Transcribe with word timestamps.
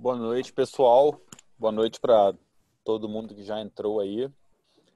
Boa 0.00 0.16
noite, 0.16 0.50
pessoal. 0.50 1.20
Boa 1.58 1.70
noite 1.70 2.00
para 2.00 2.34
todo 2.82 3.06
mundo 3.06 3.34
que 3.34 3.44
já 3.44 3.60
entrou 3.60 4.00
aí. 4.00 4.30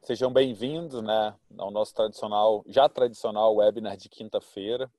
Sejam 0.01 0.33
bem-vindos, 0.33 1.03
né, 1.03 1.39
ao 1.59 1.71
nosso 1.71 1.93
tradicional, 1.93 2.65
já 2.67 2.89
tradicional 2.89 3.55
webinar 3.55 3.99
de 3.99 4.09
quinta-feira. 4.09 4.91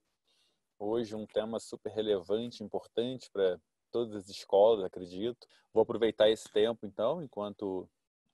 Hoje 0.78 1.16
um 1.16 1.26
tema 1.26 1.60
super 1.60 1.92
relevante, 1.92 2.64
importante 2.64 3.32
para 3.32 3.60
todas 3.92 4.14
as 4.14 4.30
escolas, 4.30 4.86
acredito. 4.86 5.48
Vou 5.74 5.82
aproveitar 5.82 6.30
esse 6.30 6.54
tempo, 6.54 6.86
então, 6.86 7.24
enquanto 7.24 7.90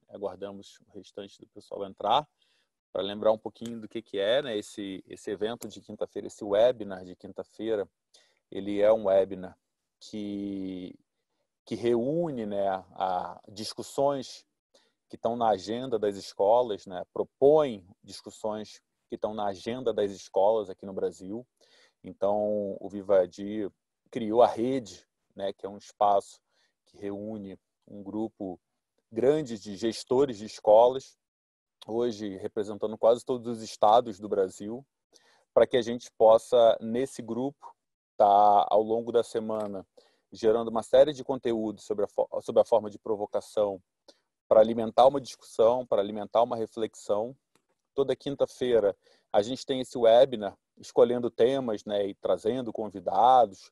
aguardamos 0.10 0.78
o 0.90 0.98
restante 0.98 1.40
do 1.40 1.48
pessoal 1.48 1.86
entrar, 1.86 2.28
para 2.92 3.02
lembrar 3.02 3.32
um 3.32 3.38
pouquinho 3.38 3.80
do 3.80 3.88
que, 3.88 4.02
que 4.02 4.20
é 4.20 4.42
né, 4.42 4.58
esse, 4.58 5.02
esse 5.08 5.32
evento 5.32 5.70
de 5.70 5.80
quinta-feira, 5.80 6.28
esse 6.28 6.44
webinar 6.44 7.06
de 7.06 7.16
quinta-feira. 7.16 7.88
Ele 8.52 8.82
é 8.82 8.92
um 8.92 9.06
webinar 9.06 9.58
que 10.02 11.00
que 11.66 11.76
reúne 11.76 12.46
né, 12.46 12.68
a 12.94 13.40
discussões 13.48 14.46
que 15.10 15.16
estão 15.16 15.36
na 15.36 15.50
agenda 15.50 16.00
das 16.00 16.16
escolas, 16.16 16.86
né, 16.86 17.04
propõe 17.14 17.86
discussões 18.04 18.82
que 19.10 19.16
estão 19.16 19.34
na 19.34 19.48
agenda 19.48 19.94
das 19.94 20.12
escolas 20.12 20.70
aqui 20.70 20.86
no 20.86 20.94
Brasil. 20.94 21.46
Então, 22.04 22.78
o 22.80 22.88
Vivadi 22.90 23.70
criou 24.10 24.42
a 24.42 24.48
rede, 24.48 25.06
né, 25.36 25.52
que 25.54 25.66
é 25.66 25.70
um 25.70 25.78
espaço 25.78 26.40
que 26.86 26.98
reúne 26.98 27.60
um 27.88 28.02
grupo 28.02 28.60
grande 29.12 29.60
de 29.60 29.76
gestores 29.76 30.38
de 30.38 30.46
escolas, 30.46 31.18
hoje 31.86 32.38
representando 32.38 32.98
quase 32.98 33.26
todos 33.26 33.48
os 33.48 33.62
estados 33.62 34.20
do 34.20 34.30
Brasil, 34.30 34.86
para 35.54 35.68
que 35.68 35.76
a 35.76 35.82
gente 35.82 36.10
possa, 36.18 36.78
nesse 36.80 37.22
grupo, 37.22 37.76
tá, 38.16 38.66
ao 38.70 38.82
longo 38.82 39.12
da 39.12 39.24
semana 39.24 39.86
gerando 40.32 40.70
uma 40.70 40.84
série 40.84 41.14
de 41.14 41.24
conteúdos 41.24 41.84
sobre 41.84 42.06
a, 42.06 42.42
sobre 42.42 42.62
a 42.62 42.66
forma 42.66 42.90
de 42.90 42.98
provocação 42.98 43.82
para 44.48 44.60
alimentar 44.60 45.08
uma 45.08 45.22
discussão, 45.22 45.86
para 45.86 46.02
alimentar 46.02 46.42
uma 46.44 46.56
reflexão. 46.56 47.36
Toda 47.94 48.16
quinta-feira 48.16 48.96
a 49.32 49.42
gente 49.42 49.66
tem 49.66 49.80
esse 49.82 49.98
webinar 49.98 50.58
escolhendo 50.78 51.30
temas 51.30 51.86
né, 51.86 52.08
e 52.08 52.16
trazendo 52.16 52.74
convidados 52.74 53.72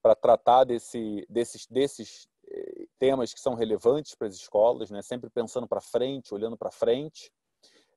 para 0.00 0.14
tratar 0.14 0.64
desse, 0.64 1.26
desses, 1.28 1.66
desses 1.66 2.28
eh, 2.46 2.86
temas 2.98 3.34
que 3.34 3.40
são 3.40 3.54
relevantes 3.54 4.14
para 4.14 4.28
as 4.28 4.34
escolas, 4.34 4.90
né, 4.90 5.02
sempre 5.02 5.28
pensando 5.30 5.66
para 5.66 5.80
frente, 5.80 6.32
olhando 6.32 6.56
para 6.56 6.70
frente. 6.70 7.32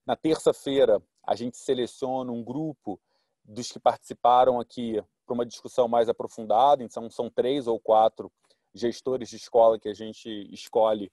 Na 0.05 0.15
terça-feira, 0.15 1.01
a 1.23 1.35
gente 1.35 1.57
seleciona 1.57 2.31
um 2.31 2.43
grupo 2.43 2.99
dos 3.43 3.71
que 3.71 3.79
participaram 3.79 4.59
aqui 4.59 5.03
para 5.27 5.33
uma 5.33 5.45
discussão 5.45 5.87
mais 5.87 6.09
aprofundada. 6.09 6.81
Então, 6.81 7.09
são 7.09 7.29
três 7.29 7.67
ou 7.67 7.79
quatro 7.79 8.31
gestores 8.73 9.29
de 9.29 9.35
escola 9.35 9.79
que 9.79 9.89
a 9.89 9.93
gente 9.93 10.29
escolhe, 10.51 11.11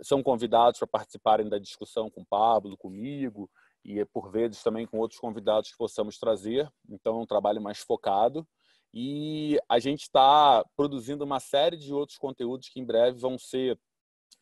são 0.00 0.22
convidados 0.22 0.78
para 0.78 0.88
participarem 0.88 1.48
da 1.48 1.58
discussão 1.58 2.10
com 2.10 2.22
o 2.22 2.26
Pablo, 2.26 2.76
comigo, 2.76 3.50
e 3.84 4.04
por 4.06 4.30
vezes 4.30 4.62
também 4.62 4.86
com 4.86 4.98
outros 4.98 5.20
convidados 5.20 5.70
que 5.70 5.76
possamos 5.76 6.18
trazer. 6.18 6.68
Então, 6.88 7.18
é 7.18 7.22
um 7.22 7.26
trabalho 7.26 7.60
mais 7.60 7.78
focado. 7.78 8.46
E 8.94 9.58
a 9.68 9.78
gente 9.78 10.02
está 10.02 10.64
produzindo 10.76 11.24
uma 11.24 11.40
série 11.40 11.76
de 11.76 11.92
outros 11.92 12.18
conteúdos 12.18 12.68
que 12.68 12.80
em 12.80 12.84
breve 12.84 13.18
vão 13.18 13.38
ser 13.38 13.78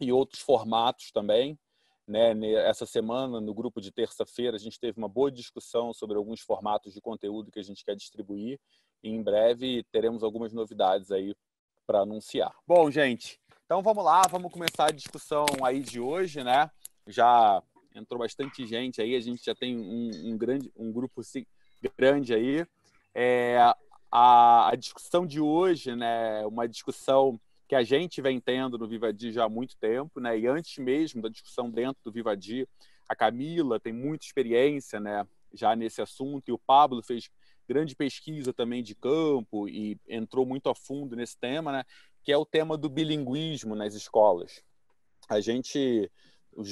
em 0.00 0.10
outros 0.12 0.40
formatos 0.42 1.10
também. 1.12 1.58
Né? 2.06 2.32
Essa 2.66 2.86
semana, 2.86 3.40
no 3.40 3.54
grupo 3.54 3.80
de 3.80 3.92
terça-feira, 3.92 4.56
a 4.56 4.60
gente 4.60 4.80
teve 4.80 4.98
uma 4.98 5.08
boa 5.08 5.30
discussão 5.30 5.92
sobre 5.92 6.16
alguns 6.16 6.40
formatos 6.40 6.92
de 6.92 7.00
conteúdo 7.00 7.50
que 7.50 7.60
a 7.60 7.62
gente 7.62 7.84
quer 7.84 7.94
distribuir. 7.94 8.58
E 9.02 9.08
em 9.08 9.22
breve 9.22 9.84
teremos 9.92 10.22
algumas 10.22 10.52
novidades 10.52 11.10
aí 11.10 11.34
para 11.86 12.00
anunciar. 12.00 12.54
Bom, 12.66 12.90
gente, 12.90 13.40
então 13.64 13.82
vamos 13.82 14.04
lá, 14.04 14.22
vamos 14.28 14.52
começar 14.52 14.86
a 14.86 14.92
discussão 14.92 15.46
aí 15.64 15.80
de 15.80 16.00
hoje, 16.00 16.42
né? 16.42 16.70
Já 17.06 17.62
entrou 17.94 18.18
bastante 18.18 18.66
gente 18.66 19.00
aí, 19.00 19.14
a 19.14 19.20
gente 19.20 19.44
já 19.44 19.54
tem 19.54 19.78
um, 19.78 20.32
um 20.32 20.38
grande, 20.38 20.70
um 20.76 20.92
grupo 20.92 21.22
grande 21.96 22.34
aí. 22.34 22.66
É, 23.14 23.58
a, 24.10 24.70
a 24.70 24.76
discussão 24.76 25.26
de 25.26 25.40
hoje, 25.40 25.94
né? 25.94 26.44
Uma 26.46 26.68
discussão 26.68 27.40
que 27.70 27.76
a 27.76 27.84
gente 27.84 28.20
vem 28.20 28.40
tendo 28.40 28.76
no 28.76 28.88
Vivadi 28.88 29.30
já 29.30 29.44
há 29.44 29.48
muito 29.48 29.76
tempo, 29.76 30.18
né? 30.18 30.36
E 30.36 30.44
antes 30.48 30.76
mesmo 30.78 31.22
da 31.22 31.28
discussão 31.28 31.70
dentro 31.70 32.02
do 32.02 32.10
Vivadi, 32.10 32.68
a 33.08 33.14
Camila 33.14 33.78
tem 33.78 33.92
muita 33.92 34.24
experiência, 34.24 34.98
né? 34.98 35.24
Já 35.54 35.76
nesse 35.76 36.02
assunto 36.02 36.48
e 36.48 36.52
o 36.52 36.58
Pablo 36.58 37.00
fez 37.00 37.30
grande 37.68 37.94
pesquisa 37.94 38.52
também 38.52 38.82
de 38.82 38.96
campo 38.96 39.68
e 39.68 39.96
entrou 40.08 40.44
muito 40.44 40.68
a 40.68 40.74
fundo 40.74 41.14
nesse 41.14 41.38
tema, 41.38 41.70
né? 41.70 41.84
Que 42.24 42.32
é 42.32 42.36
o 42.36 42.44
tema 42.44 42.76
do 42.76 42.88
bilinguismo 42.88 43.76
nas 43.76 43.94
escolas. 43.94 44.64
A 45.28 45.40
gente, 45.40 46.10
os 46.52 46.68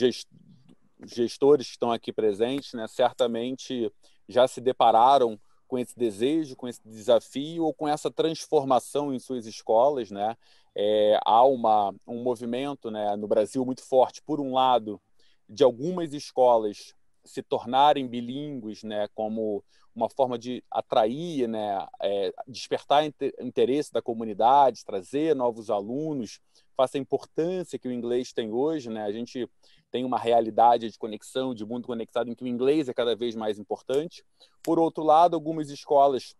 gestores 1.06 1.68
que 1.68 1.72
estão 1.74 1.92
aqui 1.92 2.12
presentes, 2.12 2.72
né? 2.72 2.88
Certamente 2.88 3.88
já 4.28 4.48
se 4.48 4.60
depararam 4.60 5.38
com 5.68 5.78
esse 5.78 5.96
desejo, 5.96 6.56
com 6.56 6.66
esse 6.66 6.80
desafio 6.84 7.62
ou 7.62 7.72
com 7.72 7.86
essa 7.86 8.10
transformação 8.10 9.14
em 9.14 9.18
suas 9.20 9.46
escolas, 9.46 10.10
né? 10.10 10.36
É, 10.80 11.18
há 11.24 11.42
uma, 11.44 11.92
um 12.06 12.22
movimento 12.22 12.88
né, 12.88 13.16
no 13.16 13.26
Brasil 13.26 13.64
muito 13.64 13.82
forte, 13.82 14.22
por 14.22 14.38
um 14.38 14.52
lado, 14.52 15.00
de 15.48 15.64
algumas 15.64 16.12
escolas 16.14 16.94
se 17.24 17.42
tornarem 17.42 18.06
bilíngues, 18.06 18.84
né, 18.84 19.08
como 19.12 19.64
uma 19.92 20.08
forma 20.08 20.38
de 20.38 20.62
atrair, 20.70 21.48
né, 21.48 21.84
é, 22.00 22.32
despertar 22.46 23.04
interesse 23.40 23.92
da 23.92 24.00
comunidade, 24.00 24.84
trazer 24.84 25.34
novos 25.34 25.68
alunos, 25.68 26.40
faça 26.76 26.96
a 26.96 27.00
importância 27.00 27.76
que 27.76 27.88
o 27.88 27.92
inglês 27.92 28.32
tem 28.32 28.52
hoje, 28.52 28.88
né? 28.88 29.02
A 29.02 29.10
gente 29.10 29.50
tem 29.90 30.04
uma 30.04 30.16
realidade 30.16 30.88
de 30.88 30.96
conexão, 30.96 31.52
de 31.52 31.64
mundo 31.64 31.88
conectado, 31.88 32.30
em 32.30 32.36
que 32.36 32.44
o 32.44 32.46
inglês 32.46 32.88
é 32.88 32.94
cada 32.94 33.16
vez 33.16 33.34
mais 33.34 33.58
importante. 33.58 34.24
Por 34.62 34.78
outro 34.78 35.02
lado, 35.02 35.34
algumas 35.34 35.70
escolas 35.70 36.36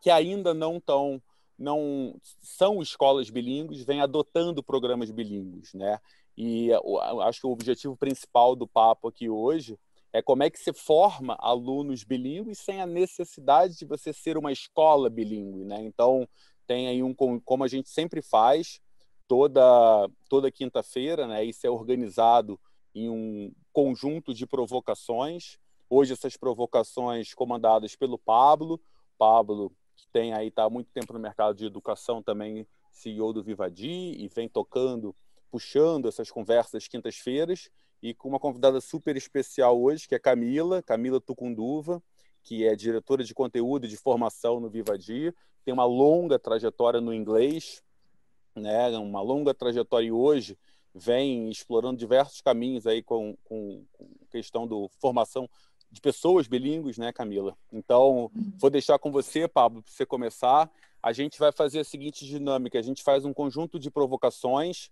que 0.00 0.08
ainda 0.10 0.54
não 0.54 0.78
estão 0.78 1.20
não 1.58 2.14
são 2.40 2.80
escolas 2.80 3.28
bilíngues, 3.28 3.82
vêm 3.82 4.00
adotando 4.00 4.62
programas 4.62 5.10
bilíngues, 5.10 5.74
né? 5.74 5.98
E 6.36 6.70
acho 7.22 7.40
que 7.40 7.46
o 7.46 7.50
objetivo 7.50 7.96
principal 7.96 8.54
do 8.54 8.66
papo 8.66 9.08
aqui 9.08 9.28
hoje 9.28 9.76
é 10.12 10.22
como 10.22 10.44
é 10.44 10.50
que 10.50 10.58
se 10.58 10.72
forma 10.72 11.36
alunos 11.40 12.04
bilíngues 12.04 12.58
sem 12.58 12.80
a 12.80 12.86
necessidade 12.86 13.76
de 13.76 13.84
você 13.84 14.12
ser 14.12 14.38
uma 14.38 14.52
escola 14.52 15.10
bilíngue, 15.10 15.64
né? 15.64 15.82
Então 15.82 16.28
tem 16.66 16.86
aí 16.86 17.02
um 17.02 17.12
como 17.14 17.64
a 17.64 17.68
gente 17.68 17.88
sempre 17.90 18.22
faz 18.22 18.80
toda 19.26 20.08
toda 20.28 20.52
quinta-feira, 20.52 21.26
né? 21.26 21.44
Isso 21.44 21.66
é 21.66 21.70
organizado 21.70 22.58
em 22.94 23.10
um 23.10 23.52
conjunto 23.72 24.32
de 24.32 24.46
provocações. 24.46 25.58
Hoje 25.90 26.12
essas 26.12 26.36
provocações 26.36 27.34
comandadas 27.34 27.96
pelo 27.96 28.18
Pablo, 28.18 28.80
Pablo 29.18 29.72
tem 30.12 30.32
aí 30.32 30.50
tá 30.50 30.64
há 30.64 30.70
muito 30.70 30.90
tempo 30.92 31.12
no 31.12 31.18
mercado 31.18 31.54
de 31.54 31.66
educação 31.66 32.22
também, 32.22 32.66
CEO 32.92 33.32
do 33.32 33.42
Vivadi 33.42 34.14
e 34.18 34.28
vem 34.28 34.48
tocando, 34.48 35.14
puxando 35.50 36.08
essas 36.08 36.30
conversas 36.30 36.88
quintas-feiras 36.88 37.70
e 38.02 38.14
com 38.14 38.28
uma 38.28 38.38
convidada 38.38 38.80
super 38.80 39.16
especial 39.16 39.80
hoje, 39.80 40.06
que 40.06 40.14
é 40.14 40.18
Camila, 40.18 40.82
Camila 40.82 41.20
Tucunduva, 41.20 42.02
que 42.42 42.66
é 42.66 42.74
diretora 42.74 43.24
de 43.24 43.34
conteúdo 43.34 43.86
e 43.86 43.88
de 43.88 43.96
formação 43.96 44.60
no 44.60 44.68
Vivadi, 44.68 45.34
tem 45.64 45.74
uma 45.74 45.84
longa 45.84 46.38
trajetória 46.38 47.00
no 47.00 47.12
inglês, 47.12 47.82
né, 48.54 48.88
uma 48.98 49.20
longa 49.20 49.52
trajetória 49.52 50.06
e 50.06 50.12
hoje 50.12 50.56
vem 50.94 51.50
explorando 51.50 51.98
diversos 51.98 52.40
caminhos 52.40 52.86
aí 52.86 53.02
com, 53.02 53.36
com 53.44 53.84
questão 54.30 54.66
do 54.66 54.88
formação 55.00 55.48
de 55.90 56.00
pessoas 56.00 56.46
bilíngues, 56.46 56.98
né, 56.98 57.12
Camila? 57.12 57.56
Então, 57.72 58.30
vou 58.58 58.70
deixar 58.70 58.98
com 58.98 59.10
você, 59.10 59.48
Pablo, 59.48 59.82
para 59.82 59.92
você 59.92 60.04
começar. 60.04 60.70
A 61.02 61.12
gente 61.12 61.38
vai 61.38 61.52
fazer 61.52 61.80
a 61.80 61.84
seguinte 61.84 62.26
dinâmica: 62.26 62.78
a 62.78 62.82
gente 62.82 63.02
faz 63.02 63.24
um 63.24 63.32
conjunto 63.32 63.78
de 63.78 63.90
provocações, 63.90 64.90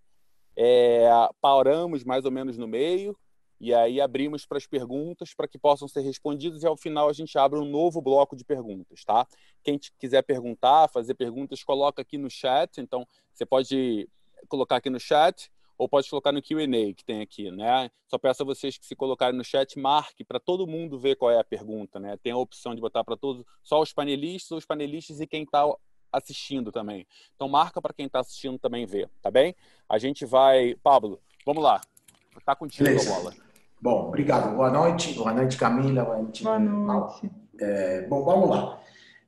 é, 0.57 1.09
paramos 1.41 2.05
mais 2.05 2.25
ou 2.25 2.31
menos 2.31 2.57
no 2.57 2.67
meio, 2.67 3.17
e 3.61 3.75
aí 3.75 4.01
abrimos 4.01 4.47
para 4.47 4.59
as 4.59 4.67
perguntas 4.67 5.35
para 5.35 5.49
que 5.49 5.59
possam 5.59 5.89
ser 5.89 6.01
respondidas, 6.01 6.63
e 6.63 6.67
ao 6.67 6.77
final 6.77 7.09
a 7.09 7.13
gente 7.13 7.37
abre 7.39 7.59
um 7.59 7.65
novo 7.65 8.01
bloco 8.01 8.37
de 8.37 8.45
perguntas, 8.45 9.05
tá? 9.05 9.27
Quem 9.63 9.79
quiser 9.99 10.23
perguntar, 10.23 10.89
fazer 10.89 11.15
perguntas, 11.15 11.65
coloca 11.65 12.03
aqui 12.03 12.19
no 12.19 12.31
chat. 12.31 12.81
Então, 12.81 13.07
você 13.33 13.45
pode 13.45 14.09
colocar 14.49 14.77
aqui 14.77 14.91
no 14.91 15.01
chat 15.01 15.51
ou 15.79 15.89
pode 15.89 16.09
colocar 16.09 16.33
no 16.33 16.43
Q&A 16.43 16.95
que 16.95 17.05
tem 17.05 17.21
aqui, 17.21 17.51
né? 17.51 17.91
Só 18.07 18.19
peço 18.19 18.43
a 18.43 18.47
vocês 18.47 18.79
que 18.79 18.87
se 18.87 18.97
colocarem 18.97 19.37
no 19.37 19.45
chat, 19.45 19.79
marque 19.79 20.25
para 20.25 20.41
todo 20.41 20.67
mundo 20.67 20.99
ver 20.99 21.17
qual 21.17 21.31
é 21.31 21.39
a 21.39 21.45
pergunta, 21.45 21.99
né? 22.01 22.17
Tem 22.23 22.33
a 22.33 22.37
opção 22.37 22.75
de 22.75 22.81
botar 22.81 23.05
para 23.05 23.17
todos, 23.17 23.45
só 23.63 23.81
os 23.81 23.93
panelistas, 23.93 24.59
os 24.59 24.65
panelistas 24.65 25.21
e 25.21 25.27
quem 25.27 25.43
está 25.43 25.65
assistindo 26.13 26.73
também. 26.73 27.07
Então 27.35 27.49
marca 27.49 27.81
para 27.81 27.93
quem 27.93 28.07
está 28.07 28.21
assistindo 28.21 28.59
também 28.59 28.87
ver, 28.87 29.11
tá 29.21 29.31
bem? 29.31 29.55
A 29.89 29.99
gente 29.99 30.25
vai, 30.25 30.75
Pablo, 30.83 31.21
vamos 31.45 31.63
lá. 31.63 31.81
Tá 32.45 32.55
contigo 32.55 32.85
Beleza. 32.85 33.13
a 33.13 33.19
bola. 33.19 33.35
Bom, 33.81 34.09
obrigado. 34.09 34.57
Boa 34.57 34.71
noite. 34.71 35.13
Boa 35.15 35.33
noite, 35.33 35.57
Camila. 35.57 36.05
Boa 36.05 36.19
noite. 36.19 36.43
Boa 36.43 36.59
noite. 36.59 37.31
É, 37.61 38.03
bom, 38.07 38.25
vamos 38.25 38.51
lá. 38.51 38.81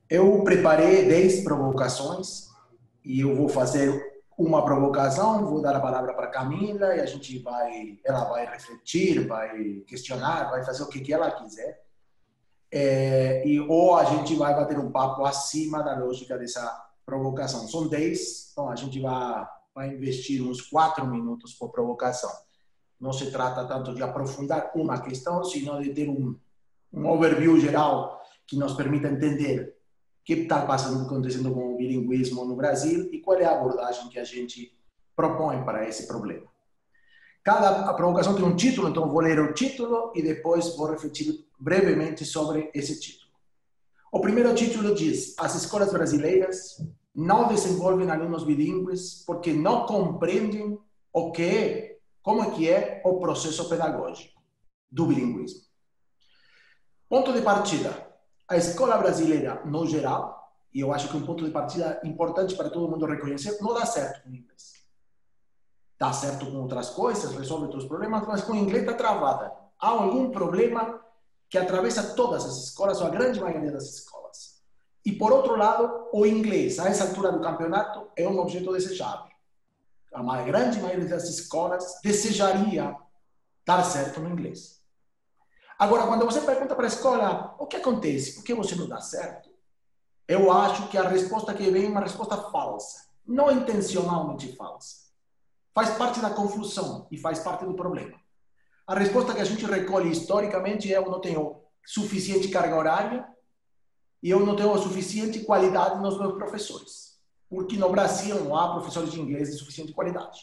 Eu 0.09 0.43
preparei 0.43 1.07
10 1.07 1.43
provocações 1.43 2.49
e 3.03 3.21
eu 3.21 3.35
vou 3.35 3.47
fazer 3.47 4.08
uma 4.39 4.63
provocação, 4.63 5.45
vou 5.45 5.61
dar 5.61 5.75
a 5.75 5.81
palavra 5.81 6.13
para 6.13 6.27
Camila 6.27 6.95
e 6.95 7.01
a 7.01 7.05
gente 7.05 7.37
vai, 7.39 7.99
ela 8.05 8.23
vai 8.23 8.45
refletir, 8.45 9.27
vai 9.27 9.83
questionar, 9.85 10.49
vai 10.49 10.63
fazer 10.63 10.81
o 10.83 10.87
que, 10.87 11.01
que 11.01 11.13
ela 11.13 11.29
quiser. 11.29 11.83
É, 12.71 13.45
e, 13.45 13.59
ou 13.59 13.97
a 13.97 14.05
gente 14.05 14.35
vai 14.35 14.55
bater 14.55 14.79
um 14.79 14.91
papo 14.91 15.25
acima 15.25 15.83
da 15.83 15.97
lógica 15.97 16.37
dessa 16.37 16.89
provocação. 17.05 17.67
São 17.67 17.89
10, 17.89 18.51
então 18.53 18.69
a 18.69 18.77
gente 18.77 19.01
vai, 19.01 19.45
vai 19.75 19.89
investir 19.89 20.41
uns 20.41 20.61
4 20.61 21.05
minutos 21.05 21.53
por 21.53 21.69
provocação. 21.69 22.31
Não 22.97 23.11
se 23.11 23.29
trata 23.31 23.65
tanto 23.65 23.93
de 23.93 24.01
aprofundar 24.01 24.71
uma 24.73 25.01
questão, 25.01 25.43
sino 25.43 25.83
de 25.83 25.93
ter 25.93 26.07
um, 26.07 26.33
um 26.93 27.09
overview 27.09 27.59
geral 27.59 28.21
que 28.47 28.55
nos 28.55 28.73
permita 28.73 29.09
entender 29.09 29.77
que 30.29 30.43
está 30.43 30.63
passando, 30.63 31.07
acontecendo 31.07 31.51
com 31.51 31.73
o 31.73 31.75
bilinguismo 31.75 32.45
no 32.45 32.55
Brasil 32.55 33.09
e 33.11 33.17
qual 33.17 33.39
é 33.39 33.45
a 33.45 33.51
abordagem 33.51 34.09
que 34.09 34.19
a 34.19 34.23
gente 34.23 34.71
propõe 35.15 35.63
para 35.63 35.89
esse 35.89 36.05
problema. 36.05 36.45
Cada 37.43 37.91
provocação 37.93 38.35
tem 38.35 38.45
um 38.45 38.55
título, 38.55 38.89
então 38.89 39.09
vou 39.09 39.21
ler 39.21 39.39
o 39.39 39.55
título 39.55 40.13
e 40.13 40.21
depois 40.21 40.75
vou 40.75 40.85
refletir 40.85 41.47
brevemente 41.59 42.25
sobre 42.25 42.69
esse 42.75 42.99
título. 42.99 43.31
O 44.11 44.21
primeiro 44.21 44.53
título 44.53 44.93
diz: 44.93 45.33
As 45.39 45.55
escolas 45.55 45.91
brasileiras 45.91 46.77
não 47.15 47.47
desenvolvem 47.47 48.11
alunos 48.11 48.43
bilíngues 48.43 49.23
porque 49.25 49.51
não 49.51 49.87
compreendem 49.87 50.77
o 51.11 51.31
que 51.31 51.41
é, 51.41 51.97
como 52.21 52.43
é 52.43 52.51
que 52.51 52.69
é 52.69 53.01
o 53.03 53.19
processo 53.19 53.67
pedagógico 53.67 54.39
do 54.91 55.07
bilinguismo. 55.07 55.61
Ponto 57.09 57.33
de 57.33 57.41
partida. 57.41 58.08
A 58.49 58.57
escola 58.57 58.97
brasileira, 58.97 59.61
no 59.63 59.85
geral, 59.85 60.51
e 60.73 60.79
eu 60.79 60.91
acho 60.91 61.07
que 61.07 61.15
um 61.15 61.23
ponto 61.23 61.45
de 61.45 61.51
partida 61.51 62.01
importante 62.03 62.55
para 62.55 62.69
todo 62.69 62.89
mundo 62.89 63.05
reconhecer, 63.05 63.59
não 63.61 63.75
dá 63.75 63.85
certo 63.85 64.23
com 64.23 64.29
o 64.31 64.35
inglês. 64.35 64.73
Dá 65.99 66.11
certo 66.11 66.47
com 66.47 66.57
outras 66.57 66.89
coisas, 66.89 67.35
resolve 67.35 67.65
outros 67.65 67.85
problemas, 67.85 68.25
mas 68.25 68.41
com 68.41 68.53
o 68.53 68.55
inglês 68.55 68.83
está 68.83 68.95
travada. 68.95 69.53
Há 69.79 69.89
algum 69.89 70.31
problema 70.31 70.99
que 71.47 71.59
atravessa 71.59 72.15
todas 72.15 72.43
as 72.43 72.57
escolas, 72.57 72.99
ou 73.01 73.07
a 73.07 73.11
grande 73.11 73.39
maioria 73.39 73.71
das 73.71 73.83
escolas. 73.83 74.63
E, 75.05 75.11
por 75.11 75.31
outro 75.31 75.55
lado, 75.55 76.07
o 76.11 76.25
inglês, 76.25 76.79
a 76.79 76.87
essa 76.87 77.03
altura 77.03 77.31
do 77.31 77.41
campeonato, 77.41 78.07
é 78.15 78.27
um 78.27 78.39
objeto 78.39 78.71
desejável. 78.71 79.29
A 80.11 80.41
grande 80.41 80.79
maioria 80.81 81.07
das 81.07 81.29
escolas 81.29 81.99
desejaria 82.03 82.95
dar 83.63 83.83
certo 83.83 84.19
no 84.19 84.29
inglês. 84.29 84.78
Agora, 85.79 86.05
quando 86.07 86.25
você 86.25 86.41
pergunta 86.41 86.75
para 86.75 86.83
a 86.83 86.89
escola 86.89 87.55
o 87.57 87.65
que 87.65 87.77
acontece, 87.77 88.35
por 88.35 88.43
que 88.43 88.53
você 88.53 88.75
não 88.75 88.89
dá 88.89 88.99
certo, 88.99 89.49
eu 90.27 90.51
acho 90.51 90.89
que 90.89 90.97
a 90.97 91.07
resposta 91.07 91.53
que 91.53 91.71
vem 91.71 91.85
é 91.85 91.89
uma 91.89 92.01
resposta 92.01 92.35
falsa, 92.35 93.07
não 93.25 93.49
intencionalmente 93.49 94.53
falsa. 94.57 95.07
Faz 95.73 95.91
parte 95.91 96.19
da 96.19 96.31
confusão 96.31 97.07
e 97.09 97.17
faz 97.17 97.39
parte 97.39 97.63
do 97.63 97.75
problema. 97.75 98.19
A 98.85 98.93
resposta 98.93 99.33
que 99.33 99.39
a 99.39 99.45
gente 99.45 99.65
recolhe 99.65 100.11
historicamente 100.11 100.93
é 100.93 100.97
eu 100.97 101.09
não 101.09 101.21
tenho 101.21 101.61
suficiente 101.85 102.49
carga 102.49 102.75
horária 102.75 103.25
e 104.21 104.29
eu 104.29 104.45
não 104.45 104.57
tenho 104.57 104.77
suficiente 104.77 105.39
qualidade 105.45 106.01
nos 106.01 106.19
meus 106.19 106.33
professores. 106.33 107.17
Porque 107.49 107.77
no 107.77 107.89
Brasil 107.89 108.35
não 108.43 108.53
há 108.53 108.73
professores 108.73 109.13
de 109.13 109.21
inglês 109.21 109.49
de 109.49 109.57
suficiente 109.57 109.93
qualidade. 109.93 110.39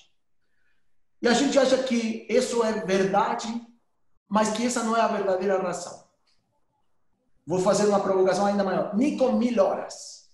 E 1.21 1.29
a 1.29 1.35
gente 1.35 1.59
acha 1.59 1.83
que 1.83 2.27
isso 2.31 2.65
é 2.65 2.85
verdade, 2.85 3.47
mas 4.28 4.50
que 4.50 4.67
essa 4.67 4.82
não 4.82 4.96
é 4.96 5.00
a 5.00 5.08
verdadeira 5.08 5.61
razão. 5.61 6.05
Vou 7.46 7.61
fazer 7.61 7.87
uma 7.87 8.00
provocação 8.00 8.46
ainda 8.46 8.64
maior. 8.64 8.94
Nem 8.96 9.17
com 9.17 9.32
mil 9.32 9.62
horas 9.62 10.26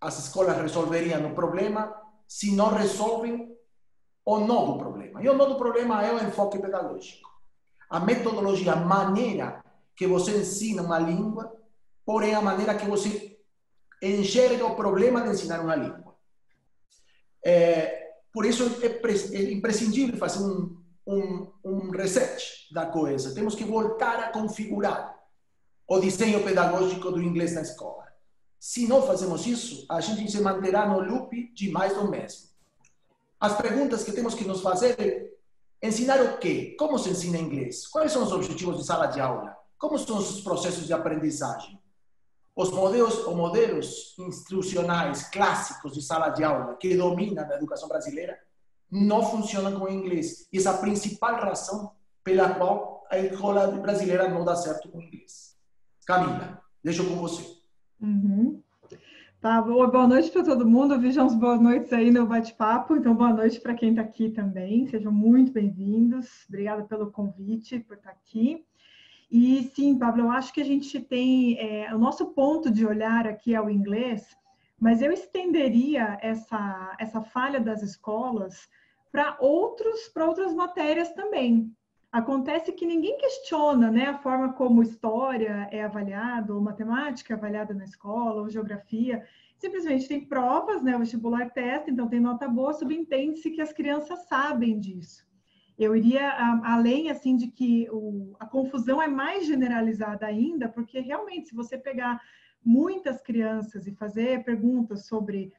as 0.00 0.18
escolas 0.18 0.56
resolveriam 0.58 1.26
o 1.26 1.34
problema 1.34 1.92
se 2.26 2.54
não 2.54 2.68
resolvem 2.68 3.56
o 4.24 4.38
nó 4.38 4.66
do 4.66 4.78
problema. 4.78 5.22
E 5.22 5.28
o 5.28 5.34
nó 5.34 5.46
do 5.46 5.56
problema 5.56 6.04
é 6.04 6.12
o 6.12 6.22
enfoque 6.22 6.58
pedagógico. 6.58 7.28
A 7.88 7.98
metodologia, 7.98 8.74
a 8.74 8.76
maneira 8.76 9.64
que 9.96 10.06
você 10.06 10.38
ensina 10.38 10.82
uma 10.82 10.98
língua, 10.98 11.52
porém 12.04 12.34
a 12.34 12.42
maneira 12.42 12.76
que 12.76 12.86
você 12.86 13.38
enxerga 14.02 14.66
o 14.66 14.76
problema 14.76 15.22
de 15.22 15.30
ensinar 15.30 15.60
uma 15.60 15.74
língua. 15.74 16.14
É, 17.44 18.12
por 18.32 18.44
isso 18.44 18.64
é, 18.82 19.36
é 19.36 19.52
imprescindível 19.52 20.18
fazer 20.18 20.44
um, 20.44 20.76
um, 21.08 21.50
um 21.64 21.90
reset 21.90 22.68
da 22.70 22.84
coisa. 22.84 23.34
Temos 23.34 23.54
que 23.54 23.64
voltar 23.64 24.20
a 24.20 24.28
configurar 24.30 25.18
o 25.88 25.98
desenho 25.98 26.44
pedagógico 26.44 27.10
do 27.10 27.22
inglês 27.22 27.54
na 27.54 27.62
escola. 27.62 28.06
Se 28.60 28.86
não 28.86 29.02
fazemos 29.02 29.46
isso, 29.46 29.86
a 29.88 30.00
gente 30.02 30.30
se 30.30 30.40
manterá 30.40 30.86
no 30.86 31.00
loop 31.00 31.50
de 31.54 31.70
mais 31.70 31.94
do 31.94 32.10
mesmo. 32.10 32.48
As 33.40 33.56
perguntas 33.56 34.04
que 34.04 34.12
temos 34.12 34.34
que 34.34 34.44
nos 34.44 34.60
fazer 34.60 35.00
é 35.80 35.86
ensinar 35.88 36.20
o 36.20 36.38
quê? 36.38 36.76
Como 36.78 36.98
se 36.98 37.08
ensina 37.08 37.38
inglês? 37.38 37.86
Quais 37.86 38.12
são 38.12 38.24
os 38.24 38.32
objetivos 38.32 38.76
de 38.76 38.84
sala 38.84 39.06
de 39.06 39.20
aula? 39.20 39.56
Como 39.78 39.98
são 39.98 40.18
os 40.18 40.42
processos 40.42 40.86
de 40.86 40.92
aprendizagem? 40.92 41.80
Os 42.54 42.70
modelos, 42.70 43.26
os 43.26 43.34
modelos 43.34 44.14
instrucionais 44.18 45.28
clássicos 45.28 45.94
de 45.94 46.02
sala 46.02 46.30
de 46.30 46.42
aula 46.44 46.76
que 46.76 46.96
dominam 46.96 47.48
a 47.48 47.54
educação 47.54 47.88
brasileira 47.88 48.36
não 48.90 49.22
funcionam 49.22 49.78
com 49.78 49.86
o 49.86 49.92
inglês. 49.92 50.48
E 50.52 50.58
essa 50.58 50.70
é 50.70 50.74
a 50.74 50.78
principal 50.78 51.36
razão 51.36 51.92
pela 52.24 52.54
qual 52.54 53.06
a 53.10 53.18
escola 53.18 53.66
brasileira 53.68 54.28
não 54.28 54.44
dá 54.44 54.54
certo 54.54 54.88
com 54.88 54.98
o 54.98 55.02
inglês. 55.02 55.56
Camila, 56.06 56.62
deixo 56.82 57.06
com 57.06 57.16
você. 57.16 57.44
Uhum. 58.00 58.62
Tá, 59.40 59.62
boa, 59.62 59.86
boa 59.86 60.08
noite 60.08 60.30
para 60.30 60.42
todo 60.42 60.66
mundo. 60.66 60.98
Vejam 60.98 61.28
boas 61.38 61.60
noites 61.60 61.92
aí 61.92 62.10
no 62.10 62.26
bate-papo. 62.26 62.96
Então, 62.96 63.14
boa 63.14 63.32
noite 63.32 63.60
para 63.60 63.74
quem 63.74 63.90
está 63.90 64.02
aqui 64.02 64.30
também. 64.30 64.86
Sejam 64.88 65.12
muito 65.12 65.52
bem-vindos. 65.52 66.44
Obrigada 66.48 66.82
pelo 66.82 67.12
convite, 67.12 67.78
por 67.78 67.96
estar 67.96 68.10
tá 68.10 68.16
aqui. 68.16 68.64
E 69.30 69.70
sim, 69.74 69.98
Pablo, 69.98 70.22
eu 70.22 70.30
acho 70.30 70.52
que 70.52 70.60
a 70.60 70.64
gente 70.64 70.98
tem 70.98 71.58
é, 71.58 71.94
o 71.94 71.98
nosso 71.98 72.26
ponto 72.26 72.70
de 72.70 72.86
olhar 72.86 73.26
aqui 73.26 73.54
é 73.54 73.60
o 73.60 73.68
inglês, 73.68 74.26
mas 74.80 75.02
eu 75.02 75.12
estenderia 75.12 76.18
essa, 76.22 76.96
essa 76.98 77.20
falha 77.20 77.60
das 77.60 77.82
escolas 77.82 78.68
para 79.10 79.36
outros 79.40 80.08
para 80.08 80.26
outras 80.26 80.54
matérias 80.54 81.12
também. 81.12 81.72
Acontece 82.10 82.72
que 82.72 82.86
ninguém 82.86 83.18
questiona 83.18 83.90
né, 83.90 84.06
a 84.06 84.18
forma 84.18 84.54
como 84.54 84.82
história 84.82 85.68
é 85.70 85.82
avaliada, 85.82 86.54
ou 86.54 86.60
matemática 86.60 87.34
é 87.34 87.36
avaliada 87.36 87.74
na 87.74 87.84
escola, 87.84 88.40
ou 88.40 88.48
geografia. 88.48 89.26
Simplesmente 89.58 90.08
tem 90.08 90.24
provas, 90.24 90.82
né, 90.82 90.96
o 90.96 91.00
vestibular 91.00 91.50
testa, 91.50 91.90
então 91.90 92.08
tem 92.08 92.18
nota 92.18 92.48
boa, 92.48 92.72
subentende-se 92.72 93.50
que 93.50 93.60
as 93.60 93.74
crianças 93.74 94.26
sabem 94.26 94.80
disso. 94.80 95.28
Eu 95.78 95.94
iria 95.94 96.32
além 96.64 97.10
assim 97.10 97.36
de 97.36 97.48
que 97.48 97.88
o, 97.90 98.34
a 98.40 98.46
confusão 98.46 99.02
é 99.02 99.06
mais 99.06 99.46
generalizada 99.46 100.26
ainda, 100.26 100.68
porque 100.68 101.00
realmente, 101.00 101.50
se 101.50 101.54
você 101.54 101.76
pegar 101.76 102.20
muitas 102.64 103.20
crianças 103.20 103.86
e 103.86 103.94
fazer 103.94 104.44
perguntas 104.44 105.06
sobre 105.06 105.52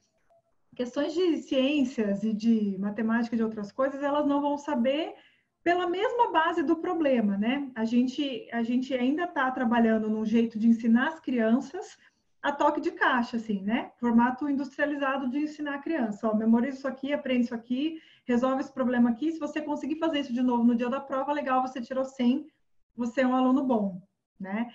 questões 0.80 1.14
de 1.14 1.40
ciências 1.40 2.24
e 2.24 2.34
de 2.34 2.78
matemática 2.80 3.36
e 3.36 3.38
de 3.38 3.44
outras 3.44 3.70
coisas, 3.70 4.02
elas 4.02 4.26
não 4.26 4.40
vão 4.40 4.58
saber 4.58 5.14
pela 5.62 5.90
mesma 5.90 6.32
base 6.32 6.64
do 6.64 6.78
problema, 6.78 7.38
né? 7.38 7.70
A 7.76 7.84
gente, 7.84 8.48
a 8.50 8.64
gente 8.64 8.94
ainda 8.94 9.26
está 9.26 9.52
trabalhando 9.52 10.10
num 10.10 10.26
jeito 10.26 10.58
de 10.58 10.70
ensinar 10.70 11.10
as 11.10 11.20
crianças 11.20 11.98
a 12.42 12.54
toque 12.54 12.80
de 12.80 12.92
caixa, 12.92 13.36
assim, 13.36 13.62
né? 13.62 13.92
Formato 14.00 14.50
industrializado 14.50 15.30
de 15.30 15.40
ensinar 15.40 15.76
a 15.76 15.80
criança. 15.80 16.30
Ó, 16.30 16.34
memoriza 16.34 16.78
isso 16.78 16.88
aqui, 16.88 17.12
aprende 17.12 17.48
isso 17.48 17.56
aqui, 17.56 18.02
resolve 18.24 18.62
esse 18.62 18.72
problema 18.72 19.10
aqui. 19.10 19.34
Se 19.34 19.38
você 19.38 19.62
conseguir 19.62 20.00
fazer 20.00 20.22
isso 20.22 20.32
de 20.32 20.42
novo 20.42 20.64
no 20.64 20.76
dia 20.76 20.88
da 20.88 21.02
prova, 21.02 21.34
legal, 21.34 21.62
você 21.62 21.82
tirou 21.82 22.06
100, 22.06 22.48
você 22.96 23.20
é 23.20 23.28
um 23.28 23.36
aluno 23.36 23.66
bom, 23.66 24.02
né? 24.40 24.72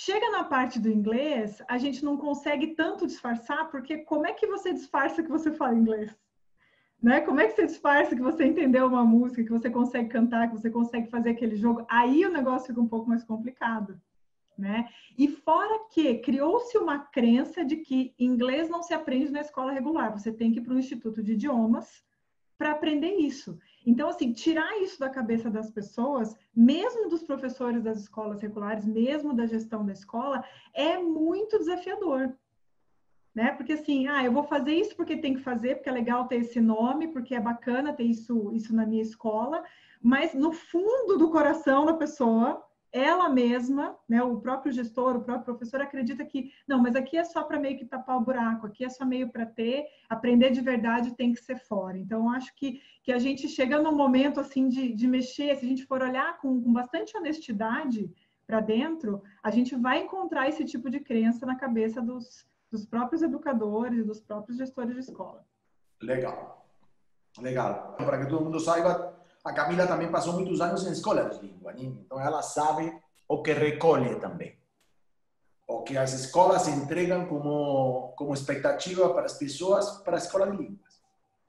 Chega 0.00 0.30
na 0.30 0.44
parte 0.44 0.78
do 0.78 0.88
inglês, 0.88 1.60
a 1.66 1.76
gente 1.76 2.04
não 2.04 2.16
consegue 2.16 2.68
tanto 2.68 3.04
disfarçar, 3.04 3.68
porque 3.68 3.98
como 3.98 4.28
é 4.28 4.32
que 4.32 4.46
você 4.46 4.72
disfarça 4.72 5.24
que 5.24 5.28
você 5.28 5.50
fala 5.50 5.74
inglês? 5.74 6.16
Né? 7.02 7.20
Como 7.20 7.40
é 7.40 7.48
que 7.48 7.56
você 7.56 7.66
disfarça 7.66 8.14
que 8.14 8.22
você 8.22 8.44
entendeu 8.44 8.86
uma 8.86 9.04
música, 9.04 9.42
que 9.42 9.50
você 9.50 9.68
consegue 9.68 10.08
cantar, 10.08 10.46
que 10.46 10.56
você 10.56 10.70
consegue 10.70 11.10
fazer 11.10 11.30
aquele 11.30 11.56
jogo? 11.56 11.84
Aí 11.90 12.24
o 12.24 12.30
negócio 12.30 12.68
fica 12.68 12.80
um 12.80 12.86
pouco 12.86 13.08
mais 13.08 13.24
complicado. 13.24 14.00
Né? 14.56 14.88
E 15.18 15.26
fora 15.26 15.88
que 15.90 16.18
criou-se 16.18 16.78
uma 16.78 17.00
crença 17.00 17.64
de 17.64 17.78
que 17.78 18.14
inglês 18.20 18.68
não 18.68 18.84
se 18.84 18.94
aprende 18.94 19.32
na 19.32 19.40
escola 19.40 19.72
regular, 19.72 20.16
você 20.16 20.30
tem 20.30 20.52
que 20.52 20.60
ir 20.60 20.62
para 20.62 20.74
o 20.74 20.78
Instituto 20.78 21.24
de 21.24 21.32
Idiomas 21.32 22.04
para 22.56 22.70
aprender 22.70 23.16
isso. 23.16 23.58
Então, 23.88 24.08
assim, 24.08 24.32
tirar 24.32 24.80
isso 24.82 25.00
da 25.00 25.08
cabeça 25.08 25.48
das 25.50 25.70
pessoas, 25.70 26.36
mesmo 26.54 27.08
dos 27.08 27.22
professores 27.22 27.82
das 27.82 27.98
escolas 28.00 28.40
regulares, 28.40 28.84
mesmo 28.84 29.32
da 29.32 29.46
gestão 29.46 29.84
da 29.84 29.92
escola, 29.92 30.44
é 30.74 30.98
muito 30.98 31.58
desafiador 31.58 32.34
né? 33.38 33.52
Porque 33.52 33.74
assim, 33.74 34.08
ah, 34.08 34.24
eu 34.24 34.32
vou 34.32 34.42
fazer 34.42 34.72
isso 34.72 34.96
porque 34.96 35.16
tem 35.16 35.34
que 35.34 35.40
fazer, 35.40 35.76
porque 35.76 35.88
é 35.88 35.92
legal 35.92 36.26
ter 36.26 36.38
esse 36.38 36.60
nome, 36.60 37.06
porque 37.06 37.36
é 37.36 37.40
bacana 37.40 37.92
ter 37.92 38.02
isso, 38.02 38.50
isso 38.52 38.74
na 38.74 38.84
minha 38.84 39.02
escola, 39.02 39.62
mas 40.02 40.34
no 40.34 40.50
fundo 40.50 41.16
do 41.16 41.30
coração 41.30 41.86
da 41.86 41.94
pessoa, 41.94 42.67
ela 42.92 43.28
mesma, 43.28 43.96
né, 44.08 44.22
o 44.22 44.40
próprio 44.40 44.72
gestor, 44.72 45.16
o 45.16 45.22
próprio 45.22 45.44
professor 45.44 45.80
acredita 45.80 46.24
que 46.24 46.50
não, 46.66 46.80
mas 46.80 46.96
aqui 46.96 47.16
é 47.16 47.24
só 47.24 47.44
para 47.44 47.60
meio 47.60 47.76
que 47.76 47.84
tapar 47.84 48.16
o 48.16 48.24
buraco, 48.24 48.66
aqui 48.66 48.84
é 48.84 48.88
só 48.88 49.04
meio 49.04 49.28
para 49.30 49.44
ter, 49.44 49.86
aprender 50.08 50.50
de 50.50 50.60
verdade 50.60 51.14
tem 51.14 51.32
que 51.32 51.40
ser 51.40 51.58
fora. 51.58 51.98
Então, 51.98 52.30
acho 52.30 52.54
que, 52.54 52.80
que 53.02 53.12
a 53.12 53.18
gente 53.18 53.48
chega 53.48 53.80
num 53.80 53.94
momento 53.94 54.40
assim 54.40 54.68
de, 54.68 54.94
de 54.94 55.06
mexer, 55.06 55.56
se 55.56 55.66
a 55.66 55.68
gente 55.68 55.84
for 55.84 56.02
olhar 56.02 56.38
com, 56.38 56.62
com 56.62 56.72
bastante 56.72 57.16
honestidade 57.16 58.10
para 58.46 58.60
dentro, 58.60 59.22
a 59.42 59.50
gente 59.50 59.76
vai 59.76 60.02
encontrar 60.02 60.48
esse 60.48 60.64
tipo 60.64 60.88
de 60.88 61.00
crença 61.00 61.44
na 61.44 61.56
cabeça 61.56 62.00
dos, 62.00 62.46
dos 62.70 62.86
próprios 62.86 63.20
educadores, 63.22 64.06
dos 64.06 64.20
próprios 64.20 64.56
gestores 64.56 64.94
de 64.94 65.00
escola. 65.00 65.44
Legal. 66.02 66.66
Legal. 67.38 67.94
Para 67.96 68.24
que 68.24 68.30
todo 68.30 68.44
mundo 68.44 68.58
saiba, 68.58 69.17
a 69.48 69.52
Camila 69.54 69.86
também 69.86 70.10
passou 70.10 70.34
muitos 70.34 70.60
anos 70.60 70.86
em 70.86 70.92
escola 70.92 71.30
de 71.30 71.40
língua, 71.40 71.72
né? 71.72 71.80
então 71.80 72.20
ela 72.20 72.42
sabe 72.42 72.94
o 73.26 73.42
que 73.42 73.54
recolhe 73.54 74.16
também. 74.16 74.58
O 75.66 75.82
que 75.82 75.96
as 75.96 76.12
escolas 76.12 76.68
entregam 76.68 77.26
como, 77.26 78.12
como 78.16 78.34
expectativa 78.34 79.08
para 79.14 79.24
as 79.24 79.34
pessoas 79.34 80.02
para 80.02 80.16
a 80.16 80.18
escola 80.18 80.50
de 80.50 80.56
línguas. 80.58 81.02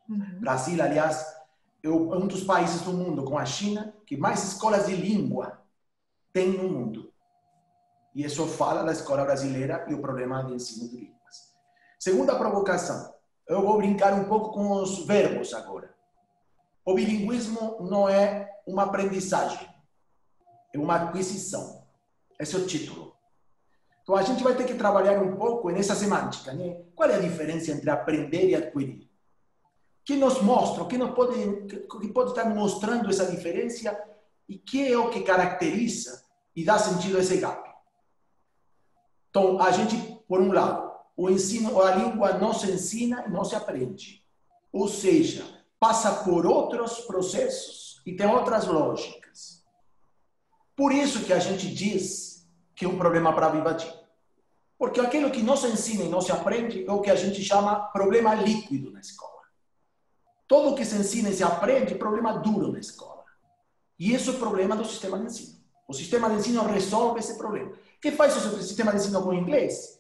Uhum. 0.10 0.40
Brasil, 0.40 0.82
aliás, 0.82 1.26
é 1.84 1.90
um 1.90 2.26
dos 2.26 2.44
países 2.46 2.82
do 2.82 2.94
mundo, 2.94 3.26
com 3.26 3.38
a 3.38 3.46
China, 3.46 3.94
que 4.06 4.16
mais 4.16 4.44
escolas 4.46 4.88
de 4.88 4.96
língua 4.96 5.62
tem 6.32 6.50
no 6.50 6.70
mundo. 6.70 7.14
E 8.16 8.24
isso 8.24 8.46
fala 8.48 8.84
da 8.84 8.94
escola 8.94 9.26
brasileira 9.26 9.86
e 9.90 9.94
o 9.94 10.02
problema 10.02 10.44
de 10.46 10.54
ensino 10.54 10.90
de 10.90 10.96
línguas. 10.96 11.54
Segunda 12.00 12.38
provocação. 12.38 13.14
Eu 13.46 13.62
vou 13.62 13.78
brincar 13.78 14.14
um 14.14 14.24
pouco 14.24 14.52
com 14.52 14.72
os 14.72 15.06
verbos 15.06 15.54
agora. 15.54 15.99
O 16.90 16.96
bilinguismo 16.96 17.88
não 17.88 18.10
é 18.10 18.50
uma 18.66 18.82
aprendizagem, 18.82 19.70
é 20.74 20.80
uma 20.80 20.96
aquisição. 20.96 21.86
Esse 22.40 22.56
é 22.56 22.58
o 22.58 22.66
título. 22.66 23.16
Então 24.02 24.16
a 24.16 24.24
gente 24.24 24.44
vai 24.44 24.56
ter 24.56 24.64
que 24.64 24.74
trabalhar 24.74 25.22
um 25.22 25.36
pouco 25.36 25.70
nessa 25.70 25.94
semântica, 25.94 26.52
né? 26.52 26.82
Qual 26.96 27.08
é 27.08 27.14
a 27.14 27.20
diferença 27.20 27.70
entre 27.70 27.92
aprender 27.92 28.50
e 28.50 28.56
adquirir? 28.56 29.08
Que 30.04 30.16
nos 30.16 30.42
mostra, 30.42 30.84
que 30.86 30.98
nos 30.98 31.12
pode, 31.12 31.68
que 31.68 32.08
pode 32.08 32.32
estar 32.32 32.46
mostrando 32.46 33.08
essa 33.08 33.30
diferença 33.30 33.96
e 34.48 34.58
que 34.58 34.92
é 34.92 34.98
o 34.98 35.12
que 35.12 35.22
caracteriza 35.22 36.24
e 36.56 36.66
dá 36.66 36.80
sentido 36.80 37.18
a 37.18 37.20
esse 37.20 37.38
gap. 37.38 37.70
Então 39.30 39.62
a 39.62 39.70
gente, 39.70 39.96
por 40.28 40.42
um 40.42 40.52
lado, 40.52 40.92
o 41.16 41.30
ensino, 41.30 41.80
a 41.84 41.94
língua 41.94 42.34
não 42.40 42.52
se 42.52 42.72
ensina 42.72 43.26
e 43.28 43.30
não 43.30 43.46
se 43.46 43.56
aprende. 43.56 44.26
Ou 44.74 44.88
seja, 44.88 45.59
passa 45.80 46.24
por 46.24 46.46
outros 46.46 47.00
processos 47.02 48.02
e 48.06 48.16
tem 48.16 48.28
outras 48.28 48.68
lógicas. 48.68 49.64
Por 50.76 50.92
isso 50.92 51.24
que 51.24 51.34
a 51.34 51.40
gente 51.40 51.74
diz 51.74 52.48
que 52.76 52.86
é 52.86 52.88
um 52.88 52.98
problema 52.98 53.34
para 53.34 53.48
a 53.48 53.50
Vivadim. 53.50 53.92
Porque 54.78 55.00
aquilo 55.00 55.30
que 55.30 55.44
não 55.44 55.58
se 55.58 55.68
ensina 55.68 56.04
e 56.04 56.10
não 56.10 56.22
se 56.22 56.32
aprende 56.32 56.86
é 56.86 56.92
o 56.92 57.02
que 57.02 57.12
a 57.12 57.16
gente 57.16 57.44
chama 57.44 57.92
problema 57.92 58.34
líquido 58.34 58.92
na 58.92 59.00
escola. 59.00 59.42
Tudo 60.48 60.76
que 60.76 60.86
se 60.86 60.96
ensina 60.96 61.30
e 61.30 61.34
se 61.34 61.44
aprende 61.44 61.94
é 61.94 61.98
problema 61.98 62.38
duro 62.38 62.72
na 62.72 62.80
escola. 62.80 63.26
E 64.00 64.14
isso 64.14 64.32
é 64.32 64.34
o 64.34 64.40
problema 64.40 64.76
do 64.76 64.86
sistema 64.86 65.20
de 65.20 65.26
ensino. 65.26 65.60
O 65.88 65.94
sistema 65.94 66.30
de 66.30 66.38
ensino 66.38 66.64
resolve 66.64 67.20
esse 67.20 67.38
problema. 67.38 67.72
O 67.72 68.02
que 68.02 68.12
faz 68.12 68.36
o 68.38 68.62
sistema 68.62 68.92
de 68.92 68.98
ensino 68.98 69.22
com 69.22 69.30
o 69.30 69.34
inglês? 69.34 70.00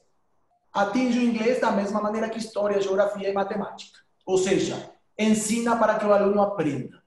Atinge 0.71 1.19
o 1.19 1.24
inglês 1.24 1.59
da 1.59 1.71
mesma 1.71 2.01
maneira 2.01 2.29
que 2.29 2.39
história, 2.39 2.81
geografia 2.81 3.27
e 3.27 3.33
matemática. 3.33 4.00
Ou 4.25 4.38
seja, 4.38 4.91
ensina 5.19 5.75
para 5.77 5.99
que 5.99 6.05
o 6.05 6.13
aluno 6.13 6.41
aprenda. 6.41 7.03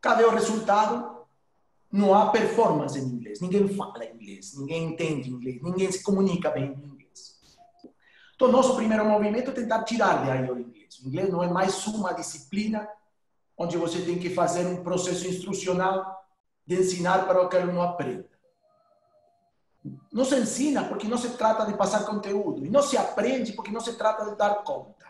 Cadê 0.00 0.24
o 0.24 0.30
resultado? 0.30 1.24
Não 1.90 2.12
há 2.12 2.30
performance 2.30 2.98
em 2.98 3.02
inglês. 3.02 3.40
Ninguém 3.40 3.68
fala 3.68 4.04
inglês, 4.04 4.58
ninguém 4.58 4.88
entende 4.92 5.30
inglês, 5.30 5.62
ninguém 5.62 5.90
se 5.92 6.02
comunica 6.02 6.50
bem 6.50 6.64
em 6.64 6.84
inglês. 6.84 7.36
Então, 8.34 8.48
nosso 8.50 8.74
primeiro 8.74 9.04
movimento 9.04 9.50
é 9.50 9.54
tentar 9.54 9.84
tirar 9.84 10.24
de 10.24 10.30
aí 10.30 10.50
o 10.50 10.58
inglês. 10.58 10.98
O 10.98 11.08
inglês 11.08 11.30
não 11.30 11.42
é 11.42 11.48
mais 11.48 11.86
uma 11.86 12.12
disciplina 12.12 12.86
onde 13.56 13.78
você 13.78 14.02
tem 14.02 14.18
que 14.18 14.28
fazer 14.28 14.66
um 14.66 14.82
processo 14.82 15.26
instrucional 15.26 16.26
de 16.66 16.80
ensinar 16.80 17.26
para 17.26 17.48
que 17.48 17.56
o 17.56 17.60
aluno 17.62 17.80
aprenda. 17.80 18.28
Não 20.12 20.24
se 20.24 20.34
ensina 20.34 20.84
porque 20.84 21.06
não 21.06 21.16
se 21.16 21.30
trata 21.30 21.64
de 21.64 21.74
passar 21.74 22.04
conteúdo. 22.04 22.66
E 22.66 22.68
não 22.68 22.82
se 22.82 22.98
aprende 22.98 23.52
porque 23.52 23.70
não 23.70 23.80
se 23.80 23.94
trata 23.94 24.28
de 24.28 24.36
dar 24.36 24.64
conta 24.64 25.05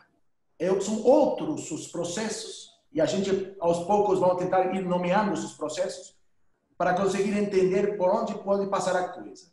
são 0.81 1.03
outros 1.03 1.71
os 1.71 1.89
processos, 1.89 2.71
e 2.93 3.01
a 3.01 3.07
gente 3.07 3.55
aos 3.61 3.87
poucos 3.87 4.19
vamos 4.19 4.39
tentar 4.39 4.75
ir 4.75 4.85
nomeando 4.85 5.35
esses 5.35 5.53
processos 5.53 6.17
para 6.79 6.95
conseguir 6.95 7.37
entender 7.37 7.97
por 7.97 8.09
onde 8.09 8.35
pode 8.43 8.67
passar 8.69 8.97
a 8.97 9.09
coisa. 9.09 9.47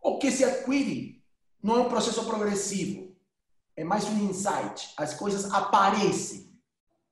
O 0.00 0.18
que 0.18 0.30
se 0.30 0.44
adquire 0.44 1.22
não 1.62 1.76
é 1.76 1.80
um 1.80 1.88
processo 1.88 2.24
progressivo, 2.24 3.14
é 3.76 3.84
mais 3.84 4.04
um 4.04 4.28
insight. 4.28 4.92
As 4.96 5.14
coisas 5.14 5.52
aparecem. 5.52 6.50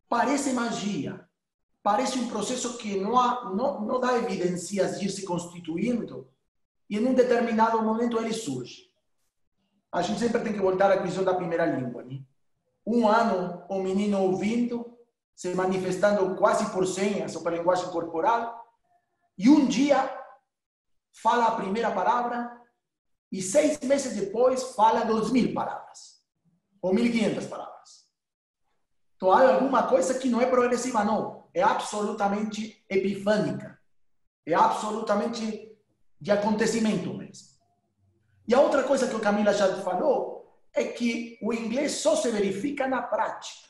Parece 0.09 0.53
magia. 0.53 1.27
Parece 1.83 2.19
um 2.19 2.29
processo 2.29 2.77
que 2.77 2.99
não, 2.99 3.19
há, 3.19 3.51
não, 3.55 3.81
não 3.81 4.01
dá 4.01 4.17
evidências 4.19 4.99
de 4.99 5.07
ir 5.07 5.11
se 5.11 5.25
constituindo 5.25 6.29
e 6.89 6.97
em 6.97 7.07
um 7.07 7.15
determinado 7.15 7.83
momento 7.83 8.19
ele 8.19 8.33
surge. 8.33 8.91
A 9.91 10.03
gente 10.03 10.21
sempre 10.21 10.43
tem 10.43 10.53
que 10.53 10.61
voltar 10.61 10.91
à 10.91 11.03
questão 11.03 11.25
da 11.25 11.35
primeira 11.35 11.65
língua. 11.65 12.03
Né? 12.03 12.21
Um 12.89 13.07
ano 13.07 13.67
o 13.69 13.83
menino 13.83 14.23
ouvindo, 14.23 14.97
se 15.37 15.55
manifestando 15.55 16.37
quase 16.37 16.71
por 16.73 16.87
senha, 16.87 17.29
só 17.29 17.41
pela 17.41 17.57
linguagem 17.57 17.91
corporal, 17.91 18.65
e 19.37 19.49
um 19.49 19.67
dia 19.67 20.11
fala 21.23 21.47
a 21.47 21.57
primeira 21.57 21.91
palavra 21.91 22.51
e 23.31 23.43
seis 23.43 23.79
meses 23.81 24.17
depois 24.17 24.75
fala 24.75 25.05
dois 25.05 25.31
mil 25.31 25.53
palavras, 25.53 26.23
ou 26.81 26.95
mil 26.95 27.13
quinhentas 27.13 27.47
palavras. 27.47 28.07
Então 29.17 29.31
há 29.31 29.55
alguma 29.55 29.87
coisa 29.87 30.19
que 30.19 30.31
não 30.31 30.41
é 30.41 30.47
progressiva, 30.47 31.05
não. 31.05 31.49
É 31.53 31.63
absolutamente 31.63 32.85
epifânica. 32.89 33.79
É 34.47 34.55
absolutamente 34.55 35.77
de 36.21 36.31
acontecimento 36.31 37.13
mesmo. 37.15 37.49
E 38.47 38.55
a 38.55 38.61
outra 38.61 38.85
coisa 38.85 39.09
que 39.09 39.17
o 39.17 39.21
Camila 39.21 39.53
já 39.53 39.83
falou 39.83 40.38
é 40.79 40.85
que 40.85 41.39
o 41.43 41.53
inglês 41.53 41.93
só 41.93 42.17
se 42.17 42.31
verifica 42.31 42.87
na 42.87 43.03
prática. 43.03 43.69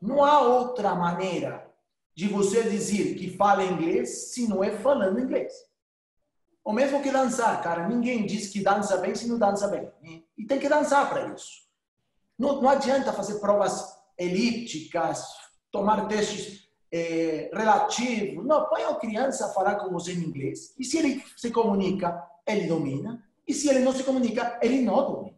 Não 0.00 0.24
há 0.24 0.40
outra 0.40 0.94
maneira 0.94 1.68
de 2.14 2.26
você 2.28 2.64
dizer 2.64 3.14
que 3.14 3.36
fala 3.36 3.64
inglês 3.64 4.32
se 4.32 4.48
não 4.48 4.62
é 4.64 4.70
falando 4.70 5.20
inglês. 5.20 5.52
O 6.64 6.72
mesmo 6.72 7.02
que 7.02 7.10
dançar, 7.10 7.62
cara. 7.62 7.88
Ninguém 7.88 8.26
diz 8.26 8.48
que 8.48 8.62
dança 8.62 8.96
bem 8.98 9.14
se 9.14 9.26
não 9.26 9.38
dança 9.38 9.68
bem. 9.68 9.90
E 10.36 10.44
tem 10.44 10.58
que 10.58 10.68
dançar 10.68 11.08
para 11.08 11.32
isso. 11.32 11.68
Não, 12.38 12.60
não 12.60 12.68
adianta 12.68 13.12
fazer 13.12 13.38
provas 13.38 13.96
elípticas, 14.18 15.24
tomar 15.70 16.06
testes 16.08 16.68
é, 16.92 17.50
relativos. 17.52 18.44
Não, 18.44 18.68
põe 18.68 18.82
a 18.82 18.94
criança 18.96 19.46
a 19.46 19.50
falar 19.50 19.76
com 19.76 19.90
você 19.90 20.12
em 20.12 20.24
inglês. 20.24 20.74
E 20.78 20.84
se 20.84 20.98
ele 20.98 21.24
se 21.36 21.50
comunica, 21.50 22.22
ele 22.46 22.66
domina. 22.66 23.24
E 23.46 23.54
se 23.54 23.68
ele 23.68 23.78
não 23.78 23.92
se 23.92 24.04
comunica, 24.04 24.58
ele 24.60 24.82
não 24.82 25.10
domina. 25.10 25.37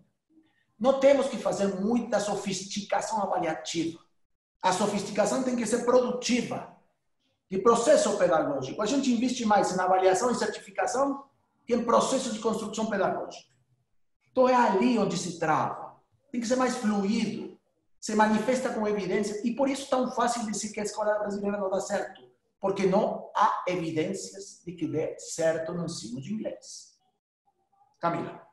Não 0.80 0.98
temos 0.98 1.28
que 1.28 1.36
fazer 1.36 1.78
muita 1.78 2.18
sofisticação 2.18 3.22
avaliativa. 3.22 4.00
A 4.62 4.72
sofisticação 4.72 5.42
tem 5.42 5.54
que 5.54 5.66
ser 5.66 5.84
produtiva, 5.84 6.74
de 7.50 7.58
processo 7.58 8.16
pedagógico. 8.16 8.80
A 8.80 8.86
gente 8.86 9.12
investe 9.12 9.44
mais 9.44 9.76
em 9.76 9.80
avaliação 9.80 10.30
e 10.30 10.36
certificação 10.36 11.24
que 11.66 11.74
em 11.74 11.84
processo 11.84 12.32
de 12.32 12.38
construção 12.38 12.86
pedagógica. 12.86 13.50
Então 14.30 14.48
é 14.48 14.54
ali 14.54 14.98
onde 14.98 15.18
se 15.18 15.38
trava. 15.38 15.96
Tem 16.30 16.40
que 16.40 16.46
ser 16.46 16.56
mais 16.56 16.76
fluido, 16.76 17.58
se 18.00 18.14
manifesta 18.14 18.72
com 18.72 18.86
evidências. 18.86 19.44
E 19.44 19.52
por 19.52 19.68
isso 19.68 19.90
tão 19.90 20.10
fácil 20.12 20.46
dizer 20.46 20.72
que 20.72 20.80
a 20.80 20.84
escola 20.84 21.18
brasileira 21.18 21.58
não 21.58 21.68
dá 21.68 21.80
certo. 21.80 22.22
Porque 22.60 22.86
não 22.86 23.30
há 23.34 23.64
evidências 23.66 24.62
de 24.64 24.72
que 24.72 24.86
dê 24.86 25.18
certo 25.18 25.72
no 25.72 25.86
ensino 25.86 26.20
de 26.20 26.32
inglês. 26.32 26.96
Camila. 27.98 28.49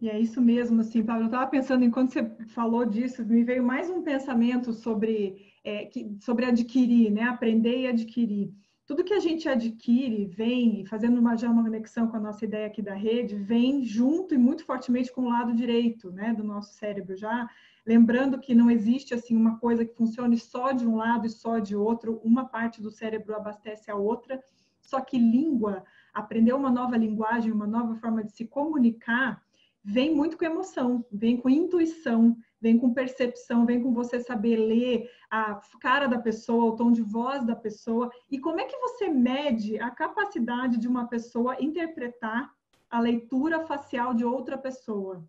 E 0.00 0.08
é 0.08 0.18
isso 0.18 0.40
mesmo, 0.40 0.80
assim, 0.80 1.02
Paulo. 1.02 1.22
Eu 1.22 1.26
estava 1.26 1.50
pensando, 1.50 1.84
enquanto 1.84 2.12
você 2.12 2.24
falou 2.48 2.86
disso, 2.86 3.26
me 3.26 3.42
veio 3.42 3.64
mais 3.64 3.90
um 3.90 4.00
pensamento 4.00 4.72
sobre, 4.72 5.52
é, 5.64 5.86
que, 5.86 6.16
sobre 6.20 6.44
adquirir, 6.44 7.10
né? 7.10 7.22
Aprender 7.22 7.80
e 7.80 7.86
adquirir. 7.88 8.52
Tudo 8.86 9.02
que 9.02 9.12
a 9.12 9.18
gente 9.18 9.48
adquire 9.48 10.24
vem, 10.26 10.86
fazendo 10.86 11.18
uma, 11.18 11.36
já 11.36 11.50
uma 11.50 11.64
conexão 11.64 12.06
com 12.06 12.16
a 12.16 12.20
nossa 12.20 12.44
ideia 12.44 12.68
aqui 12.68 12.80
da 12.80 12.94
rede, 12.94 13.34
vem 13.34 13.82
junto 13.82 14.34
e 14.34 14.38
muito 14.38 14.64
fortemente 14.64 15.12
com 15.12 15.22
o 15.22 15.28
lado 15.28 15.52
direito, 15.52 16.12
né, 16.12 16.32
do 16.32 16.44
nosso 16.44 16.74
cérebro. 16.74 17.16
Já 17.16 17.50
lembrando 17.84 18.38
que 18.38 18.54
não 18.54 18.70
existe 18.70 19.12
assim 19.14 19.36
uma 19.36 19.58
coisa 19.58 19.84
que 19.84 19.96
funcione 19.96 20.38
só 20.38 20.70
de 20.70 20.86
um 20.86 20.94
lado 20.94 21.26
e 21.26 21.30
só 21.30 21.58
de 21.58 21.74
outro. 21.74 22.20
Uma 22.22 22.44
parte 22.44 22.80
do 22.80 22.90
cérebro 22.90 23.34
abastece 23.34 23.90
a 23.90 23.96
outra. 23.96 24.40
Só 24.80 25.00
que 25.00 25.18
língua, 25.18 25.82
aprender 26.14 26.52
uma 26.52 26.70
nova 26.70 26.96
linguagem, 26.96 27.50
uma 27.50 27.66
nova 27.66 27.96
forma 27.96 28.22
de 28.22 28.32
se 28.32 28.46
comunicar 28.46 29.42
vem 29.90 30.14
muito 30.14 30.36
com 30.36 30.44
emoção, 30.44 31.02
vem 31.10 31.38
com 31.38 31.48
intuição, 31.48 32.36
vem 32.60 32.78
com 32.78 32.92
percepção, 32.92 33.64
vem 33.64 33.82
com 33.82 33.90
você 33.90 34.20
saber 34.20 34.56
ler 34.56 35.10
a 35.30 35.58
cara 35.80 36.06
da 36.06 36.18
pessoa, 36.18 36.66
o 36.66 36.76
tom 36.76 36.92
de 36.92 37.00
voz 37.00 37.42
da 37.46 37.56
pessoa. 37.56 38.10
E 38.30 38.38
como 38.38 38.60
é 38.60 38.64
que 38.64 38.76
você 38.76 39.08
mede 39.08 39.80
a 39.80 39.90
capacidade 39.90 40.76
de 40.76 40.86
uma 40.86 41.08
pessoa 41.08 41.56
interpretar 41.58 42.52
a 42.90 43.00
leitura 43.00 43.64
facial 43.66 44.12
de 44.12 44.26
outra 44.26 44.58
pessoa? 44.58 45.24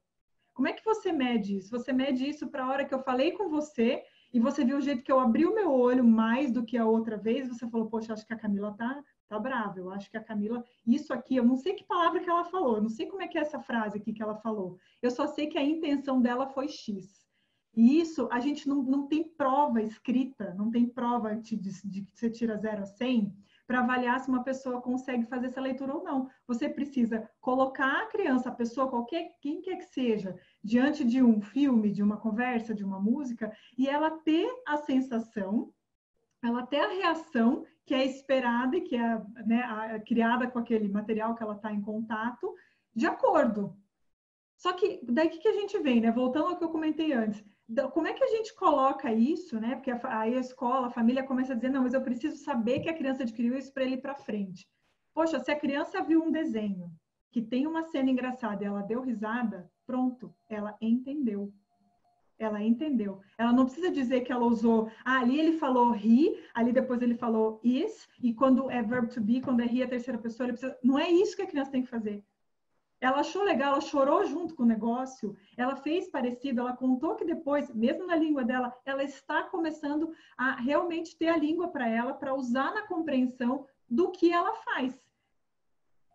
Como 0.54 0.68
é 0.68 0.74
que 0.74 0.84
você 0.84 1.14
mede 1.14 1.56
isso? 1.56 1.72
Você 1.72 1.94
mede 1.94 2.28
isso 2.28 2.50
para 2.50 2.66
a 2.66 2.70
hora 2.70 2.84
que 2.84 2.94
eu 2.94 3.00
falei 3.00 3.32
com 3.32 3.48
você 3.48 4.04
e 4.34 4.42
você 4.42 4.66
viu 4.66 4.78
o 4.78 4.82
jeito 4.82 5.04
que 5.06 5.12
eu 5.12 5.22
abri 5.22 5.46
o 5.46 5.56
meu 5.56 5.72
olho 5.72 6.04
mais 6.04 6.52
do 6.52 6.66
que 6.66 6.78
a 6.78 6.86
outra 6.86 7.16
vez, 7.16 7.48
você 7.48 7.66
falou, 7.70 7.88
poxa, 7.88 8.12
acho 8.12 8.28
que 8.28 8.34
a 8.34 8.38
Camila 8.38 8.76
tá, 8.78 9.02
tá 9.30 9.40
brava. 9.40 9.80
Eu 9.80 9.92
acho 9.92 10.10
que 10.10 10.18
a 10.18 10.24
Camila, 10.24 10.64
isso 10.86 11.14
aqui, 11.14 11.36
eu 11.36 11.46
não 11.46 11.56
sei 11.56 11.74
que 11.74 11.84
palavra 11.84 12.20
que 12.20 12.30
ela 12.30 12.44
falou, 12.44 12.76
eu 12.78 12.82
não 12.82 12.90
sei 12.90 13.06
como 13.06 13.22
é 13.22 13.28
que 13.28 13.38
é 13.38 13.42
essa 13.42 13.60
frase 13.60 13.98
aqui 13.98 14.12
que 14.12 14.22
ela 14.22 14.36
falou. 14.36 14.78
Eu 15.02 15.12
só 15.12 15.28
sei 15.28 15.48
que 15.48 15.58
a 15.58 15.64
intenção 15.64 16.20
dela 16.20 16.48
foi 16.48 16.68
X. 16.68 17.20
E 17.76 18.00
isso 18.02 18.28
a 18.32 18.40
gente 18.40 18.68
não, 18.68 18.82
não 18.82 19.08
tem 19.08 19.24
prova 19.24 19.82
escrita, 19.82 20.54
não 20.56 20.72
tem 20.72 20.88
prova 20.88 21.36
de, 21.36 21.56
de, 21.56 22.02
que 22.02 22.20
você 22.20 22.30
tira 22.30 22.58
0 22.58 22.82
a 22.82 22.86
100 22.86 23.34
para 23.68 23.82
avaliar 23.82 24.20
se 24.20 24.28
uma 24.28 24.44
pessoa 24.44 24.82
consegue 24.82 25.28
fazer 25.28 25.46
essa 25.46 25.62
leitura 25.62 25.96
ou 25.96 26.04
não. 26.04 26.28
Você 26.48 26.68
precisa 26.68 27.30
colocar 27.40 28.02
a 28.02 28.08
criança, 28.08 28.50
a 28.50 28.52
pessoa, 28.52 28.90
qualquer 28.90 29.36
quem 29.40 29.62
quer 29.62 29.78
que 29.78 29.86
seja, 29.86 30.36
diante 30.64 31.06
de 31.06 31.22
um 31.22 31.40
filme, 31.40 31.92
de 31.92 32.02
uma 32.02 32.18
conversa, 32.18 32.74
de 32.74 32.84
uma 32.84 33.00
música, 33.00 33.56
e 33.78 33.88
ela 33.88 34.10
ter 34.10 34.50
a 34.68 34.76
sensação, 34.78 35.72
ela 36.42 36.66
ter 36.66 36.80
a 36.80 36.90
reação 36.90 37.64
que 37.90 37.96
é 37.96 38.06
esperada 38.06 38.78
e 38.78 38.82
que 38.82 38.96
é 38.96 39.20
né, 39.48 39.64
a, 39.64 40.00
criada 40.00 40.46
com 40.48 40.60
aquele 40.60 40.88
material 40.88 41.34
que 41.34 41.42
ela 41.42 41.56
está 41.56 41.74
em 41.74 41.82
contato, 41.82 42.54
de 42.94 43.08
acordo. 43.08 43.76
Só 44.56 44.74
que 44.74 45.00
daí 45.02 45.28
que, 45.28 45.40
que 45.40 45.48
a 45.48 45.54
gente 45.54 45.80
vem, 45.80 46.00
né? 46.00 46.12
Voltando 46.12 46.50
ao 46.50 46.56
que 46.56 46.64
eu 46.64 46.70
comentei 46.70 47.14
antes, 47.14 47.44
como 47.92 48.06
é 48.06 48.14
que 48.14 48.24
a 48.24 48.28
gente 48.28 48.54
coloca 48.54 49.12
isso, 49.12 49.60
né? 49.60 49.74
Porque 49.74 49.90
aí 50.06 50.36
a 50.36 50.40
escola, 50.40 50.86
a 50.86 50.92
família 50.92 51.24
começa 51.24 51.54
a 51.54 51.56
dizer, 51.56 51.70
não, 51.70 51.82
mas 51.82 51.96
eu 51.96 52.04
preciso 52.04 52.38
saber 52.38 52.82
que 52.82 52.90
a 52.90 52.96
criança 52.96 53.24
adquiriu 53.24 53.58
isso 53.58 53.74
para 53.74 53.86
ele 53.86 53.98
para 53.98 54.14
frente. 54.14 54.68
Poxa, 55.12 55.40
se 55.40 55.50
a 55.50 55.60
criança 55.60 56.04
viu 56.04 56.22
um 56.22 56.30
desenho 56.30 56.92
que 57.32 57.42
tem 57.42 57.66
uma 57.66 57.82
cena 57.86 58.12
engraçada 58.12 58.64
e 58.64 58.68
ela 58.68 58.84
deu 58.84 59.02
risada, 59.02 59.68
pronto, 59.84 60.32
ela 60.48 60.78
entendeu. 60.80 61.52
Ela 62.40 62.64
entendeu. 62.64 63.20
Ela 63.38 63.52
não 63.52 63.66
precisa 63.66 63.92
dizer 63.92 64.22
que 64.22 64.32
ela 64.32 64.46
usou, 64.46 64.90
ah, 65.04 65.20
ali 65.20 65.38
ele 65.38 65.58
falou 65.60 65.94
he, 65.94 66.42
ali 66.54 66.72
depois 66.72 67.02
ele 67.02 67.16
falou 67.16 67.60
is, 67.64 68.08
e 68.24 68.34
quando 68.34 68.72
é 68.72 68.82
verb 68.82 69.10
to 69.10 69.20
be, 69.20 69.42
quando 69.42 69.60
é 69.60 69.66
he 69.66 69.84
a 69.84 69.88
terceira 69.88 70.18
pessoa, 70.18 70.48
ele 70.48 70.54
precisa... 70.54 70.80
não 70.82 70.98
é 70.98 71.10
isso 71.10 71.36
que 71.36 71.42
a 71.42 71.48
criança 71.48 71.72
tem 71.72 71.84
que 71.84 71.90
fazer. 71.90 72.24
Ela 73.02 73.20
achou 73.20 73.44
legal, 73.44 73.74
ela 73.74 73.82
chorou 73.82 74.26
junto 74.26 74.56
com 74.56 74.64
o 74.64 74.66
negócio, 74.66 75.36
ela 75.58 75.76
fez 75.76 76.10
parecido, 76.10 76.62
ela 76.62 76.76
contou 76.76 77.16
que 77.16 77.24
depois, 77.24 77.74
mesmo 77.74 78.06
na 78.06 78.16
língua 78.16 78.44
dela, 78.44 78.74
ela 78.86 79.04
está 79.04 79.44
começando 79.44 80.12
a 80.38 80.56
realmente 80.56 81.18
ter 81.18 81.28
a 81.28 81.38
língua 81.38 81.70
para 81.70 81.88
ela, 81.88 82.14
para 82.14 82.34
usar 82.34 82.74
na 82.74 82.88
compreensão 82.88 83.66
do 83.90 84.12
que 84.12 84.32
ela 84.32 84.54
faz. 84.54 84.94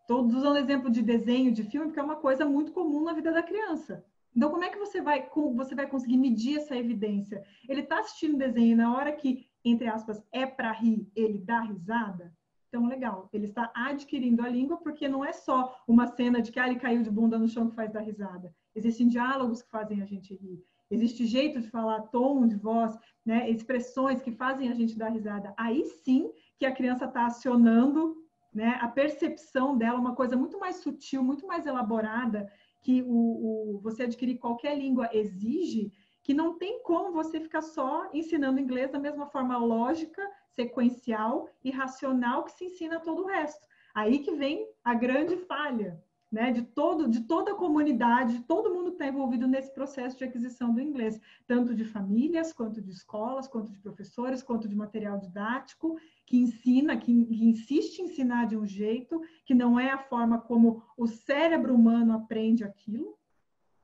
Estou 0.01 0.23
usando 0.23 0.57
exemplo 0.57 0.91
de 0.91 1.01
desenho, 1.01 1.51
de 1.51 1.63
filme, 1.63 1.87
porque 1.87 1.99
é 1.99 2.03
uma 2.03 2.17
coisa 2.17 2.45
muito 2.45 2.71
comum 2.71 3.03
na 3.03 3.13
vida 3.13 3.31
da 3.31 3.41
criança. 3.41 4.05
Então, 4.35 4.51
como 4.51 4.63
é 4.63 4.69
que 4.69 4.77
você 4.77 5.01
vai, 5.01 5.29
você 5.55 5.73
vai 5.73 5.87
conseguir 5.87 6.17
medir 6.17 6.57
essa 6.57 6.75
evidência? 6.75 7.43
Ele 7.69 7.81
está 7.81 7.99
assistindo 7.99 8.37
desenho 8.37 8.73
e 8.73 8.75
na 8.75 8.93
hora 8.95 9.13
que, 9.13 9.47
entre 9.63 9.87
aspas, 9.87 10.21
é 10.31 10.45
para 10.45 10.71
rir, 10.71 11.09
ele 11.15 11.39
dá 11.39 11.61
risada? 11.61 12.33
Então, 12.67 12.87
legal. 12.87 13.29
Ele 13.31 13.45
está 13.45 13.71
adquirindo 13.73 14.41
a 14.41 14.49
língua 14.49 14.75
porque 14.77 15.07
não 15.07 15.23
é 15.23 15.31
só 15.31 15.81
uma 15.87 16.07
cena 16.07 16.41
de 16.41 16.51
que 16.51 16.59
ah, 16.59 16.67
ele 16.67 16.79
caiu 16.79 17.01
de 17.01 17.09
bunda 17.09 17.39
no 17.39 17.47
chão 17.47 17.69
que 17.69 17.75
faz 17.75 17.93
dar 17.93 18.01
risada. 18.01 18.53
Existem 18.75 19.07
diálogos 19.07 19.61
que 19.61 19.69
fazem 19.69 20.01
a 20.01 20.05
gente 20.05 20.35
rir. 20.35 20.61
Existe 20.91 21.25
jeito 21.25 21.61
de 21.61 21.69
falar, 21.69 22.01
tom 22.01 22.45
de 22.45 22.55
voz, 22.55 22.97
né, 23.25 23.49
expressões 23.49 24.21
que 24.21 24.31
fazem 24.31 24.69
a 24.69 24.73
gente 24.73 24.97
dar 24.97 25.09
risada. 25.09 25.53
Aí 25.57 25.85
sim 25.85 26.29
que 26.59 26.65
a 26.65 26.71
criança 26.71 27.05
está 27.05 27.25
acionando 27.25 28.17
né, 28.53 28.77
a 28.81 28.87
percepção 28.87 29.77
dela, 29.77 29.99
uma 29.99 30.15
coisa 30.15 30.37
muito 30.37 30.59
mais 30.59 30.77
sutil, 30.77 31.23
muito 31.23 31.45
mais 31.45 31.65
elaborada, 31.65 32.49
que 32.85 33.01
o, 33.01 33.07
o, 33.07 33.79
você 33.79 34.03
adquirir 34.03 34.37
qualquer 34.37 34.77
língua 34.77 35.09
exige, 35.11 35.91
que 36.21 36.35
não 36.35 36.55
tem 36.55 36.83
como 36.83 37.11
você 37.11 37.39
ficar 37.39 37.63
só 37.63 38.07
ensinando 38.13 38.59
inglês 38.59 38.91
da 38.91 38.99
mesma 38.99 39.25
forma 39.25 39.57
lógica 39.57 40.21
sequencial 40.51 41.49
e 41.63 41.71
racional 41.71 42.43
que 42.43 42.51
se 42.51 42.65
ensina 42.65 42.99
todo 42.99 43.23
o 43.23 43.25
resto. 43.25 43.65
Aí 43.95 44.19
que 44.19 44.35
vem 44.35 44.67
a 44.83 44.93
grande 44.93 45.35
falha, 45.35 45.99
né, 46.35 46.51
de 46.51 46.63
todo, 46.63 47.07
de 47.07 47.21
toda 47.21 47.53
a 47.53 47.55
comunidade, 47.55 48.39
de 48.39 48.43
todo 48.43 48.73
mundo 48.73 48.87
que 48.87 48.95
está 48.95 49.07
envolvido 49.07 49.47
nesse 49.47 49.73
processo 49.73 50.17
de 50.17 50.25
aquisição 50.25 50.73
do 50.73 50.81
inglês, 50.81 51.17
tanto 51.47 51.73
de 51.73 51.85
famílias, 51.85 52.51
quanto 52.51 52.81
de 52.81 52.91
escolas, 52.91 53.47
quanto 53.47 53.71
de 53.71 53.79
professores, 53.79 54.43
quanto 54.43 54.67
de 54.67 54.75
material 54.75 55.17
didático, 55.17 55.97
que 56.25 56.35
ensina, 56.35 56.97
que, 56.97 57.25
que 57.27 57.45
insiste 57.45 57.99
em 57.99 58.05
ensinar 58.05 58.47
de 58.47 58.57
um 58.57 58.65
jeito 58.65 59.21
que 59.45 59.55
não 59.55 59.79
é 59.79 59.91
a 59.91 59.97
forma 59.97 60.37
como 60.37 60.83
o 60.97 61.07
cérebro 61.07 61.73
humano 61.73 62.11
aprende 62.11 62.65
aquilo. 62.65 63.17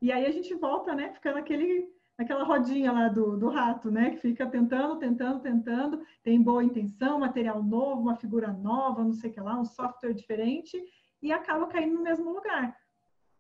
E 0.02 0.12
aí 0.12 0.26
a 0.26 0.32
gente 0.32 0.54
volta, 0.54 0.94
né, 0.94 1.10
ficando 1.14 1.38
aquele 1.38 1.90
aquela 2.18 2.44
rodinha 2.44 2.92
lá 2.92 3.08
do, 3.08 3.36
do 3.36 3.48
rato, 3.48 3.90
né? 3.90 4.12
Que 4.12 4.18
fica 4.18 4.46
tentando, 4.46 4.98
tentando, 4.98 5.40
tentando, 5.40 6.02
tem 6.22 6.40
boa 6.40 6.64
intenção, 6.64 7.18
material 7.18 7.64
novo, 7.64 8.02
uma 8.02 8.16
figura 8.16 8.52
nova, 8.52 9.04
não 9.04 9.14
sei 9.14 9.32
o 9.32 9.34
que 9.34 9.40
lá, 9.40 9.60
um 9.60 9.66
software 9.66 10.14
diferente, 10.14 10.78
e 11.22 11.32
acaba 11.32 11.68
caindo 11.68 11.96
no 11.96 12.02
mesmo 12.02 12.32
lugar. 12.32 12.76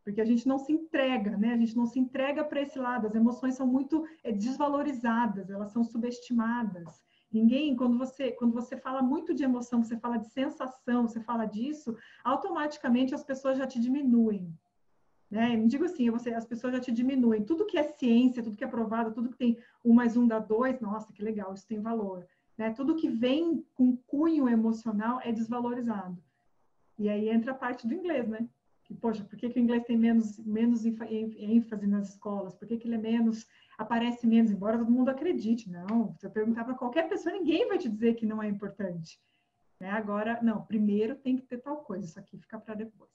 Porque 0.04 0.22
a 0.22 0.26
gente 0.26 0.48
não 0.48 0.58
se 0.58 0.72
entrega, 0.72 1.38
né? 1.38 1.54
A 1.54 1.58
gente 1.58 1.78
não 1.78 1.86
se 1.86 2.00
entrega 2.00 2.44
para 2.44 2.62
esse 2.62 2.80
lado. 2.80 3.08
As 3.08 3.16
emoções 3.16 3.56
são 3.56 3.68
muito 3.68 4.06
é, 4.24 4.32
desvalorizadas, 4.32 5.50
elas 5.50 5.72
são 5.72 5.84
subestimadas. 5.84 7.04
Ninguém, 7.32 7.76
quando 7.76 7.98
você, 7.98 8.32
quando 8.32 8.54
você 8.54 8.76
fala 8.76 9.02
muito 9.02 9.34
de 9.34 9.44
emoção, 9.44 9.84
você 9.84 9.98
fala 9.98 10.18
de 10.18 10.28
sensação, 10.28 11.08
você 11.08 11.22
fala 11.22 11.46
disso, 11.46 11.96
automaticamente 12.24 13.16
as 13.16 13.24
pessoas 13.24 13.58
já 13.58 13.66
te 13.66 13.80
diminuem. 13.80 14.54
Né? 15.30 15.56
Não 15.56 15.66
digo 15.68 15.86
assim, 15.86 16.10
você, 16.10 16.34
as 16.34 16.46
pessoas 16.46 16.74
já 16.74 16.80
te 16.82 16.92
diminuem. 16.92 17.46
Tudo 17.46 17.66
que 17.66 17.78
é 17.78 17.84
ciência, 17.84 18.44
tudo 18.44 18.58
que 18.58 18.66
é 18.66 18.68
provado, 18.68 19.14
tudo 19.14 19.30
que 19.30 19.38
tem 19.38 19.58
um 19.86 19.94
mais 19.94 20.18
um 20.18 20.28
dá 20.28 20.40
dois, 20.40 20.82
nossa, 20.82 21.14
que 21.14 21.24
legal, 21.24 21.54
isso 21.54 21.66
tem 21.66 21.80
valor. 21.80 22.28
Né? 22.58 22.72
Tudo 22.72 22.98
que 22.98 23.08
vem 23.08 23.66
com 23.74 23.96
cunho 23.96 24.50
emocional 24.50 25.22
é 25.24 25.32
desvalorizado. 25.32 26.22
E 27.02 27.10
aí 27.10 27.30
entra 27.30 27.52
a 27.52 27.56
parte 27.56 27.88
do 27.88 27.96
inglês, 27.96 28.28
né? 28.28 28.48
Que, 28.84 28.94
poxa, 28.94 29.24
por 29.24 29.36
que, 29.36 29.50
que 29.50 29.60
o 29.60 29.64
inglês 29.64 29.84
tem 29.86 29.98
menos, 29.98 30.38
menos 30.38 30.86
ênfase 30.86 31.88
nas 31.88 32.10
escolas? 32.10 32.54
Por 32.54 32.68
que, 32.68 32.78
que 32.78 32.88
ele 32.88 32.94
é 32.94 33.00
menos, 33.00 33.48
aparece 33.76 34.28
menos, 34.28 34.52
embora 34.52 34.78
todo 34.78 34.92
mundo 34.92 35.10
acredite? 35.10 35.68
Não, 35.68 36.14
se 36.20 36.28
eu 36.28 36.30
perguntar 36.30 36.64
para 36.64 36.76
qualquer 36.76 37.10
pessoa, 37.10 37.34
ninguém 37.34 37.68
vai 37.68 37.80
te 37.80 37.90
dizer 37.90 38.14
que 38.14 38.26
não 38.28 38.44
é 38.44 38.48
importante. 38.48 39.20
Né? 39.80 39.90
Agora, 39.90 40.40
não, 40.44 40.64
primeiro 40.64 41.16
tem 41.16 41.36
que 41.36 41.42
ter 41.42 41.58
tal 41.58 41.78
coisa, 41.78 42.06
isso 42.06 42.20
aqui 42.20 42.38
fica 42.38 42.60
para 42.60 42.76
depois. 42.76 43.10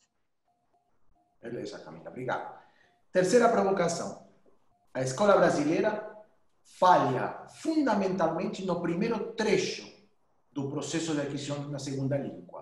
Beleza, 1.41 1.79
Camila, 1.79 2.11
obrigado. 2.11 2.61
Terceira 3.13 3.49
provocação. 3.49 4.27
A 4.93 5.01
escola 5.01 5.37
brasileira 5.37 6.13
falha 6.61 7.47
fundamentalmente 7.61 8.65
no 8.65 8.83
primeiro 8.83 9.33
trecho 9.35 9.95
do 10.51 10.69
processo 10.69 11.15
de 11.15 11.21
aquisição 11.21 11.61
de 11.61 11.67
uma 11.67 11.79
segunda 11.79 12.19
língua. 12.19 12.56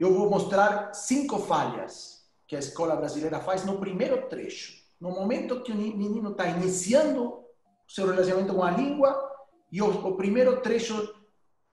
Eu 0.00 0.14
vou 0.14 0.30
mostrar 0.30 0.94
cinco 0.94 1.38
falhas 1.38 2.26
que 2.46 2.56
a 2.56 2.58
escola 2.58 2.96
brasileira 2.96 3.38
faz 3.38 3.66
no 3.66 3.78
primeiro 3.78 4.28
trecho. 4.28 4.82
No 4.98 5.10
momento 5.10 5.62
que 5.62 5.70
o 5.70 5.76
menino 5.76 6.30
está 6.30 6.46
iniciando 6.46 7.44
seu 7.86 8.06
relacionamento 8.06 8.54
com 8.54 8.62
a 8.62 8.70
língua 8.70 9.30
e 9.70 9.82
o, 9.82 9.90
o 10.08 10.16
primeiro 10.16 10.62
trecho 10.62 11.14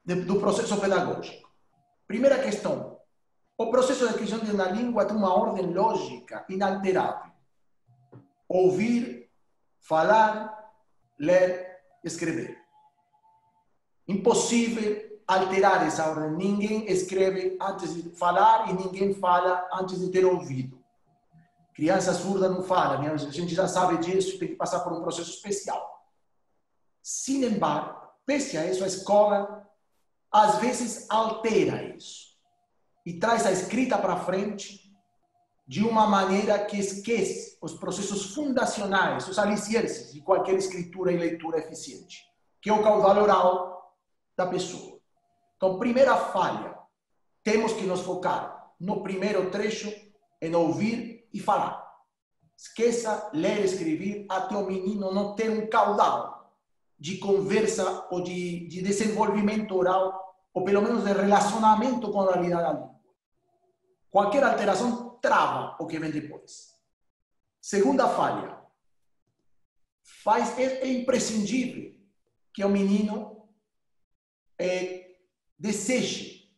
de, 0.03 0.15
do 0.15 0.41
processo 0.41 0.77
pedagógico. 0.77 1.49
Primeira 2.05 2.37
questão, 2.39 2.99
o 3.57 3.71
processo 3.71 4.05
de 4.05 4.13
aquisição 4.13 4.39
de 4.39 4.51
uma 4.51 4.65
língua 4.65 5.05
tem 5.05 5.15
uma 5.15 5.33
ordem 5.33 5.73
lógica 5.73 6.45
inalterável. 6.49 7.31
Ouvir, 8.49 9.31
falar, 9.79 10.69
ler, 11.17 11.79
escrever. 12.03 12.57
Impossível 14.05 15.06
alterar 15.27 15.85
essa 15.85 16.09
ordem. 16.09 16.31
Ninguém 16.31 16.89
escreve 16.89 17.57
antes 17.61 17.93
de 17.93 18.09
falar 18.11 18.69
e 18.69 18.73
ninguém 18.73 19.13
fala 19.13 19.67
antes 19.73 19.99
de 19.99 20.09
ter 20.09 20.25
ouvido. 20.25 20.77
Criança 21.73 22.13
surda 22.13 22.49
não 22.49 22.63
fala, 22.63 22.99
a 22.99 23.17
gente 23.17 23.53
já 23.53 23.67
sabe 23.67 23.97
disso, 23.97 24.39
tem 24.39 24.47
que 24.47 24.55
passar 24.55 24.79
por 24.79 24.93
um 24.93 25.01
processo 25.01 25.29
especial. 25.29 25.97
Sin 27.03 27.43
embargo, 27.43 28.01
pese 28.25 28.57
a 28.57 28.65
isso, 28.65 28.83
a 28.83 28.87
escola 28.87 29.69
às 30.31 30.55
vezes 30.55 31.05
altera 31.09 31.95
isso 31.95 32.35
e 33.05 33.19
traz 33.19 33.45
a 33.45 33.51
escrita 33.51 33.97
para 33.97 34.17
frente 34.17 34.91
de 35.67 35.83
uma 35.83 36.07
maneira 36.07 36.65
que 36.65 36.77
esquece 36.77 37.57
os 37.61 37.73
processos 37.73 38.33
fundacionais, 38.33 39.27
os 39.27 39.37
alicerces 39.37 40.13
de 40.13 40.21
qualquer 40.21 40.55
escritura 40.55 41.11
e 41.11 41.17
leitura 41.17 41.59
eficiente, 41.59 42.23
que 42.61 42.69
é 42.69 42.73
o 42.73 42.81
caudal 42.81 43.21
oral 43.21 43.95
da 44.35 44.47
pessoa. 44.47 44.96
Então, 45.57 45.79
primeira 45.79 46.15
falha, 46.15 46.77
temos 47.43 47.73
que 47.73 47.83
nos 47.83 48.01
focar 48.01 48.73
no 48.79 49.01
primeiro 49.01 49.49
trecho 49.49 49.91
em 50.39 50.55
ouvir 50.55 51.27
e 51.33 51.39
falar. 51.39 51.83
Esqueça 52.55 53.29
ler 53.33 53.61
e 53.61 53.65
escrever 53.65 54.25
até 54.29 54.55
o 54.55 54.65
menino 54.65 55.11
não 55.11 55.35
ter 55.35 55.49
um 55.49 55.67
caudal 55.67 56.55
de 56.99 57.17
conversa 57.17 58.07
ou 58.09 58.21
de, 58.21 58.67
de 58.67 58.81
desenvolvimento 58.81 59.75
oral, 59.75 60.35
ou 60.53 60.63
pelo 60.63 60.81
menos 60.81 61.03
de 61.03 61.13
relacionamento 61.13 62.11
com 62.11 62.21
a 62.21 62.33
realidade 62.33 62.63
da 62.63 62.73
língua. 62.73 62.95
Qualquer 64.09 64.43
alteração 64.43 65.19
trava 65.21 65.75
o 65.79 65.85
que 65.85 65.99
vem 65.99 66.09
depois. 66.09 66.75
Segunda 67.61 68.07
falha. 68.07 68.57
Faz, 70.23 70.57
é, 70.57 70.79
é 70.79 70.87
imprescindível 70.87 71.95
que 72.53 72.63
o 72.63 72.69
menino 72.69 73.47
é, 74.57 75.06
deseje 75.57 76.51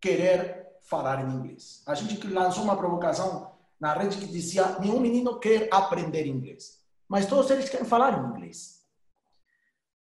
querer 0.00 0.76
falar 0.82 1.24
em 1.24 1.32
inglês. 1.32 1.82
A 1.86 1.94
gente 1.94 2.26
lançou 2.26 2.64
uma 2.64 2.76
provocação 2.76 3.52
na 3.80 3.94
rede 3.94 4.18
que 4.18 4.26
dizia: 4.26 4.78
nenhum 4.78 5.00
menino 5.00 5.38
quer 5.38 5.68
aprender 5.72 6.26
inglês, 6.26 6.82
mas 7.08 7.26
todos 7.26 7.50
eles 7.50 7.68
querem 7.68 7.86
falar 7.86 8.18
em 8.18 8.30
inglês. 8.30 8.82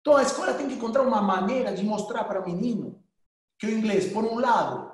Então 0.01 0.15
a 0.15 0.23
escola 0.23 0.53
tem 0.53 0.67
que 0.67 0.75
encontrar 0.75 1.03
uma 1.03 1.21
maneira 1.21 1.73
de 1.73 1.83
mostrar 1.83 2.23
para 2.23 2.41
o 2.41 2.45
menino 2.45 3.01
que 3.59 3.67
o 3.67 3.71
inglês, 3.71 4.11
por 4.11 4.23
um 4.23 4.39
lado, 4.39 4.91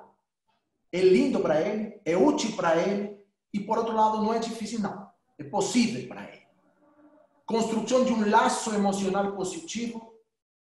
é 0.91 1.00
lindo 1.00 1.39
para 1.39 1.62
ele, 1.62 2.02
é 2.04 2.17
útil 2.17 2.56
para 2.56 2.76
ele, 2.76 3.17
e 3.54 3.60
por 3.62 3.78
outro 3.78 3.96
lado, 3.96 4.22
não 4.22 4.34
é 4.34 4.39
difícil, 4.39 4.80
não. 4.80 5.10
É 5.38 5.43
possível 5.43 6.06
para 6.08 6.24
ele. 6.24 6.46
Construção 7.46 8.04
de 8.04 8.12
um 8.12 8.30
laço 8.30 8.74
emocional 8.76 9.34
positivo 9.34 10.16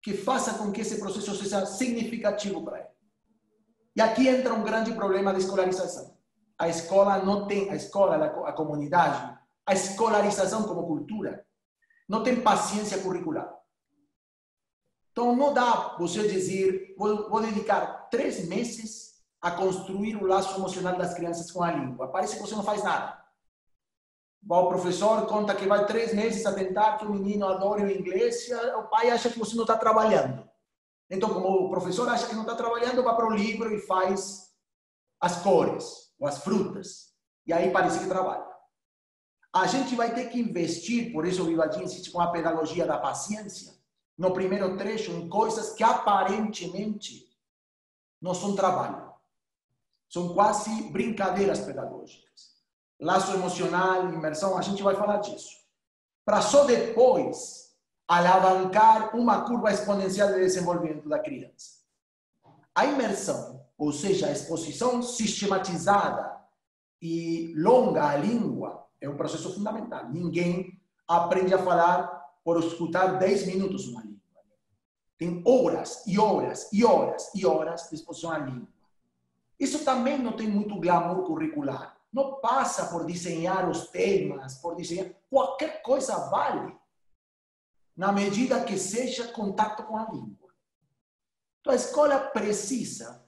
que 0.03 0.15
faça 0.15 0.55
com 0.55 0.71
que 0.71 0.81
esse 0.81 0.99
processo 0.99 1.35
seja 1.35 1.67
significativo 1.67 2.65
para 2.65 2.79
ele. 2.79 2.89
E 3.97 4.01
aqui 4.01 4.29
entra 4.29 4.55
um 4.55 4.63
grande 4.63 4.93
problema 4.93 5.33
de 5.33 5.41
escolarização. 5.41 6.17
A 6.59 6.69
escola 6.69 7.19
não 7.19 7.47
tem, 7.47 7.71
a 7.71 7.75
escola, 7.75 8.17
a 8.47 8.53
comunidade, 8.53 9.39
a 9.67 9.73
escolarização 9.73 10.65
como 10.65 10.87
cultura, 10.87 11.45
não 12.09 12.23
tem 12.23 12.41
paciência 12.41 13.03
curricular. 13.03 13.53
Então, 15.11 15.35
não 15.35 15.53
dá 15.53 15.97
você 15.99 16.29
dizer, 16.29 16.95
vou, 16.97 17.29
vou 17.29 17.41
dedicar 17.41 18.09
três 18.09 18.47
meses 18.47 19.09
a 19.41 19.51
construir 19.51 20.17
o 20.17 20.27
laço 20.27 20.57
emocional 20.59 20.97
das 20.97 21.15
crianças 21.15 21.51
com 21.51 21.63
a 21.63 21.73
língua. 21.73 22.09
Parece 22.09 22.37
que 22.37 22.43
você 22.43 22.55
não 22.55 22.63
faz 22.63 22.83
nada. 22.83 23.18
O 24.47 24.69
professor 24.69 25.27
conta 25.27 25.55
que 25.55 25.67
vai 25.67 25.85
três 25.87 26.15
meses 26.15 26.47
a 26.47 26.55
tentar 26.55 26.97
que 26.97 27.05
o 27.05 27.11
menino 27.11 27.47
adore 27.47 27.83
o 27.83 27.91
inglês 27.91 28.49
e 28.49 28.55
o 28.55 28.85
pai 28.85 29.11
acha 29.11 29.31
que 29.31 29.39
você 29.39 29.55
não 29.55 29.65
está 29.65 29.77
trabalhando. 29.77 30.49
Então, 31.11 31.33
como 31.33 31.49
o 31.49 31.71
professor 31.71 32.09
acha 32.09 32.27
que 32.27 32.35
não 32.35 32.43
está 32.43 32.55
trabalhando, 32.55 33.03
vai 33.03 33.17
para 33.17 33.27
o 33.27 33.35
livro 33.35 33.75
e 33.75 33.81
faz 33.81 34.55
as 35.21 35.43
cores 35.43 36.13
ou 36.19 36.27
as 36.27 36.39
frutas. 36.43 37.13
E 37.47 37.53
aí 37.53 37.71
parece 37.71 37.99
que 37.99 38.09
trabalha. 38.09 38.47
A 39.53 39.67
gente 39.67 39.97
vai 39.97 40.15
ter 40.15 40.29
que 40.31 40.39
investir, 40.39 41.13
por 41.13 41.27
isso 41.27 41.43
o 41.43 41.47
Vivadinho 41.47 41.85
insiste 41.85 42.11
com 42.11 42.21
a 42.21 42.31
pedagogia 42.31 42.87
da 42.87 42.99
paciência, 42.99 43.75
no 44.17 44.33
primeiro 44.33 44.77
trecho, 44.77 45.11
em 45.11 45.29
coisas 45.29 45.73
que 45.73 45.83
aparentemente 45.83 47.27
não 48.21 48.35
são 48.35 48.55
trabalho. 48.55 49.13
São 50.09 50.33
quase 50.35 50.83
brincadeiras 50.91 51.61
pedagógicas 51.61 52.58
laço 53.01 53.33
emocional, 53.33 54.13
imersão, 54.13 54.57
a 54.57 54.63
gente 54.63 54.83
vai 54.83 54.95
falar 54.97 55.19
disso. 55.19 55.57
Para 56.25 56.41
só 56.41 56.65
depois 56.65 57.77
alavancar 58.07 59.15
uma 59.17 59.43
curva 59.43 59.73
exponencial 59.73 60.29
de 60.29 60.41
desenvolvimento 60.41 61.09
da 61.09 61.19
criança. 61.19 61.79
A 62.75 62.87
imersão, 62.87 63.65
ou 63.77 63.93
seja, 63.93 64.27
a 64.27 64.33
exposição 64.33 65.03
sistematizada 65.03 66.37
e 67.01 67.55
longa 67.57 68.09
à 68.09 68.17
língua, 68.17 68.87
é 69.01 69.09
um 69.09 69.17
processo 69.17 69.55
fundamental. 69.55 70.09
Ninguém 70.09 70.81
aprende 71.07 71.55
a 71.55 71.59
falar 71.59 72.07
por 72.43 72.59
escutar 72.59 73.19
10 73.19 73.47
minutos 73.47 73.87
uma 73.89 74.03
língua. 74.03 74.19
Tem 75.17 75.43
horas 75.47 76.05
e 76.07 76.19
horas 76.19 76.69
e 76.73 76.85
horas 76.85 77.31
e 77.35 77.47
horas 77.47 77.89
de 77.89 77.97
exposição 77.97 78.31
à 78.31 78.39
língua. 78.39 78.69
Isso 79.59 79.85
também 79.85 80.19
não 80.19 80.33
tem 80.33 80.49
muito 80.49 80.79
glamour 80.79 81.25
curricular 81.25 81.98
não 82.13 82.41
passa 82.41 82.87
por 82.87 83.05
desenhar 83.05 83.69
os 83.69 83.89
temas, 83.89 84.57
por 84.57 84.75
desenhar. 84.75 85.11
Qualquer 85.29 85.83
coisa 85.83 86.17
vale, 86.31 86.77
na 87.97 88.13
medida 88.13 88.65
que 88.65 88.79
seja 88.79 89.33
contato 89.33 89.83
com 89.85 89.97
a 89.97 90.11
língua. 90.11 90.49
Então 91.61 91.73
a 91.73 91.77
escola 91.77 92.19
precisa 92.19 93.25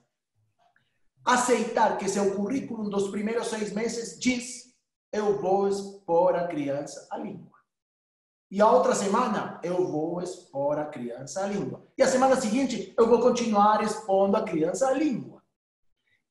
aceitar 1.23 1.97
que 1.97 2.09
seu 2.09 2.35
currículo 2.35 2.89
dos 2.89 3.09
primeiros 3.09 3.47
seis 3.47 3.71
meses 3.71 4.19
diz: 4.19 4.75
eu 5.11 5.39
vou 5.39 5.67
expor 5.67 6.35
a 6.35 6.47
criança 6.47 7.07
a 7.11 7.17
língua. 7.17 7.51
E 8.49 8.59
a 8.61 8.69
outra 8.69 8.95
semana 8.95 9.59
eu 9.63 9.87
vou 9.87 10.21
expor 10.21 10.77
a 10.77 10.85
criança 10.85 11.43
a 11.43 11.47
língua. 11.47 11.85
E 11.97 12.03
a 12.03 12.07
semana 12.07 12.39
seguinte 12.39 12.93
eu 12.97 13.07
vou 13.07 13.21
continuar 13.21 13.83
expondo 13.83 14.35
a 14.35 14.43
criança 14.43 14.87
a 14.87 14.93
língua. 14.93 15.41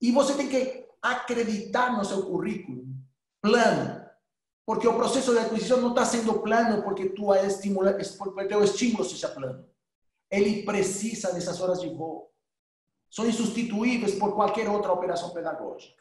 E 0.00 0.10
você 0.10 0.34
tem 0.34 0.48
que 0.48 0.79
acreditar 1.02 1.96
no 1.96 2.04
seu 2.04 2.26
currículo 2.26 2.84
plano. 3.40 4.00
Porque 4.66 4.86
o 4.86 4.94
processo 4.94 5.32
de 5.32 5.38
aquisição 5.38 5.80
não 5.80 5.90
está 5.90 6.04
sendo 6.04 6.40
plano 6.40 6.82
porque 6.82 7.08
tua 7.10 7.40
estimula, 7.42 7.96
porque 8.18 8.44
teu 8.44 8.62
estímulo 8.62 9.04
seja 9.04 9.28
plano. 9.28 9.68
Ele 10.30 10.62
precisa 10.62 11.32
dessas 11.32 11.60
horas 11.60 11.80
de 11.80 11.88
voo. 11.88 12.30
São 13.10 13.26
insubstituíveis 13.26 14.14
por 14.14 14.34
qualquer 14.34 14.68
outra 14.68 14.92
operação 14.92 15.30
pedagógica. 15.30 16.00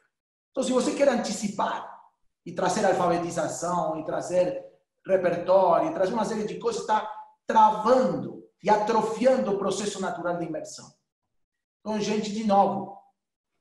Então, 0.52 0.64
se 0.64 0.72
você 0.72 0.94
quer 0.94 1.10
antecipar 1.10 2.00
e 2.46 2.52
trazer 2.52 2.86
alfabetização, 2.86 4.00
e 4.00 4.06
trazer 4.06 4.64
repertório, 5.06 5.90
e 5.90 5.94
trazer 5.94 6.14
uma 6.14 6.26
série 6.26 6.46
de 6.46 6.60
coisas, 6.60 6.82
está 6.82 7.12
travando 7.48 8.48
e 8.62 8.70
atrofiando 8.70 9.52
o 9.52 9.58
processo 9.58 10.00
natural 10.00 10.38
de 10.38 10.46
imersão. 10.46 10.94
Então, 11.80 12.00
gente, 12.00 12.32
de 12.32 12.46
novo, 12.46 12.99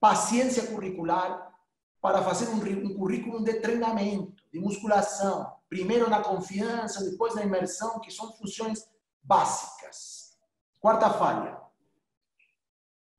paciência 0.01 0.67
curricular 0.67 1.53
para 2.01 2.23
fazer 2.23 2.49
um, 2.49 2.87
um 2.87 2.95
currículo 2.95 3.43
de 3.43 3.55
treinamento, 3.55 4.43
de 4.53 4.61
musculação, 4.61 5.53
primeiro 5.69 6.09
na 6.09 6.23
confiança, 6.23 7.05
depois 7.05 7.35
na 7.35 7.43
imersão, 7.43 8.01
que 8.01 8.11
são 8.11 8.33
funções 8.33 8.89
básicas. 9.23 10.37
Quarta 10.81 11.11
falha. 11.11 11.59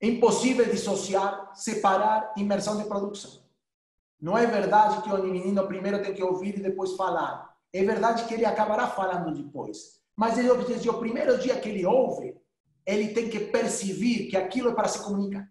É 0.02 0.08
impossível 0.08 0.66
dissociar, 0.66 1.54
separar 1.54 2.34
imersão 2.38 2.78
de 2.78 2.86
produção. 2.86 3.44
Não 4.20 4.38
é 4.38 4.46
verdade 4.46 5.02
que 5.02 5.10
o 5.10 5.24
menino 5.24 5.68
primeiro 5.68 6.02
tem 6.02 6.14
que 6.14 6.24
ouvir 6.24 6.58
e 6.58 6.64
depois 6.64 6.96
falar. 6.96 7.54
É 7.72 7.84
verdade 7.84 8.26
que 8.26 8.34
ele 8.34 8.46
acabará 8.46 8.88
falando 8.88 9.34
depois. 9.34 10.02
Mas 10.16 10.38
ele, 10.38 10.54
desde 10.66 10.90
o 10.90 10.98
primeiro 10.98 11.38
dia 11.38 11.60
que 11.60 11.70
ele 11.70 11.86
ouve, 11.86 12.36
ele 12.86 13.14
tem 13.14 13.30
que 13.30 13.40
perceber 13.40 14.28
que 14.28 14.36
aquilo 14.36 14.70
é 14.70 14.74
para 14.74 14.88
se 14.88 15.04
comunicar. 15.04 15.48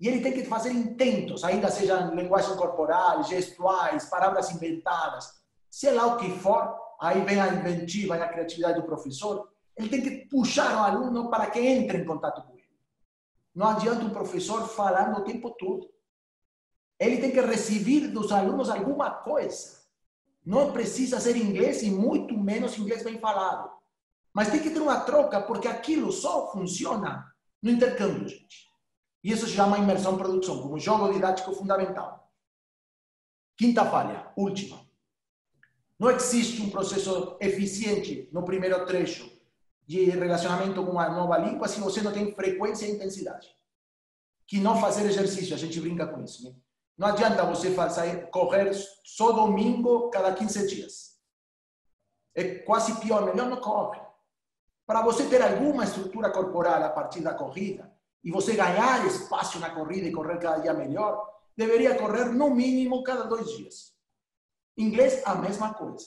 E 0.00 0.08
ele 0.08 0.20
tem 0.20 0.32
que 0.32 0.44
fazer 0.44 0.70
intentos, 0.70 1.44
ainda 1.44 1.70
sejam 1.70 2.14
linguagem 2.14 2.56
corporal, 2.56 3.22
gestuais, 3.22 4.06
palavras 4.06 4.50
inventadas, 4.50 5.42
sei 5.70 5.92
lá 5.92 6.06
o 6.06 6.16
que 6.16 6.30
for, 6.30 6.76
aí 7.00 7.22
vem 7.24 7.40
a 7.40 7.48
inventiva 7.48 8.16
e 8.16 8.22
a 8.22 8.28
criatividade 8.28 8.80
do 8.80 8.86
professor. 8.86 9.50
Ele 9.76 9.88
tem 9.88 10.02
que 10.02 10.28
puxar 10.28 10.74
o 10.76 10.84
aluno 10.84 11.30
para 11.30 11.46
que 11.46 11.58
entre 11.58 11.98
em 11.98 12.04
contato 12.04 12.42
com 12.42 12.52
ele. 12.52 12.64
Não 13.54 13.68
adianta 13.68 14.04
um 14.04 14.10
professor 14.10 14.66
falando 14.68 15.18
o 15.18 15.24
tempo 15.24 15.50
todo. 15.50 15.88
Ele 16.98 17.18
tem 17.18 17.30
que 17.30 17.40
receber 17.40 18.08
dos 18.08 18.32
alunos 18.32 18.70
alguma 18.70 19.10
coisa. 19.10 19.82
Não 20.44 20.72
precisa 20.72 21.20
ser 21.20 21.36
inglês 21.36 21.82
e 21.82 21.90
muito 21.90 22.36
menos 22.36 22.78
inglês 22.78 23.02
bem 23.02 23.18
falado. 23.18 23.70
Mas 24.32 24.50
tem 24.50 24.60
que 24.60 24.70
ter 24.70 24.80
uma 24.80 25.00
troca, 25.00 25.40
porque 25.40 25.68
aquilo 25.68 26.12
só 26.12 26.50
funciona 26.52 27.24
no 27.62 27.70
intercâmbio, 27.70 28.28
gente. 28.28 28.68
E 29.24 29.32
isso 29.32 29.46
se 29.46 29.54
chama 29.54 29.78
imersão 29.78 30.18
produção, 30.18 30.60
como 30.60 30.78
jogo 30.78 31.10
didático 31.10 31.54
fundamental. 31.54 32.30
Quinta 33.56 33.82
falha, 33.86 34.30
última. 34.36 34.86
Não 35.98 36.10
existe 36.10 36.60
um 36.60 36.68
processo 36.68 37.38
eficiente 37.40 38.28
no 38.30 38.44
primeiro 38.44 38.84
trecho 38.84 39.32
de 39.86 40.04
relacionamento 40.10 40.84
com 40.84 40.90
uma 40.90 41.08
nova 41.08 41.38
língua 41.38 41.68
se 41.68 41.80
você 41.80 42.02
não 42.02 42.12
tem 42.12 42.34
frequência 42.34 42.84
e 42.84 42.90
intensidade. 42.90 43.48
Que 44.46 44.60
não 44.60 44.78
fazer 44.78 45.06
exercício, 45.06 45.54
a 45.54 45.58
gente 45.58 45.80
brinca 45.80 46.06
com 46.06 46.22
isso. 46.22 46.44
Né? 46.44 46.54
Não 46.98 47.08
adianta 47.08 47.46
você 47.46 47.72
fazer, 47.72 48.28
correr 48.28 48.74
só 49.04 49.32
domingo 49.32 50.10
cada 50.10 50.34
15 50.34 50.66
dias. 50.66 51.18
É 52.34 52.56
quase 52.56 53.00
pior, 53.00 53.24
melhor 53.24 53.48
não 53.48 53.60
corre. 53.60 54.02
Para 54.86 55.00
você 55.00 55.26
ter 55.26 55.40
alguma 55.40 55.84
estrutura 55.84 56.30
corporal 56.30 56.82
a 56.82 56.90
partir 56.90 57.22
da 57.22 57.32
corrida, 57.32 57.93
e 58.24 58.30
você 58.30 58.54
ganhar 58.54 59.06
espaço 59.06 59.58
na 59.58 59.70
corrida 59.70 60.08
e 60.08 60.12
correr 60.12 60.38
cada 60.38 60.58
dia 60.58 60.72
melhor, 60.72 61.30
deveria 61.54 61.94
correr 61.96 62.24
no 62.24 62.50
mínimo 62.50 63.02
cada 63.02 63.24
dois 63.24 63.50
dias. 63.50 63.94
Inglês, 64.76 65.22
a 65.26 65.34
mesma 65.34 65.74
coisa. 65.74 66.06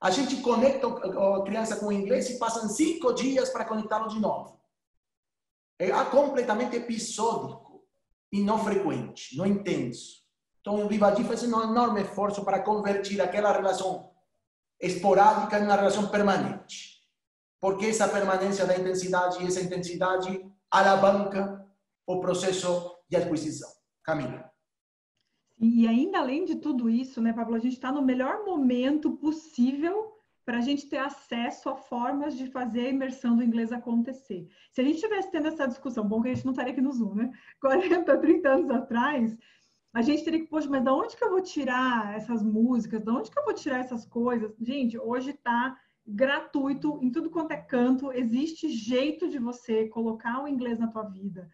A 0.00 0.10
gente 0.10 0.40
conecta 0.40 0.88
a 0.88 1.42
criança 1.44 1.76
com 1.76 1.86
o 1.86 1.92
inglês 1.92 2.28
e 2.30 2.38
passam 2.38 2.68
cinco 2.68 3.12
dias 3.12 3.50
para 3.50 3.66
conectá-lo 3.66 4.08
de 4.08 4.18
novo. 4.18 4.60
É 5.78 5.90
completamente 6.04 6.76
episódico 6.76 7.84
e 8.32 8.42
não 8.42 8.64
frequente, 8.64 9.36
não 9.36 9.46
intenso. 9.46 10.22
Então, 10.60 10.84
o 10.84 10.88
Vivaldi 10.88 11.22
faz 11.24 11.42
um 11.42 11.62
enorme 11.62 12.02
esforço 12.02 12.44
para 12.44 12.62
convertir 12.62 13.20
aquela 13.20 13.52
relação 13.52 14.10
esporádica 14.80 15.58
em 15.58 15.64
uma 15.64 15.76
relação 15.76 16.08
permanente. 16.08 17.00
Porque 17.60 17.86
essa 17.86 18.08
permanência 18.08 18.64
da 18.66 18.76
intensidade 18.76 19.42
e 19.42 19.46
essa 19.46 19.60
intensidade 19.60 20.51
alavanca 20.72 21.64
o 22.06 22.18
processo 22.20 22.96
de 23.08 23.16
aquisição. 23.16 23.68
Camila. 24.02 24.50
E 25.60 25.86
ainda 25.86 26.18
além 26.18 26.44
de 26.44 26.56
tudo 26.56 26.90
isso, 26.90 27.20
né, 27.20 27.32
Pablo, 27.32 27.54
a 27.54 27.58
gente 27.58 27.74
está 27.74 27.92
no 27.92 28.02
melhor 28.02 28.44
momento 28.44 29.12
possível 29.12 30.10
para 30.44 30.58
a 30.58 30.60
gente 30.60 30.88
ter 30.88 30.96
acesso 30.96 31.68
a 31.68 31.76
formas 31.76 32.36
de 32.36 32.48
fazer 32.48 32.86
a 32.86 32.88
imersão 32.88 33.36
do 33.36 33.44
inglês 33.44 33.70
acontecer. 33.70 34.48
Se 34.72 34.80
a 34.80 34.84
gente 34.84 34.98
tivesse 34.98 35.30
tendo 35.30 35.46
essa 35.46 35.68
discussão, 35.68 36.08
bom 36.08 36.20
que 36.20 36.30
a 36.30 36.34
gente 36.34 36.44
não 36.44 36.50
estaria 36.52 36.72
aqui 36.72 36.80
no 36.80 36.90
Zoom, 36.90 37.14
né? 37.14 37.30
40, 37.60 38.18
30 38.18 38.48
anos 38.48 38.70
atrás, 38.70 39.38
a 39.94 40.02
gente 40.02 40.24
teria 40.24 40.40
que, 40.40 40.48
poxa, 40.48 40.68
mas 40.68 40.82
da 40.82 40.92
onde 40.92 41.16
que 41.16 41.22
eu 41.22 41.30
vou 41.30 41.42
tirar 41.42 42.16
essas 42.16 42.42
músicas? 42.42 43.04
Da 43.04 43.12
onde 43.12 43.30
que 43.30 43.38
eu 43.38 43.44
vou 43.44 43.54
tirar 43.54 43.78
essas 43.78 44.04
coisas? 44.04 44.52
Gente, 44.60 44.98
hoje 44.98 45.30
está 45.30 45.78
gratuito 46.12 46.98
em 47.02 47.10
tudo 47.10 47.30
quanto 47.30 47.52
é 47.52 47.56
canto, 47.56 48.12
existe 48.12 48.68
jeito 48.68 49.28
de 49.28 49.38
você 49.38 49.88
colocar 49.88 50.42
o 50.42 50.48
inglês 50.48 50.78
na 50.78 50.88
tua 50.88 51.04
vida, 51.04 51.50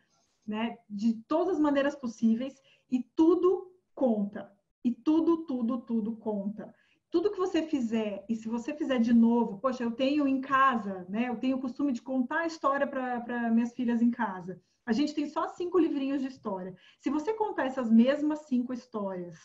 né? 0.47 0.77
De 0.89 1.15
todas 1.27 1.55
as 1.55 1.61
maneiras 1.61 1.95
possíveis 1.95 2.55
e 2.91 3.03
tudo 3.15 3.73
conta. 3.95 4.53
E 4.85 4.93
tudo, 4.93 5.45
tudo, 5.45 5.79
tudo 5.79 6.17
conta 6.17 6.75
tudo 7.11 7.31
que 7.31 7.39
você 7.39 7.63
fizer, 7.63 8.25
e 8.29 8.37
se 8.37 8.49
você 8.49 8.75
fizer 8.75 8.99
de 8.99 9.15
novo, 9.15 9.59
poxa, 9.59 9.83
eu 9.83 9.91
tenho 9.91 10.29
em 10.29 10.41
casa, 10.41 11.07
né? 11.09 11.29
Eu 11.29 11.37
tenho 11.37 11.57
o 11.57 11.61
costume 11.61 11.93
de 11.93 12.03
contar 12.03 12.41
a 12.41 12.47
história 12.47 12.87
para 12.87 13.51
minhas 13.51 13.73
filhas 13.73 14.03
em 14.03 14.11
casa. 14.11 14.61
A 14.85 14.93
gente 14.93 15.15
tem 15.15 15.27
só 15.27 15.49
cinco 15.49 15.79
livrinhos 15.79 16.21
de 16.21 16.29
história. 16.29 16.77
Se 17.01 17.11
você 17.11 17.33
contar 17.33 17.67
essas 17.67 17.91
mesmas 17.91 18.41
cinco 18.47 18.73
histórias, 18.73 19.39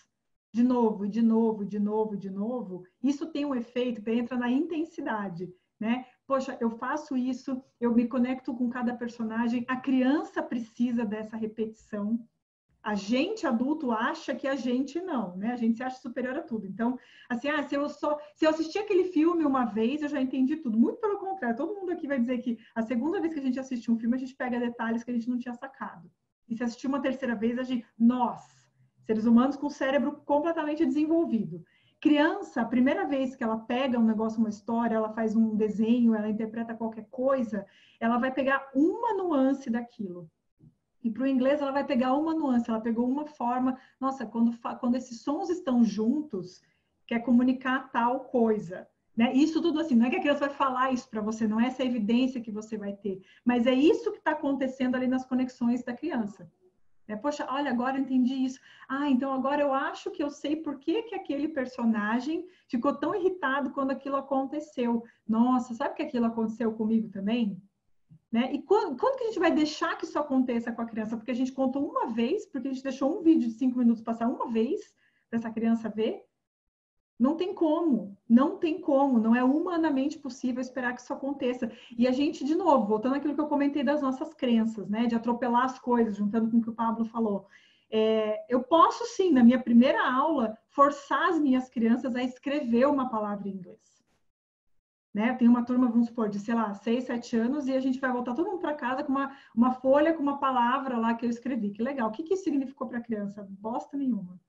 de 0.53 0.63
novo, 0.63 1.07
de 1.07 1.21
novo, 1.21 1.65
de 1.65 1.79
novo, 1.79 2.15
de 2.15 2.29
novo, 2.29 2.85
isso 3.01 3.25
tem 3.25 3.43
um 3.43 3.55
efeito 3.55 4.03
que 4.03 4.11
entra 4.11 4.37
na 4.37 4.51
intensidade, 4.51 5.51
né? 5.79 6.05
Poxa, 6.27 6.55
eu 6.61 6.69
faço 6.69 7.17
isso, 7.17 7.61
eu 7.81 7.93
me 7.93 8.07
conecto 8.07 8.53
com 8.53 8.69
cada 8.69 8.93
personagem, 8.93 9.65
a 9.67 9.75
criança 9.77 10.43
precisa 10.43 11.03
dessa 11.03 11.35
repetição, 11.35 12.23
a 12.83 12.93
gente 12.93 13.47
adulto 13.47 13.91
acha 13.91 14.35
que 14.35 14.47
a 14.47 14.55
gente 14.55 15.01
não, 15.01 15.35
né? 15.37 15.53
A 15.53 15.55
gente 15.55 15.77
se 15.77 15.83
acha 15.83 15.99
superior 15.99 16.37
a 16.37 16.41
tudo. 16.41 16.67
Então, 16.67 16.99
assim, 17.29 17.47
ah, 17.47 17.63
se 17.63 17.73
eu 17.73 17.89
só 17.89 18.19
se 18.35 18.45
eu 18.45 18.49
assistir 18.49 18.77
aquele 18.77 19.05
filme 19.05 19.45
uma 19.45 19.65
vez, 19.65 20.01
eu 20.01 20.09
já 20.09 20.21
entendi 20.21 20.57
tudo. 20.57 20.77
Muito 20.77 20.99
pelo 20.99 21.17
contrário, 21.17 21.57
todo 21.57 21.73
mundo 21.73 21.91
aqui 21.91 22.05
vai 22.05 22.19
dizer 22.19 22.39
que 22.39 22.59
a 22.75 22.81
segunda 22.83 23.19
vez 23.19 23.33
que 23.33 23.39
a 23.39 23.43
gente 23.43 23.59
assiste 23.59 23.89
um 23.89 23.97
filme, 23.97 24.15
a 24.15 24.19
gente 24.19 24.35
pega 24.35 24.59
detalhes 24.59 25.03
que 25.03 25.09
a 25.09 25.13
gente 25.13 25.29
não 25.29 25.39
tinha 25.39 25.55
sacado. 25.55 26.11
E 26.47 26.55
se 26.55 26.63
assistir 26.63 26.87
uma 26.87 27.01
terceira 27.01 27.35
vez, 27.35 27.57
a 27.57 27.63
gente, 27.63 27.85
nós, 27.97 28.62
seres 29.05 29.25
humanos 29.25 29.55
com 29.55 29.67
o 29.67 29.71
cérebro 29.71 30.21
completamente 30.25 30.85
desenvolvido. 30.85 31.63
Criança, 31.99 32.61
a 32.61 32.65
primeira 32.65 33.07
vez 33.07 33.35
que 33.35 33.43
ela 33.43 33.57
pega 33.57 33.97
um 33.97 34.05
negócio, 34.05 34.39
uma 34.39 34.49
história, 34.49 34.95
ela 34.95 35.13
faz 35.13 35.35
um 35.35 35.55
desenho, 35.55 36.13
ela 36.13 36.29
interpreta 36.29 36.73
qualquer 36.73 37.07
coisa, 37.09 37.65
ela 37.99 38.17
vai 38.17 38.31
pegar 38.31 38.69
uma 38.75 39.13
nuance 39.13 39.69
daquilo. 39.69 40.29
E 41.03 41.09
para 41.09 41.23
o 41.23 41.27
inglês 41.27 41.61
ela 41.61 41.71
vai 41.71 41.85
pegar 41.85 42.13
uma 42.13 42.33
nuance, 42.33 42.69
ela 42.69 42.81
pegou 42.81 43.07
uma 43.07 43.25
forma. 43.25 43.77
Nossa, 43.99 44.25
quando, 44.25 44.57
quando 44.79 44.95
esses 44.95 45.21
sons 45.21 45.49
estão 45.49 45.83
juntos, 45.83 46.61
quer 47.05 47.19
comunicar 47.19 47.91
tal 47.91 48.21
coisa. 48.21 48.87
Né? 49.15 49.33
Isso 49.33 49.61
tudo 49.61 49.79
assim, 49.79 49.95
não 49.95 50.07
é 50.07 50.09
que 50.09 50.15
a 50.15 50.21
criança 50.21 50.47
vai 50.47 50.55
falar 50.55 50.91
isso 50.91 51.07
para 51.09 51.21
você, 51.21 51.47
não 51.47 51.59
é 51.59 51.67
essa 51.67 51.83
evidência 51.83 52.41
que 52.41 52.51
você 52.51 52.77
vai 52.77 52.93
ter, 52.93 53.21
mas 53.45 53.67
é 53.67 53.73
isso 53.73 54.11
que 54.11 54.17
está 54.17 54.31
acontecendo 54.31 54.95
ali 54.95 55.07
nas 55.07 55.23
conexões 55.25 55.83
da 55.83 55.93
criança. 55.93 56.51
É, 57.07 57.15
Poxa, 57.15 57.45
olha, 57.49 57.69
agora 57.69 57.97
eu 57.97 58.01
entendi 58.01 58.33
isso. 58.33 58.59
Ah, 58.87 59.09
então 59.09 59.33
agora 59.33 59.61
eu 59.61 59.73
acho 59.73 60.09
que 60.11 60.23
eu 60.23 60.29
sei 60.29 60.55
por 60.55 60.79
que, 60.79 61.03
que 61.03 61.15
aquele 61.15 61.49
personagem 61.49 62.47
ficou 62.67 62.95
tão 62.97 63.13
irritado 63.13 63.71
quando 63.71 63.91
aquilo 63.91 64.15
aconteceu. 64.15 65.03
Nossa, 65.27 65.73
sabe 65.73 65.95
que 65.95 66.03
aquilo 66.03 66.25
aconteceu 66.25 66.71
comigo 66.73 67.09
também? 67.09 67.61
Né? 68.31 68.51
E 68.53 68.61
quando, 68.63 68.97
quando, 68.97 69.17
que 69.17 69.25
a 69.25 69.27
gente 69.27 69.39
vai 69.39 69.51
deixar 69.51 69.97
que 69.97 70.05
isso 70.05 70.17
aconteça 70.17 70.71
com 70.71 70.81
a 70.81 70.87
criança? 70.87 71.15
Porque 71.15 71.31
a 71.31 71.35
gente 71.35 71.51
contou 71.51 71.87
uma 71.87 72.07
vez, 72.07 72.45
porque 72.47 72.67
a 72.67 72.71
gente 72.71 72.83
deixou 72.83 73.19
um 73.19 73.21
vídeo 73.21 73.47
de 73.47 73.53
cinco 73.53 73.77
minutos 73.77 74.01
passar 74.01 74.27
uma 74.27 74.49
vez 74.49 74.81
para 75.29 75.37
essa 75.37 75.51
criança 75.51 75.89
ver. 75.89 76.23
Não 77.23 77.37
tem 77.37 77.53
como, 77.53 78.17
não 78.27 78.57
tem 78.57 78.81
como, 78.81 79.17
não 79.17 79.33
é 79.33 79.41
humanamente 79.41 80.19
possível 80.19 80.59
esperar 80.59 80.93
que 80.93 80.99
isso 80.99 81.13
aconteça. 81.13 81.71
E 81.97 82.05
a 82.05 82.11
gente, 82.11 82.43
de 82.43 82.53
novo, 82.53 82.85
voltando 82.85 83.15
àquilo 83.15 83.33
que 83.33 83.39
eu 83.39 83.47
comentei 83.47 83.81
das 83.81 84.01
nossas 84.01 84.33
crenças, 84.33 84.89
né, 84.89 85.05
de 85.05 85.15
atropelar 85.15 85.63
as 85.63 85.79
coisas, 85.79 86.17
juntando 86.17 86.51
com 86.51 86.57
o 86.57 86.61
que 86.61 86.69
o 86.69 86.75
Pablo 86.75 87.05
falou. 87.05 87.47
É, 87.89 88.43
eu 88.53 88.61
posso 88.61 89.05
sim, 89.15 89.31
na 89.31 89.41
minha 89.41 89.61
primeira 89.61 90.05
aula, 90.05 90.57
forçar 90.67 91.29
as 91.29 91.39
minhas 91.39 91.69
crianças 91.69 92.13
a 92.13 92.21
escrever 92.21 92.87
uma 92.87 93.09
palavra 93.09 93.47
em 93.47 93.53
inglês 93.53 94.03
né? 95.13 95.33
Tem 95.35 95.47
uma 95.47 95.63
turma, 95.63 95.87
vamos 95.87 96.07
supor, 96.07 96.27
de, 96.27 96.39
sei 96.39 96.55
lá, 96.55 96.73
seis, 96.73 97.03
sete 97.05 97.37
anos, 97.37 97.67
e 97.67 97.73
a 97.73 97.79
gente 97.79 97.99
vai 97.99 98.11
voltar 98.11 98.33
todo 98.33 98.49
mundo 98.49 98.59
para 98.59 98.73
casa 98.73 99.03
com 99.03 99.11
uma, 99.11 99.37
uma 99.55 99.71
folha, 99.71 100.13
com 100.13 100.23
uma 100.23 100.39
palavra 100.39 100.97
lá 100.97 101.13
que 101.13 101.25
eu 101.25 101.29
escrevi. 101.29 101.69
Que 101.69 101.83
legal. 101.83 102.09
O 102.09 102.11
que, 102.11 102.23
que 102.23 102.35
significou 102.35 102.87
para 102.87 102.97
a 102.97 103.01
criança? 103.01 103.47
Bosta 103.47 103.95
nenhuma. 103.95 104.39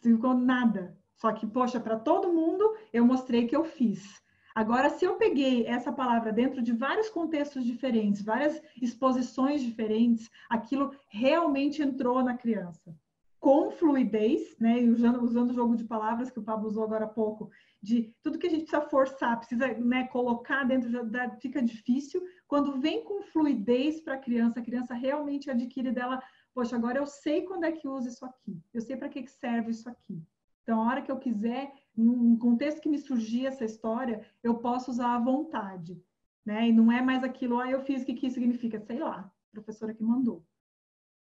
Significou 0.00 0.34
nada. 0.34 1.00
Só 1.22 1.30
que, 1.32 1.46
poxa, 1.46 1.78
para 1.78 2.00
todo 2.00 2.32
mundo 2.32 2.76
eu 2.92 3.06
mostrei 3.06 3.46
que 3.46 3.54
eu 3.54 3.62
fiz. 3.62 4.20
Agora, 4.52 4.90
se 4.90 5.04
eu 5.04 5.14
peguei 5.14 5.64
essa 5.68 5.92
palavra 5.92 6.32
dentro 6.32 6.60
de 6.60 6.72
vários 6.72 7.08
contextos 7.08 7.64
diferentes, 7.64 8.24
várias 8.24 8.60
exposições 8.82 9.62
diferentes, 9.62 10.28
aquilo 10.50 10.90
realmente 11.08 11.80
entrou 11.80 12.24
na 12.24 12.36
criança. 12.36 12.92
Com 13.38 13.70
fluidez, 13.70 14.58
né? 14.58 14.80
Usando, 14.80 15.22
usando 15.22 15.50
o 15.50 15.54
jogo 15.54 15.76
de 15.76 15.84
palavras 15.84 16.28
que 16.28 16.40
o 16.40 16.42
Pablo 16.42 16.66
usou 16.66 16.82
agora 16.82 17.04
há 17.04 17.08
pouco, 17.08 17.52
de 17.80 18.12
tudo 18.20 18.36
que 18.36 18.48
a 18.48 18.50
gente 18.50 18.64
precisa 18.64 18.90
forçar, 18.90 19.38
precisa 19.38 19.68
né, 19.74 20.08
colocar 20.08 20.64
dentro, 20.64 21.08
da, 21.08 21.30
fica 21.36 21.62
difícil. 21.62 22.20
Quando 22.48 22.80
vem 22.80 23.04
com 23.04 23.22
fluidez 23.22 24.00
para 24.00 24.14
a 24.14 24.18
criança, 24.26 24.58
a 24.58 24.64
criança 24.64 24.92
realmente 24.92 25.48
adquire 25.48 25.92
dela, 25.92 26.20
poxa, 26.52 26.74
agora 26.74 26.98
eu 26.98 27.06
sei 27.06 27.42
quando 27.42 27.62
é 27.62 27.70
que 27.70 27.86
usa 27.86 28.08
isso 28.08 28.24
aqui, 28.24 28.60
eu 28.74 28.80
sei 28.80 28.96
para 28.96 29.08
que, 29.08 29.22
que 29.22 29.30
serve 29.30 29.70
isso 29.70 29.88
aqui. 29.88 30.20
Então, 30.62 30.80
a 30.80 30.86
hora 30.86 31.02
que 31.02 31.10
eu 31.10 31.18
quiser, 31.18 31.72
num 31.96 32.36
contexto 32.38 32.80
que 32.80 32.88
me 32.88 32.98
surgir 32.98 33.46
essa 33.46 33.64
história, 33.64 34.24
eu 34.42 34.54
posso 34.56 34.90
usar 34.90 35.14
à 35.14 35.18
vontade. 35.18 36.00
Né? 36.44 36.68
E 36.68 36.72
não 36.72 36.90
é 36.90 37.00
mais 37.00 37.22
aquilo, 37.22 37.58
ah, 37.58 37.70
eu 37.70 37.80
fiz, 37.80 38.02
o 38.02 38.06
que, 38.06 38.14
que 38.14 38.30
significa? 38.30 38.80
Sei 38.80 38.98
lá, 38.98 39.30
professora 39.52 39.94
que 39.94 40.02
mandou 40.02 40.44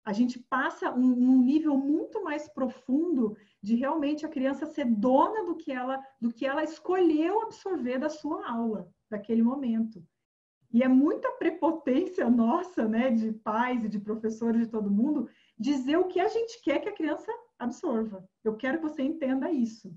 a 0.03 0.13
gente 0.13 0.39
passa 0.39 0.91
um, 0.91 1.11
um, 1.11 1.41
nível 1.43 1.77
muito 1.77 2.23
mais 2.23 2.47
profundo 2.47 3.37
de 3.61 3.75
realmente 3.75 4.25
a 4.25 4.29
criança 4.29 4.65
ser 4.65 4.85
dona 4.85 5.45
do 5.45 5.55
que 5.55 5.71
ela 5.71 6.01
do 6.19 6.31
que 6.31 6.45
ela 6.45 6.63
escolheu 6.63 7.41
absorver 7.41 7.99
da 7.99 8.09
sua 8.09 8.49
aula 8.49 8.89
daquele 9.09 9.43
momento 9.43 10.03
e 10.73 10.81
é 10.81 10.87
muita 10.87 11.31
prepotência 11.33 12.29
nossa 12.29 12.87
né 12.87 13.11
de 13.11 13.31
pais 13.31 13.83
e 13.83 13.89
de 13.89 13.99
professores 13.99 14.65
de 14.65 14.71
todo 14.71 14.89
mundo 14.89 15.29
dizer 15.57 15.97
o 15.97 16.07
que 16.07 16.19
a 16.19 16.27
gente 16.27 16.61
quer 16.63 16.79
que 16.79 16.89
a 16.89 16.95
criança 16.95 17.31
absorva 17.63 18.27
eu 18.43 18.55
quero 18.55 18.77
que 18.77 18.83
você 18.83 19.01
entenda 19.01 19.51
isso 19.51 19.95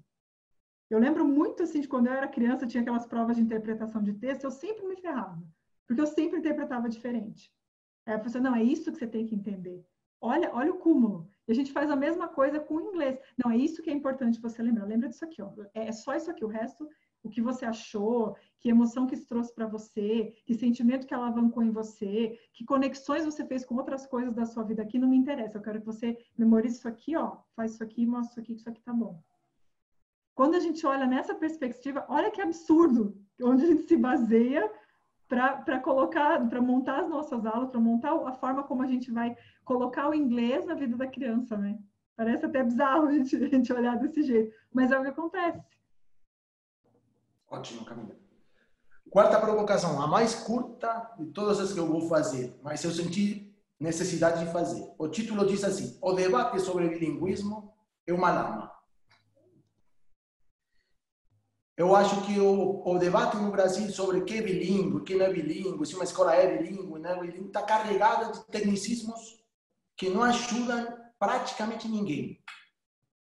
eu 0.90 0.98
lembro 0.98 1.24
muito 1.24 1.62
assim 1.62 1.80
de 1.80 1.88
quando 1.88 2.06
eu 2.06 2.12
era 2.12 2.28
criança 2.28 2.66
tinha 2.66 2.82
aquelas 2.82 3.06
provas 3.06 3.36
de 3.36 3.42
interpretação 3.42 4.02
de 4.02 4.14
texto 4.14 4.44
eu 4.44 4.50
sempre 4.50 4.86
me 4.86 4.96
ferrava 4.96 5.42
porque 5.86 6.00
eu 6.00 6.06
sempre 6.06 6.38
interpretava 6.38 6.88
diferente 6.88 7.52
Aí 8.06 8.14
a 8.14 8.18
professora, 8.18 8.44
não, 8.44 8.54
é 8.54 8.62
isso 8.62 8.92
que 8.92 8.98
você 8.98 9.06
tem 9.06 9.26
que 9.26 9.34
entender. 9.34 9.84
Olha, 10.20 10.50
olha 10.54 10.72
o 10.72 10.78
cúmulo. 10.78 11.28
E 11.48 11.52
a 11.52 11.54
gente 11.54 11.72
faz 11.72 11.90
a 11.90 11.96
mesma 11.96 12.28
coisa 12.28 12.60
com 12.60 12.74
o 12.74 12.80
inglês. 12.80 13.18
Não, 13.42 13.50
é 13.50 13.56
isso 13.56 13.82
que 13.82 13.90
é 13.90 13.92
importante 13.92 14.40
você 14.40 14.62
lembrar. 14.62 14.86
Lembra 14.86 15.08
disso 15.08 15.24
aqui, 15.24 15.42
ó. 15.42 15.52
É, 15.74 15.88
é 15.88 15.92
só 15.92 16.14
isso 16.14 16.30
aqui. 16.30 16.44
O 16.44 16.48
resto, 16.48 16.88
o 17.24 17.30
que 17.30 17.40
você 17.40 17.64
achou, 17.64 18.36
que 18.60 18.68
emoção 18.68 19.06
que 19.06 19.14
isso 19.14 19.26
trouxe 19.26 19.52
para 19.52 19.66
você, 19.66 20.34
que 20.44 20.54
sentimento 20.54 21.06
que 21.06 21.14
alavancou 21.14 21.62
em 21.62 21.70
você, 21.70 22.38
que 22.52 22.64
conexões 22.64 23.24
você 23.24 23.44
fez 23.46 23.64
com 23.64 23.74
outras 23.74 24.06
coisas 24.06 24.34
da 24.34 24.44
sua 24.44 24.62
vida 24.62 24.82
aqui, 24.82 24.98
não 24.98 25.08
me 25.08 25.16
interessa. 25.16 25.56
Eu 25.56 25.62
quero 25.62 25.80
que 25.80 25.86
você 25.86 26.16
memorize 26.36 26.76
isso 26.76 26.86
aqui, 26.86 27.16
ó. 27.16 27.38
Faz 27.56 27.72
isso 27.72 27.82
aqui, 27.82 28.06
mostra 28.06 28.30
isso 28.30 28.40
aqui, 28.40 28.54
que 28.54 28.60
isso 28.60 28.68
aqui 28.68 28.82
tá 28.82 28.92
bom. 28.92 29.18
Quando 30.34 30.54
a 30.54 30.60
gente 30.60 30.86
olha 30.86 31.06
nessa 31.06 31.34
perspectiva, 31.34 32.04
olha 32.08 32.30
que 32.30 32.42
absurdo 32.42 33.16
onde 33.42 33.64
a 33.64 33.66
gente 33.66 33.82
se 33.82 33.96
baseia 33.96 34.70
para 35.28 35.80
colocar, 35.80 36.46
para 36.48 36.60
montar 36.60 37.00
as 37.00 37.08
nossas 37.08 37.46
aulas, 37.46 37.70
para 37.70 37.80
montar 37.80 38.12
a 38.12 38.32
forma 38.32 38.62
como 38.62 38.82
a 38.82 38.86
gente 38.86 39.10
vai 39.10 39.36
colocar 39.64 40.08
o 40.08 40.14
inglês 40.14 40.66
na 40.66 40.74
vida 40.74 40.96
da 40.96 41.06
criança, 41.06 41.56
né? 41.56 41.78
Parece 42.16 42.46
até 42.46 42.62
bizarro 42.62 43.08
a 43.08 43.12
gente, 43.12 43.34
a 43.42 43.48
gente 43.48 43.72
olhar 43.72 43.96
desse 43.96 44.22
jeito, 44.22 44.54
mas 44.72 44.92
é 44.92 44.98
o 44.98 45.02
que 45.02 45.08
acontece. 45.08 45.62
Ótimo, 47.48 47.84
Camila. 47.84 48.16
Quarta 49.10 49.38
provocação, 49.38 50.00
a 50.00 50.06
mais 50.06 50.34
curta 50.34 51.14
de 51.18 51.26
todas 51.26 51.60
as 51.60 51.72
que 51.72 51.78
eu 51.78 51.86
vou 51.86 52.08
fazer, 52.08 52.58
mas 52.62 52.82
eu 52.82 52.90
senti 52.90 53.54
necessidade 53.78 54.44
de 54.44 54.52
fazer. 54.52 54.92
O 54.98 55.08
título 55.08 55.46
diz 55.46 55.62
assim: 55.62 55.98
O 56.00 56.12
debate 56.12 56.58
sobre 56.60 56.88
bilinguismo 56.88 57.72
é 58.06 58.12
uma 58.12 58.30
lama. 58.30 58.74
Eu 61.76 61.94
acho 61.96 62.22
que 62.22 62.38
o, 62.38 62.82
o 62.86 62.98
debate 62.98 63.36
no 63.36 63.50
Brasil 63.50 63.90
sobre 63.90 64.22
que 64.22 64.38
é 64.38 64.42
bilíngue, 64.42 65.02
que 65.02 65.16
não 65.16 65.26
é 65.26 65.32
bilíngue, 65.32 65.84
se 65.84 65.96
uma 65.96 66.04
escola 66.04 66.34
é 66.34 66.56
bilíngue, 66.56 67.00
não 67.00 67.10
é 67.10 67.20
bilíngue, 67.20 67.48
está 67.48 67.62
carregada 67.62 68.32
de 68.32 68.44
tecnicismos 68.46 69.44
que 69.96 70.08
não 70.08 70.22
ajudam 70.22 70.96
praticamente 71.18 71.88
ninguém. 71.88 72.40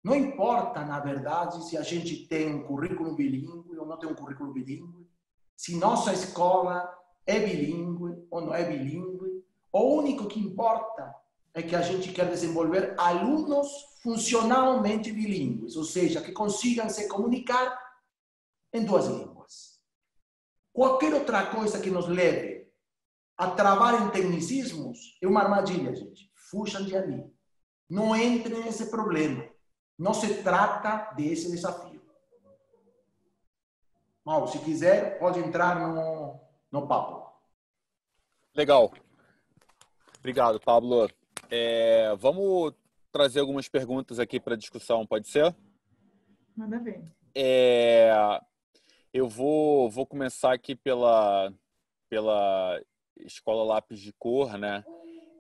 Não 0.02 0.16
importa, 0.16 0.86
na 0.86 1.00
verdade, 1.02 1.68
se 1.68 1.78
a 1.78 1.82
gente 1.82 2.28
tem 2.28 2.56
um 2.56 2.64
currículo 2.64 3.16
bilíngue 3.16 3.67
não 3.88 3.98
tem 3.98 4.10
um 4.10 4.16
currículo 4.16 4.54
bilíngue, 4.54 5.08
se 5.56 5.76
nossa 5.76 6.14
escola 6.14 6.94
é 7.26 7.40
bilíngue 7.40 8.28
ou 8.30 8.42
não 8.42 8.54
é 8.54 8.64
bilíngue. 8.64 9.44
O 9.72 9.96
único 9.96 10.28
que 10.28 10.40
importa 10.40 11.16
é 11.54 11.62
que 11.64 11.76
a 11.76 11.82
gente 11.82 12.12
quer 12.12 12.30
desenvolver 12.30 12.94
alunos 12.98 13.68
funcionalmente 14.04 15.12
bilíngues, 15.12 15.76
ou 15.76 15.84
seja, 15.84 16.22
que 16.22 16.32
consigam 16.32 16.88
se 16.90 17.08
comunicar 17.08 17.78
em 18.72 18.86
duas 18.86 19.08
línguas. 19.08 19.80
Qualquer 20.72 21.14
outra 21.14 21.48
coisa 21.48 21.80
que 21.80 21.90
nos 21.90 22.08
leve 22.08 22.72
a 23.36 23.50
travar 23.52 24.02
em 24.02 24.10
tecnicismos 24.10 25.18
é 25.22 25.28
uma 25.28 25.42
armadilha, 25.42 25.96
gente. 25.96 26.32
Fujam 26.36 26.86
de 26.86 26.96
ali. 26.96 27.26
Não 27.90 28.16
entrem 28.16 28.64
nesse 28.64 28.88
problema. 28.88 29.44
Não 29.98 30.14
se 30.14 30.44
trata 30.44 31.14
desse 31.16 31.50
desafio. 31.50 31.87
Mal, 34.28 34.46
se 34.46 34.60
quiser, 34.60 35.18
pode 35.20 35.40
entrar 35.40 35.80
no, 35.80 36.38
no 36.70 36.86
papo. 36.86 37.32
Legal. 38.54 38.92
Obrigado, 40.20 40.60
Pablo. 40.60 41.10
É, 41.50 42.14
vamos 42.18 42.74
trazer 43.10 43.40
algumas 43.40 43.70
perguntas 43.70 44.20
aqui 44.20 44.38
para 44.38 44.58
discussão, 44.58 45.08
pode 45.08 45.30
ser? 45.30 45.56
Manda 46.58 46.78
ver. 46.78 47.10
É, 47.34 48.12
eu 49.14 49.30
vou, 49.30 49.90
vou 49.90 50.06
começar 50.06 50.52
aqui 50.52 50.76
pela, 50.76 51.50
pela 52.10 52.84
Escola 53.22 53.64
Lápis 53.64 54.02
de 54.02 54.12
Cor, 54.12 54.58
né? 54.58 54.84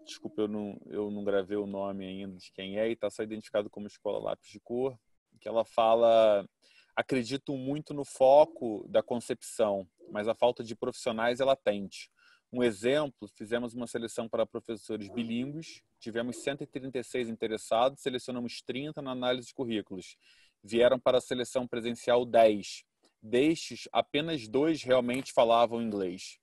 Desculpa, 0.06 0.43
eu 0.43 0.47
não, 0.47 0.80
eu 0.86 1.12
não 1.12 1.26
gravei 1.26 1.58
o 1.58 1.67
nome 1.67 2.06
ainda 2.06 2.38
de 2.38 2.50
quem 2.54 2.80
é, 2.80 2.88
e 2.88 2.93
está 2.93 3.10
só 3.10 3.21
identificado 3.21 3.69
como 3.69 3.86
Escola 3.86 4.17
Lápis 4.17 4.50
de 4.50 4.62
Cor, 4.62 4.97
que 5.41 5.50
ela 5.50 5.65
fala 5.65 6.47
acredito 6.97 7.55
muito 7.55 7.93
no 7.93 8.03
foco 8.03 8.83
da 8.89 9.03
concepção, 9.03 9.88
mas 10.10 10.27
a 10.27 10.33
falta 10.33 10.63
de 10.63 10.75
profissionais 10.75 11.39
é 11.39 11.45
latente. 11.45 12.10
Um 12.51 12.63
exemplo, 12.63 13.27
fizemos 13.36 13.75
uma 13.75 13.86
seleção 13.86 14.27
para 14.27 14.47
professores 14.47 15.07
bilíngues, 15.07 15.83
tivemos 15.99 16.38
136 16.38 17.29
interessados, 17.29 18.01
selecionamos 18.01 18.63
30 18.63 18.99
na 19.03 19.12
análise 19.12 19.49
de 19.49 19.53
currículos. 19.53 20.17
Vieram 20.63 20.99
para 20.99 21.19
a 21.19 21.21
seleção 21.21 21.67
presencial 21.67 22.25
10. 22.25 22.83
Destes, 23.21 23.88
apenas 23.93 24.47
dois 24.47 24.81
realmente 24.81 25.31
falavam 25.31 25.83
inglês. 25.83 26.39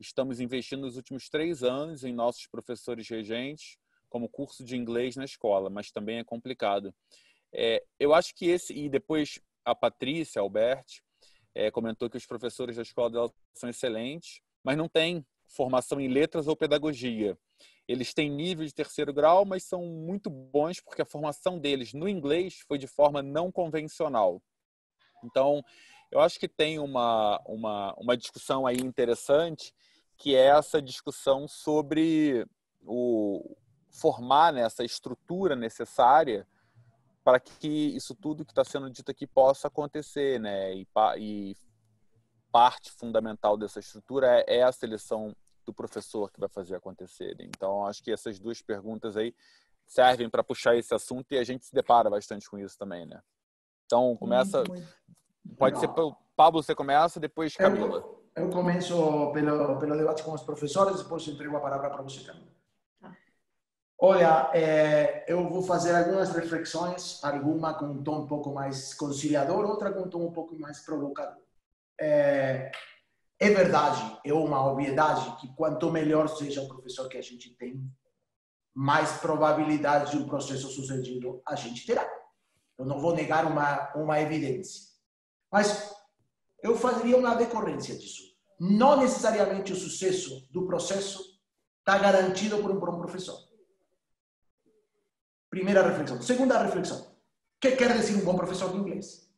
Estamos 0.00 0.40
investindo 0.40 0.82
nos 0.82 0.96
últimos 0.96 1.28
três 1.28 1.62
anos 1.62 2.02
em 2.02 2.14
nossos 2.14 2.46
professores 2.46 3.06
regentes, 3.10 3.76
como 4.08 4.26
curso 4.26 4.64
de 4.64 4.74
inglês 4.74 5.16
na 5.16 5.24
escola, 5.26 5.68
mas 5.68 5.90
também 5.90 6.18
é 6.18 6.24
complicado. 6.24 6.94
É, 7.52 7.84
eu 8.00 8.14
acho 8.14 8.34
que 8.34 8.46
esse, 8.46 8.72
e 8.72 8.88
depois 8.88 9.38
a 9.64 9.74
Patrícia 9.74 10.40
Albert 10.40 10.84
é, 11.54 11.70
comentou 11.70 12.08
que 12.08 12.16
os 12.16 12.26
professores 12.26 12.76
da 12.76 12.82
escola 12.82 13.10
dela 13.10 13.32
são 13.54 13.68
excelentes, 13.68 14.40
mas 14.64 14.76
não 14.76 14.88
têm 14.88 15.24
formação 15.46 16.00
em 16.00 16.08
letras 16.08 16.46
ou 16.48 16.56
pedagogia. 16.56 17.38
Eles 17.86 18.14
têm 18.14 18.30
nível 18.30 18.64
de 18.64 18.74
terceiro 18.74 19.12
grau, 19.12 19.44
mas 19.44 19.64
são 19.64 19.84
muito 19.84 20.30
bons 20.30 20.80
porque 20.80 21.02
a 21.02 21.06
formação 21.06 21.58
deles 21.58 21.92
no 21.92 22.08
inglês 22.08 22.60
foi 22.66 22.78
de 22.78 22.86
forma 22.86 23.22
não 23.22 23.52
convencional. 23.52 24.42
Então, 25.24 25.62
eu 26.10 26.20
acho 26.20 26.38
que 26.38 26.48
tem 26.48 26.78
uma, 26.78 27.40
uma, 27.46 27.94
uma 27.94 28.16
discussão 28.16 28.66
aí 28.66 28.76
interessante, 28.76 29.74
que 30.16 30.34
é 30.34 30.46
essa 30.46 30.80
discussão 30.80 31.46
sobre 31.48 32.46
o 32.84 33.56
formar 33.90 34.52
né, 34.52 34.62
essa 34.62 34.84
estrutura 34.84 35.54
necessária 35.54 36.46
para 37.24 37.38
que 37.38 37.68
isso 37.68 38.14
tudo 38.14 38.44
que 38.44 38.52
está 38.52 38.64
sendo 38.64 38.90
dito 38.90 39.10
aqui 39.10 39.26
possa 39.26 39.68
acontecer, 39.68 40.40
né? 40.40 40.74
E, 40.74 40.86
e, 41.18 41.56
parte 42.50 42.90
fundamental 42.92 43.56
dessa 43.56 43.80
estrutura 43.80 44.26
é, 44.40 44.58
é, 44.58 44.62
a 44.62 44.70
seleção 44.70 45.34
do 45.64 45.72
professor 45.72 46.30
que 46.30 46.38
vai 46.38 46.48
fazer 46.48 46.74
acontecer. 46.74 47.34
Então, 47.40 47.86
acho 47.86 48.02
que 48.02 48.12
essas 48.12 48.38
duas 48.38 48.60
perguntas 48.60 49.16
aí 49.16 49.34
servem 49.86 50.28
para 50.28 50.44
puxar 50.44 50.76
esse 50.76 50.94
assunto 50.94 51.32
e 51.32 51.38
a 51.38 51.44
gente 51.44 51.64
se 51.64 51.72
depara 51.72 52.10
bastante 52.10 52.50
com 52.50 52.58
isso 52.58 52.76
também, 52.76 53.06
né? 53.06 53.20
Então, 53.86 54.16
começa. 54.16 54.64
Pode 55.56 55.78
ser 55.78 55.88
pelo 55.88 56.16
Pablo, 56.36 56.62
você 56.62 56.74
começa, 56.74 57.18
depois 57.20 57.54
Camila. 57.56 57.98
Eu, 58.34 58.44
eu 58.44 58.50
começo 58.50 59.32
pelo, 59.32 59.78
pelo 59.78 59.96
debate 59.96 60.22
com 60.22 60.32
os 60.32 60.42
professores, 60.42 61.02
depois 61.02 61.26
eu 61.26 61.34
entrego 61.34 61.56
a 61.56 61.60
palavra 61.60 61.90
para 61.90 62.02
você, 62.02 62.22
Camila. 62.24 62.52
Olha, 64.04 64.50
é, 64.52 65.24
eu 65.28 65.48
vou 65.48 65.62
fazer 65.62 65.94
algumas 65.94 66.32
reflexões, 66.32 67.22
alguma 67.22 67.72
com 67.72 67.84
um 67.84 68.02
tom 68.02 68.22
um 68.22 68.26
pouco 68.26 68.52
mais 68.52 68.92
conciliador, 68.94 69.64
outra 69.64 69.92
com 69.92 70.00
um 70.00 70.08
tom 70.08 70.26
um 70.26 70.32
pouco 70.32 70.58
mais 70.58 70.80
provocador. 70.80 71.40
É, 72.00 72.72
é 73.38 73.50
verdade, 73.50 74.18
é 74.24 74.32
uma 74.32 74.68
obviedade 74.68 75.36
que 75.36 75.54
quanto 75.54 75.88
melhor 75.88 76.26
seja 76.26 76.62
o 76.62 76.66
professor 76.66 77.08
que 77.08 77.16
a 77.16 77.22
gente 77.22 77.54
tem, 77.54 77.80
mais 78.74 79.20
probabilidade 79.20 80.10
de 80.10 80.16
um 80.16 80.26
processo 80.26 80.66
sucedido 80.66 81.40
a 81.46 81.54
gente 81.54 81.86
terá. 81.86 82.04
Eu 82.76 82.84
não 82.84 82.98
vou 82.98 83.14
negar 83.14 83.46
uma, 83.46 83.92
uma 83.94 84.20
evidência. 84.20 84.82
Mas 85.48 85.94
eu 86.60 86.76
faria 86.76 87.16
uma 87.16 87.36
decorrência 87.36 87.96
disso. 87.96 88.24
Não 88.58 88.96
necessariamente 88.96 89.72
o 89.72 89.76
sucesso 89.76 90.44
do 90.50 90.66
processo 90.66 91.22
está 91.78 91.98
garantido 91.98 92.58
por 92.58 92.72
um 92.72 92.80
bom 92.80 92.98
professor. 92.98 93.51
Primeira 95.52 95.86
reflexão. 95.86 96.22
Segunda 96.22 96.62
reflexão. 96.62 96.98
O 96.98 97.06
que 97.60 97.72
quer 97.72 97.94
dizer 97.94 98.16
um 98.16 98.24
bom 98.24 98.34
professor 98.34 98.72
de 98.72 98.78
inglês? 98.78 99.30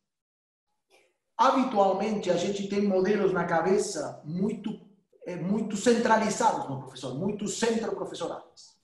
Habitualmente, 1.37 2.31
a 2.31 2.37
gente 2.37 2.69
tem 2.69 2.83
modelos 2.83 3.33
na 3.33 3.43
cabeça 3.43 4.21
muito, 4.23 4.79
é, 5.27 5.35
muito 5.35 5.75
centralizados 5.75 6.69
no 6.69 6.79
professor, 6.79 7.13
muito 7.15 7.49
centro-professorais. 7.49 8.77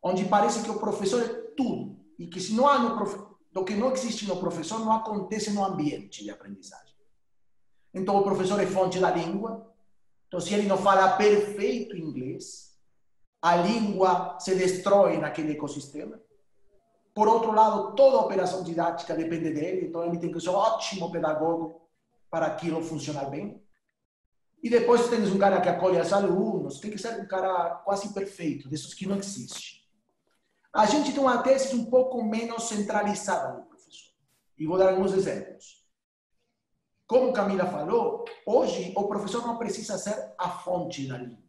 Onde 0.00 0.26
parece 0.26 0.62
que 0.62 0.70
o 0.70 0.78
professor 0.78 1.24
é 1.24 1.28
tudo. 1.56 1.98
E 2.20 2.28
que 2.28 2.38
se 2.38 2.52
não 2.54 2.68
há 2.68 2.78
no 2.78 3.34
do 3.50 3.64
que 3.64 3.74
não 3.74 3.90
existe 3.90 4.24
no 4.28 4.36
professor, 4.36 4.78
não 4.78 4.92
acontece 4.92 5.50
no 5.50 5.64
ambiente 5.64 6.22
de 6.22 6.30
aprendizagem. 6.30 6.94
Então, 7.92 8.16
o 8.16 8.22
professor 8.22 8.60
é 8.60 8.66
fonte 8.66 9.00
da 9.00 9.10
língua. 9.10 9.74
Então, 10.28 10.38
se 10.38 10.54
ele 10.54 10.68
não 10.68 10.78
fala 10.78 11.16
perfeito 11.16 11.96
inglês, 11.96 12.78
a 13.42 13.56
língua 13.56 14.38
se 14.38 14.54
destrói 14.54 15.18
naquele 15.18 15.54
ecossistema. 15.54 16.22
Por 17.14 17.28
outro 17.28 17.52
lado, 17.52 17.94
toda 17.94 18.16
a 18.16 18.20
operação 18.22 18.64
didática 18.64 19.14
depende 19.14 19.52
dele, 19.52 19.86
então 19.86 20.04
ele 20.04 20.18
tem 20.18 20.32
que 20.32 20.40
ser 20.40 20.50
um 20.50 20.54
ótimo 20.54 21.12
pedagogo 21.12 21.88
para 22.28 22.46
aquilo 22.46 22.82
funcionar 22.82 23.30
bem. 23.30 23.62
E 24.60 24.68
depois 24.68 25.08
tens 25.08 25.30
um 25.30 25.38
cara 25.38 25.60
que 25.60 25.68
acolhe 25.68 26.00
os 26.00 26.12
alunos, 26.12 26.80
tem 26.80 26.90
que 26.90 26.98
ser 26.98 27.20
um 27.20 27.26
cara 27.28 27.76
quase 27.84 28.12
perfeito, 28.12 28.68
desses 28.68 28.92
que 28.94 29.06
não 29.06 29.16
existe. 29.16 29.84
A 30.72 30.86
gente 30.86 31.12
tem 31.12 31.20
uma 31.20 31.40
tese 31.40 31.76
um 31.76 31.84
pouco 31.84 32.24
menos 32.24 32.64
centralizada 32.64 33.58
no 33.58 33.66
professor. 33.66 34.12
E 34.58 34.66
vou 34.66 34.76
dar 34.76 34.90
alguns 34.90 35.12
exemplos. 35.12 35.84
Como 37.06 37.32
Camila 37.32 37.66
falou, 37.66 38.24
hoje 38.44 38.92
o 38.96 39.06
professor 39.06 39.46
não 39.46 39.56
precisa 39.56 39.96
ser 39.98 40.34
a 40.36 40.48
fonte 40.48 41.06
da 41.06 41.18
língua. 41.18 41.44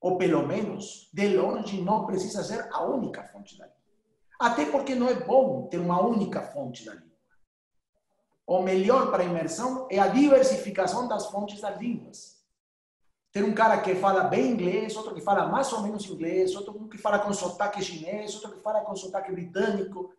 Ou 0.00 0.18
pelo 0.18 0.44
menos, 0.44 1.08
de 1.12 1.36
longe, 1.36 1.80
não 1.80 2.04
precisa 2.04 2.42
ser 2.42 2.68
a 2.72 2.82
única 2.82 3.22
fonte 3.24 3.56
da 3.56 3.66
língua. 3.66 3.81
Até 4.42 4.66
porque 4.66 4.96
não 4.96 5.08
é 5.08 5.14
bom 5.14 5.68
ter 5.68 5.78
uma 5.78 6.04
única 6.04 6.42
fonte 6.42 6.84
da 6.84 6.94
língua. 6.94 7.16
O 8.44 8.60
melhor 8.60 9.08
para 9.08 9.22
a 9.22 9.26
imersão 9.26 9.86
é 9.88 10.00
a 10.00 10.08
diversificação 10.08 11.06
das 11.06 11.26
fontes 11.26 11.60
das 11.60 11.78
línguas. 11.78 12.42
Ter 13.30 13.44
um 13.44 13.54
cara 13.54 13.80
que 13.80 13.94
fala 13.94 14.24
bem 14.24 14.50
inglês, 14.50 14.96
outro 14.96 15.14
que 15.14 15.20
fala 15.20 15.46
mais 15.46 15.72
ou 15.72 15.82
menos 15.82 16.04
inglês, 16.06 16.56
outro 16.56 16.88
que 16.88 16.98
fala 16.98 17.20
com 17.20 17.32
sotaque 17.32 17.84
chinês, 17.84 18.34
outro 18.34 18.50
que 18.50 18.60
fala 18.60 18.80
com 18.80 18.96
sotaque 18.96 19.30
britânico. 19.30 20.12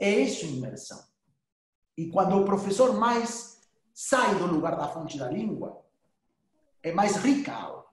É 0.00 0.10
isso 0.10 0.46
imersão. 0.46 1.04
E 1.96 2.08
quando 2.08 2.36
o 2.40 2.44
professor 2.44 2.92
mais 2.94 3.60
sai 3.94 4.34
do 4.34 4.46
lugar 4.46 4.76
da 4.76 4.88
fonte 4.88 5.16
da 5.16 5.28
língua, 5.28 5.80
é 6.82 6.90
mais 6.90 7.14
rica 7.18 7.52
a 7.52 7.62
aula 7.62 7.89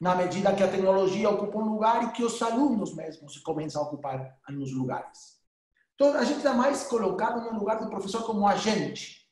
na 0.00 0.14
medida 0.14 0.54
que 0.54 0.62
a 0.62 0.70
tecnologia 0.70 1.30
ocupa 1.30 1.58
um 1.58 1.72
lugar 1.72 2.04
e 2.04 2.12
que 2.12 2.22
os 2.22 2.40
alunos 2.42 2.94
mesmos 2.94 3.38
começam 3.38 3.82
a 3.82 3.86
ocupar 3.86 4.38
alguns 4.46 4.72
lugares. 4.72 5.36
Então, 5.94 6.14
a 6.14 6.24
gente 6.24 6.38
está 6.38 6.52
mais 6.52 6.84
colocado 6.84 7.40
no 7.50 7.58
lugar 7.58 7.78
do 7.78 7.88
professor 7.88 8.24
como 8.24 8.46
agente 8.46 9.26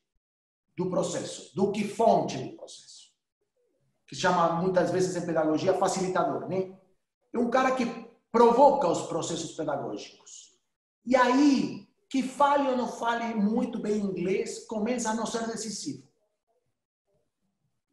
do 0.77 0.89
processo, 0.89 1.55
do 1.55 1.71
que 1.71 1.87
fonte 1.87 2.39
do 2.39 2.57
processo. 2.57 3.13
Que 4.07 4.15
se 4.15 4.23
chama 4.23 4.55
muitas 4.61 4.91
vezes 4.91 5.15
em 5.15 5.27
pedagogia 5.27 5.75
facilitador, 5.75 6.49
né? 6.49 6.77
É 7.33 7.39
um 7.39 7.51
cara 7.51 7.73
que 7.73 7.87
provoca 8.33 8.89
os 8.89 9.03
processos 9.07 9.53
pedagógicos. 9.53 10.59
E 11.05 11.15
aí, 11.15 11.87
que 12.09 12.23
fale 12.23 12.69
ou 12.69 12.77
não 12.77 12.89
fale 12.89 13.35
muito 13.35 13.79
bem 13.79 13.99
inglês, 13.99 14.67
começa 14.67 15.11
a 15.11 15.15
não 15.15 15.27
ser 15.27 15.47
decisivo. 15.47 16.09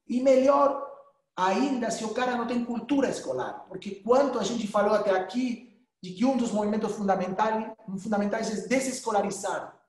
E 0.07 0.21
melhor 0.21 0.90
ainda 1.47 1.89
se 1.89 2.03
o 2.03 2.13
cara 2.13 2.35
não 2.35 2.45
tem 2.45 2.63
cultura 2.63 3.09
escolar. 3.09 3.65
Porque 3.67 3.95
quanto 3.95 4.39
a 4.39 4.43
gente 4.43 4.67
falou 4.67 4.93
até 4.93 5.11
aqui 5.11 5.71
de 6.01 6.13
que 6.13 6.25
um 6.25 6.37
dos 6.37 6.51
movimentos 6.51 6.95
fundamentais, 6.95 7.73
fundamentais 7.99 8.49
é 8.49 8.67
desescolarizar 8.67 9.79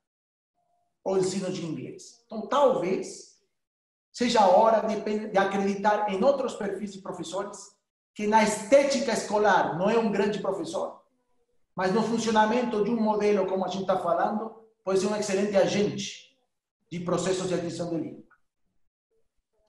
o 1.05 1.17
ensino 1.17 1.51
de 1.53 1.65
inglês. 1.65 2.23
Então, 2.27 2.47
talvez 2.47 3.39
seja 4.13 4.41
a 4.41 4.49
hora 4.49 4.87
de, 4.87 5.29
de 5.29 5.39
acreditar 5.39 6.11
em 6.13 6.23
outros 6.23 6.55
perfis 6.55 6.93
de 6.93 7.01
professores 7.01 7.59
que 8.15 8.27
na 8.27 8.43
estética 8.43 9.13
escolar 9.13 9.79
não 9.79 9.89
é 9.91 9.99
um 9.99 10.13
grande 10.13 10.39
professor, 10.39 11.03
mas 11.75 11.93
no 11.93 12.03
funcionamento 12.03 12.85
de 12.85 12.91
um 12.91 13.01
modelo 13.01 13.47
como 13.47 13.65
a 13.65 13.69
gente 13.69 13.83
está 13.83 13.99
falando, 13.99 14.55
pode 14.85 15.01
ser 15.01 15.07
um 15.07 15.17
excelente 15.17 15.57
agente 15.57 16.39
de 16.91 17.01
processos 17.01 17.49
de 17.49 17.55
aquisição 17.55 17.89
de 17.89 17.97
língua. 17.97 18.23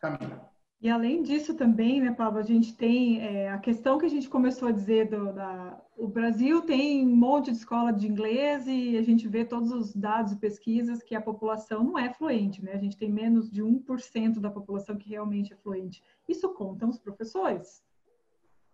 Camila. 0.02 0.53
E 0.84 0.90
além 0.90 1.24
disso 1.24 1.54
também, 1.54 2.02
né, 2.02 2.12
Pablo, 2.12 2.40
a 2.40 2.44
gente 2.44 2.76
tem 2.76 3.22
é, 3.22 3.50
a 3.50 3.58
questão 3.58 3.98
que 3.98 4.06
a 4.06 4.10
gente 4.10 4.30
começou 4.30 4.68
a 4.68 4.72
dizer 4.72 5.08
do, 5.08 5.32
da, 5.32 5.82
o 5.96 6.10
Brasil 6.10 6.62
tem 6.62 7.08
um 7.08 7.16
monte 7.16 7.52
de 7.52 7.56
escola 7.56 7.94
de 7.94 8.06
inglês 8.06 8.68
e 8.68 8.98
a 8.98 9.02
gente 9.02 9.26
vê 9.26 9.46
todos 9.46 9.72
os 9.72 9.96
dados 9.96 10.34
e 10.34 10.36
pesquisas 10.36 11.02
que 11.02 11.16
a 11.16 11.22
população 11.22 11.86
não 11.86 11.98
é 11.98 12.12
fluente, 12.14 12.62
né? 12.62 12.74
A 12.74 12.78
gente 12.78 12.98
tem 12.98 13.10
menos 13.10 13.50
de 13.50 13.64
1% 13.64 14.42
da 14.42 14.52
população 14.52 14.98
que 14.98 15.08
realmente 15.08 15.54
é 15.54 15.56
fluente. 15.56 16.04
Isso 16.28 16.50
contam 16.50 16.90
os 16.90 17.00
professores. 17.00 17.82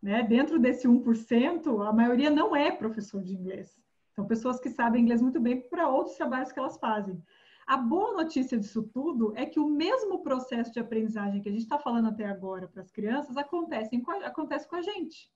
Né? 0.02 0.24
Dentro 0.24 0.58
desse 0.58 0.88
1%, 0.88 1.88
a 1.88 1.94
maioria 1.94 2.32
não 2.32 2.56
é 2.56 2.72
professor 2.72 3.22
de 3.22 3.36
inglês. 3.36 3.80
São 4.16 4.26
pessoas 4.26 4.60
que 4.60 4.72
sabem 4.72 5.04
inglês 5.04 5.22
muito 5.22 5.40
bem 5.40 5.62
para 5.62 5.88
outros 5.88 6.18
trabalhos 6.18 6.52
que 6.52 6.58
elas 6.58 6.80
fazem. 6.80 7.22
A 7.70 7.78
boa 7.78 8.14
notícia 8.14 8.58
disso 8.58 8.82
tudo 8.82 9.32
é 9.36 9.46
que 9.46 9.60
o 9.60 9.70
mesmo 9.70 10.24
processo 10.24 10.74
de 10.74 10.80
aprendizagem 10.80 11.40
que 11.40 11.50
a 11.50 11.52
gente 11.52 11.62
está 11.62 11.78
falando 11.78 12.08
até 12.08 12.26
agora 12.26 12.68
para 12.68 12.82
as 12.82 12.90
crianças 12.90 13.38
acontece 13.38 14.02
com, 14.02 14.10
a, 14.10 14.26
acontece 14.26 14.68
com 14.68 14.76
a 14.76 14.82
gente. 14.82 15.32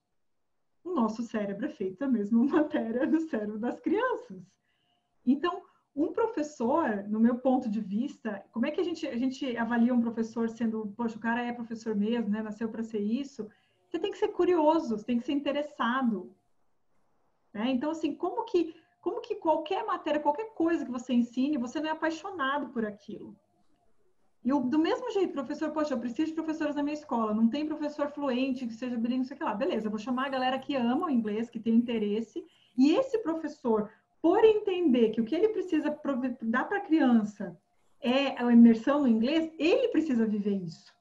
O 0.82 0.92
nosso 0.92 1.22
cérebro 1.22 1.66
é 1.66 1.68
feito 1.68 2.00
da 2.00 2.08
mesma 2.08 2.42
matéria 2.44 3.06
do 3.06 3.20
cérebro 3.20 3.56
das 3.56 3.78
crianças. 3.78 4.42
Então, 5.24 5.62
um 5.94 6.12
professor, 6.12 7.04
no 7.06 7.20
meu 7.20 7.38
ponto 7.38 7.70
de 7.70 7.80
vista, 7.80 8.44
como 8.50 8.66
é 8.66 8.72
que 8.72 8.80
a 8.80 8.84
gente, 8.84 9.06
a 9.06 9.16
gente 9.16 9.56
avalia 9.56 9.94
um 9.94 10.00
professor 10.00 10.48
sendo, 10.48 10.92
poxa, 10.96 11.16
o 11.16 11.20
cara 11.20 11.40
é 11.40 11.52
professor 11.52 11.94
mesmo, 11.94 12.30
né? 12.30 12.42
Nasceu 12.42 12.68
para 12.68 12.82
ser 12.82 12.98
isso. 12.98 13.48
Você 13.86 13.96
tem 13.96 14.10
que 14.10 14.18
ser 14.18 14.32
curioso, 14.32 14.98
você 14.98 15.04
tem 15.04 15.20
que 15.20 15.24
ser 15.24 15.34
interessado. 15.34 16.34
Né? 17.52 17.70
Então, 17.70 17.92
assim, 17.92 18.12
como 18.12 18.44
que 18.44 18.74
como 19.04 19.20
que 19.20 19.34
qualquer 19.34 19.84
matéria, 19.84 20.18
qualquer 20.18 20.54
coisa 20.54 20.82
que 20.82 20.90
você 20.90 21.12
ensine, 21.12 21.58
você 21.58 21.78
não 21.78 21.90
é 21.90 21.92
apaixonado 21.92 22.70
por 22.70 22.86
aquilo? 22.86 23.36
E 24.42 24.48
eu, 24.48 24.60
do 24.60 24.78
mesmo 24.78 25.10
jeito, 25.10 25.34
professor, 25.34 25.70
poxa, 25.72 25.92
eu 25.92 26.00
preciso 26.00 26.28
de 26.28 26.34
professores 26.34 26.74
na 26.74 26.82
minha 26.82 26.94
escola, 26.94 27.34
não 27.34 27.50
tem 27.50 27.66
professor 27.66 28.08
fluente 28.08 28.66
que 28.66 28.72
seja 28.72 28.96
bilíngue, 28.96 29.26
sei 29.26 29.36
lá. 29.38 29.52
Beleza, 29.52 29.90
vou 29.90 29.98
chamar 29.98 30.28
a 30.28 30.30
galera 30.30 30.58
que 30.58 30.74
ama 30.74 31.06
o 31.06 31.10
inglês, 31.10 31.50
que 31.50 31.60
tem 31.60 31.74
interesse, 31.74 32.42
e 32.78 32.92
esse 32.94 33.18
professor, 33.18 33.90
por 34.22 34.42
entender 34.42 35.10
que 35.10 35.20
o 35.20 35.24
que 35.26 35.34
ele 35.34 35.50
precisa 35.50 35.94
dar 36.40 36.64
para 36.64 36.78
a 36.78 36.86
criança 36.88 37.60
é 38.00 38.42
a 38.42 38.50
imersão 38.50 39.02
no 39.02 39.08
inglês, 39.08 39.52
ele 39.58 39.88
precisa 39.88 40.24
viver 40.24 40.62
isso. 40.62 40.94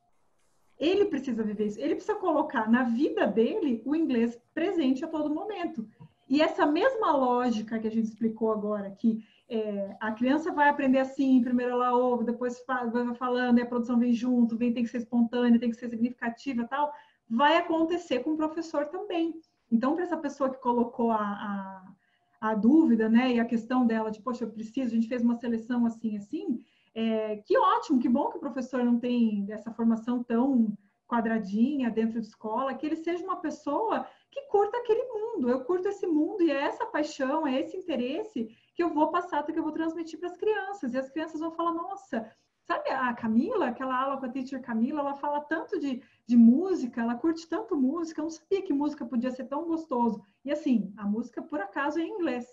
Ele 0.78 1.06
precisa 1.06 1.42
viver 1.42 1.68
isso. 1.68 1.80
Ele 1.80 1.96
precisa 1.96 2.16
colocar 2.16 2.70
na 2.70 2.84
vida 2.84 3.26
dele 3.26 3.82
o 3.86 3.96
inglês 3.96 4.38
presente 4.54 5.06
a 5.06 5.08
todo 5.08 5.34
momento. 5.34 5.88
E 6.34 6.42
essa 6.42 6.66
mesma 6.66 7.16
lógica 7.16 7.78
que 7.78 7.88
a 7.88 7.92
gente 7.92 8.06
explicou 8.06 8.52
agora, 8.52 8.90
que 8.90 9.24
é, 9.48 9.96
a 10.00 10.12
criança 10.14 10.52
vai 10.52 10.68
aprender 10.68 10.98
assim, 10.98 11.40
primeiro 11.44 11.74
ela 11.74 11.96
ouve, 11.96 12.24
depois 12.24 12.60
vai 12.66 13.14
falando, 13.14 13.60
e 13.60 13.62
a 13.62 13.68
produção 13.68 14.00
vem 14.00 14.12
junto, 14.12 14.58
vem, 14.58 14.74
tem 14.74 14.84
que 14.84 14.90
ser 14.90 14.98
espontânea, 14.98 15.60
tem 15.60 15.70
que 15.70 15.76
ser 15.76 15.90
significativa 15.90 16.66
tal, 16.68 16.92
vai 17.30 17.58
acontecer 17.58 18.24
com 18.24 18.32
o 18.32 18.36
professor 18.36 18.88
também. 18.88 19.40
Então, 19.72 19.94
para 19.94 20.06
essa 20.06 20.18
pessoa 20.18 20.50
que 20.50 20.58
colocou 20.58 21.12
a, 21.12 21.22
a, 21.22 22.50
a, 22.50 22.56
dúvida, 22.56 23.08
né, 23.08 23.34
e 23.34 23.40
a 23.40 23.46
questão 23.46 23.86
dela 23.86 24.10
de, 24.10 24.20
poxa, 24.20 24.44
eu 24.44 24.50
preciso, 24.50 24.88
a 24.88 24.96
gente 24.96 25.08
fez 25.08 25.22
uma 25.22 25.36
seleção 25.36 25.86
assim, 25.86 26.18
assim, 26.18 26.60
é, 26.96 27.38
que 27.46 27.56
ótimo, 27.56 28.00
que 28.00 28.10
bom 28.10 28.32
que 28.32 28.38
o 28.38 28.40
professor 28.48 28.84
não 28.84 28.98
tem 28.98 29.46
essa 29.52 29.72
formação 29.72 30.24
tão 30.24 30.76
quadradinha 31.08 31.92
dentro 31.92 32.20
de 32.20 32.26
escola, 32.26 32.74
que 32.74 32.88
ele 32.88 32.96
seja 32.96 33.24
uma 33.24 33.36
pessoa 33.36 34.08
que 34.34 34.42
curta 34.48 34.78
aquele 34.78 35.04
mundo. 35.04 35.50
Eu 35.50 35.64
curto 35.64 35.88
esse 35.88 36.08
mundo 36.08 36.42
e 36.42 36.52
é 36.52 36.64
essa 36.64 36.86
paixão, 36.86 37.46
é 37.46 37.60
esse 37.60 37.78
interesse 37.78 38.50
que 38.76 38.84
eu 38.84 38.90
vou 38.90 39.12
passar, 39.12 39.44
que 39.44 39.58
eu 39.58 39.64
vou 39.64 39.72
transmitir 39.72 40.20
para 40.20 40.30
as 40.30 40.38
crianças. 40.38 40.94
E 40.94 40.98
as 40.98 41.10
crianças 41.10 41.40
vão 41.40 41.52
falar: 41.52 41.74
nossa, 41.74 42.30
sabe 42.64 42.90
a 42.90 43.14
Camila, 43.14 43.68
aquela 43.68 43.96
aula 43.96 44.18
com 44.18 44.26
a 44.26 44.30
teacher 44.30 44.62
Camila, 44.62 45.02
ela 45.02 45.16
fala 45.16 45.42
tanto 45.42 45.80
de, 45.80 46.02
de 46.26 46.36
música, 46.36 47.02
ela 47.02 47.16
curte 47.16 47.48
tanto 47.48 47.76
música, 47.76 48.22
eu 48.22 48.24
não 48.24 48.32
sabia 48.32 48.62
que 48.62 48.74
música 48.74 49.06
podia 49.06 49.32
ser 49.32 49.46
tão 49.46 49.66
gostoso. 49.66 50.24
E 50.44 50.52
assim, 50.52 50.94
a 50.98 51.06
música 51.06 51.42
por 51.42 51.60
acaso 51.60 52.00
é 52.00 52.04
em 52.04 52.10
inglês. 52.10 52.48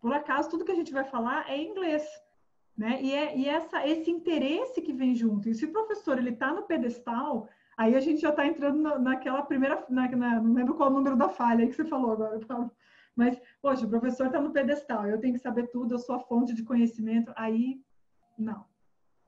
Por 0.00 0.12
acaso, 0.12 0.50
tudo 0.50 0.64
que 0.64 0.72
a 0.72 0.76
gente 0.76 0.92
vai 0.92 1.04
falar 1.04 1.50
é 1.50 1.56
em 1.56 1.70
inglês. 1.70 2.06
Né? 2.76 3.00
E, 3.00 3.12
é, 3.12 3.36
e 3.36 3.48
essa, 3.48 3.86
esse 3.86 4.10
interesse 4.10 4.82
que 4.82 4.92
vem 4.92 5.14
junto. 5.14 5.48
E 5.48 5.54
se 5.54 5.64
o 5.64 5.72
professor 5.72 6.18
ele 6.18 6.30
está 6.30 6.52
no 6.52 6.64
pedestal, 6.64 7.48
Aí 7.76 7.94
a 7.94 8.00
gente 8.00 8.20
já 8.20 8.30
está 8.30 8.46
entrando 8.46 8.98
naquela 8.98 9.42
primeira, 9.42 9.84
na, 9.88 10.08
na, 10.08 10.40
não 10.40 10.54
lembro 10.54 10.74
qual 10.74 10.90
o 10.90 10.92
número 10.92 11.16
da 11.16 11.28
falha 11.28 11.66
que 11.66 11.74
você 11.74 11.84
falou 11.84 12.12
agora, 12.12 12.38
Paulo. 12.40 12.70
Mas, 13.16 13.40
poxa, 13.60 13.86
o 13.86 13.88
professor 13.88 14.26
está 14.26 14.40
no 14.40 14.52
pedestal, 14.52 15.06
eu 15.06 15.20
tenho 15.20 15.34
que 15.34 15.40
saber 15.40 15.68
tudo, 15.68 15.94
eu 15.94 15.98
sou 15.98 16.16
a 16.16 16.20
fonte 16.20 16.54
de 16.54 16.64
conhecimento. 16.64 17.32
Aí, 17.36 17.80
não. 18.38 18.64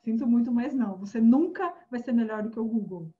Sinto 0.02 0.26
muito, 0.26 0.52
mas 0.52 0.74
não. 0.74 0.96
Você 0.98 1.20
nunca 1.20 1.72
vai 1.90 2.00
ser 2.00 2.12
melhor 2.12 2.42
do 2.42 2.50
que 2.50 2.58
o 2.58 2.64
Google. 2.64 3.12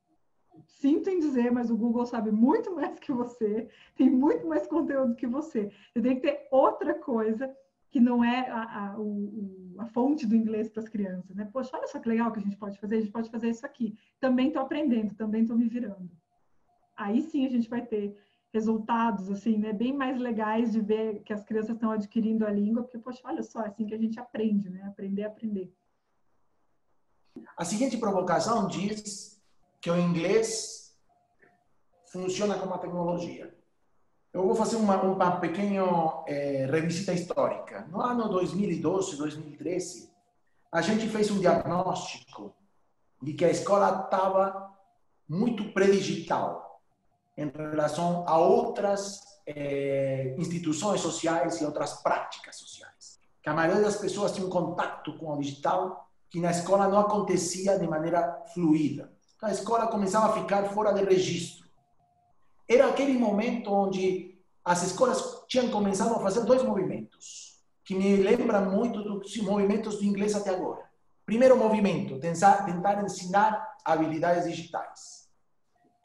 Sinto 0.66 1.10
em 1.10 1.18
dizer, 1.18 1.50
mas 1.52 1.70
o 1.70 1.76
Google 1.76 2.06
sabe 2.06 2.30
muito 2.30 2.72
mais 2.74 2.98
que 2.98 3.12
você, 3.12 3.68
tem 3.94 4.10
muito 4.10 4.46
mais 4.46 4.66
conteúdo 4.66 5.14
que 5.14 5.26
você. 5.26 5.70
Você 5.92 6.00
tem 6.00 6.16
que 6.16 6.22
ter 6.22 6.48
outra 6.50 6.94
coisa 6.94 7.54
que 7.96 8.00
não 8.00 8.22
é 8.22 8.50
a, 8.50 8.88
a, 8.88 9.00
o, 9.00 9.74
a 9.78 9.86
fonte 9.86 10.26
do 10.26 10.36
inglês 10.36 10.68
para 10.68 10.82
as 10.82 10.88
crianças, 10.88 11.34
né? 11.34 11.48
Poxa, 11.50 11.70
olha 11.72 11.86
só 11.86 11.98
que 11.98 12.10
legal 12.10 12.30
que 12.30 12.38
a 12.38 12.42
gente 12.42 12.58
pode 12.58 12.78
fazer, 12.78 12.96
a 12.96 13.00
gente 13.00 13.10
pode 13.10 13.30
fazer 13.30 13.48
isso 13.48 13.64
aqui. 13.64 13.98
Também 14.20 14.48
estou 14.48 14.60
aprendendo, 14.60 15.14
também 15.14 15.40
estou 15.40 15.56
me 15.56 15.66
virando. 15.66 16.10
Aí 16.94 17.22
sim 17.22 17.46
a 17.46 17.48
gente 17.48 17.70
vai 17.70 17.80
ter 17.80 18.14
resultados, 18.52 19.30
assim, 19.30 19.56
né? 19.56 19.72
Bem 19.72 19.94
mais 19.94 20.20
legais 20.20 20.72
de 20.72 20.80
ver 20.82 21.22
que 21.22 21.32
as 21.32 21.42
crianças 21.42 21.74
estão 21.74 21.90
adquirindo 21.90 22.46
a 22.46 22.50
língua, 22.50 22.82
porque, 22.82 22.98
poxa, 22.98 23.22
olha 23.24 23.42
só, 23.42 23.62
é 23.62 23.68
assim 23.68 23.86
que 23.86 23.94
a 23.94 23.98
gente 23.98 24.20
aprende, 24.20 24.68
né? 24.68 24.82
Aprender 24.82 25.24
a 25.24 25.28
aprender. 25.28 25.72
A 27.56 27.64
seguinte 27.64 27.96
provocação 27.96 28.68
diz 28.68 29.42
que 29.80 29.90
o 29.90 29.96
inglês 29.96 30.94
funciona 32.12 32.58
como 32.58 32.72
uma 32.72 32.78
tecnologia. 32.78 33.56
Eu 34.36 34.44
vou 34.44 34.54
fazer 34.54 34.76
uma, 34.76 35.00
uma 35.00 35.40
pequena 35.40 35.82
é, 36.26 36.68
revisita 36.70 37.14
histórica. 37.14 37.86
No 37.90 38.02
ano 38.02 38.28
2012, 38.28 39.16
2013, 39.16 40.12
a 40.70 40.82
gente 40.82 41.08
fez 41.08 41.30
um 41.30 41.38
diagnóstico 41.38 42.54
de 43.22 43.32
que 43.32 43.46
a 43.46 43.50
escola 43.50 44.02
estava 44.04 44.76
muito 45.26 45.72
predigital 45.72 46.82
em 47.34 47.48
relação 47.48 48.28
a 48.28 48.36
outras 48.36 49.22
é, 49.46 50.34
instituições 50.36 51.00
sociais 51.00 51.58
e 51.62 51.64
outras 51.64 52.02
práticas 52.02 52.56
sociais. 52.56 53.18
Que 53.42 53.48
a 53.48 53.54
maioria 53.54 53.84
das 53.84 53.96
pessoas 53.96 54.32
tinha 54.32 54.46
um 54.46 54.50
contato 54.50 55.16
com 55.16 55.32
o 55.32 55.40
digital 55.40 56.10
que 56.28 56.40
na 56.40 56.50
escola 56.50 56.88
não 56.88 56.98
acontecia 56.98 57.78
de 57.78 57.88
maneira 57.88 58.44
fluida. 58.52 59.10
Então, 59.34 59.48
a 59.48 59.52
escola 59.52 59.86
começava 59.86 60.26
a 60.26 60.42
ficar 60.42 60.62
fora 60.74 60.92
de 60.92 61.02
registro 61.02 61.65
era 62.68 62.88
aquele 62.88 63.12
momento 63.18 63.72
onde 63.72 64.36
as 64.64 64.82
escolas 64.82 65.44
tinham 65.46 65.70
começado 65.70 66.14
a 66.14 66.20
fazer 66.20 66.44
dois 66.44 66.62
movimentos, 66.62 67.60
que 67.84 67.94
me 67.94 68.16
lembram 68.16 68.70
muito 68.70 69.02
dos 69.02 69.36
movimentos 69.38 69.98
do 69.98 70.04
inglês 70.04 70.34
até 70.34 70.50
agora. 70.50 70.84
Primeiro 71.24 71.56
movimento, 71.56 72.18
tentar, 72.18 72.64
tentar 72.64 73.02
ensinar 73.04 73.76
habilidades 73.84 74.44
digitais. 74.48 75.28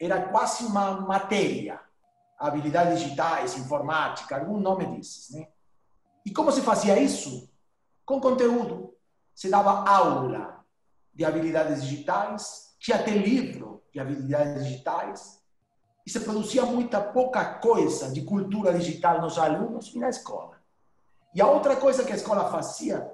Era 0.00 0.28
quase 0.28 0.64
uma 0.64 1.00
matéria, 1.00 1.80
habilidades 2.38 3.00
digitais, 3.00 3.56
informática, 3.56 4.36
algum 4.36 4.58
nome 4.58 4.86
desses, 4.86 5.30
né? 5.30 5.48
E 6.24 6.30
como 6.32 6.52
se 6.52 6.62
fazia 6.62 6.98
isso? 7.00 7.50
Com 8.04 8.20
conteúdo. 8.20 8.94
Se 9.34 9.50
dava 9.50 9.88
aula 9.88 10.64
de 11.12 11.24
habilidades 11.24 11.82
digitais, 11.82 12.76
tinha 12.78 12.96
até 12.96 13.10
livro 13.10 13.82
de 13.92 13.98
habilidades 13.98 14.64
digitais, 14.64 15.41
e 16.04 16.10
se 16.10 16.20
produzia 16.20 16.64
muita 16.64 17.00
pouca 17.00 17.44
coisa 17.54 18.10
de 18.10 18.22
cultura 18.22 18.74
digital 18.74 19.20
nos 19.20 19.38
alunos 19.38 19.94
e 19.94 19.98
na 19.98 20.08
escola. 20.08 20.60
E 21.34 21.40
a 21.40 21.46
outra 21.46 21.76
coisa 21.76 22.04
que 22.04 22.12
a 22.12 22.16
escola 22.16 22.50
fazia, 22.50 23.10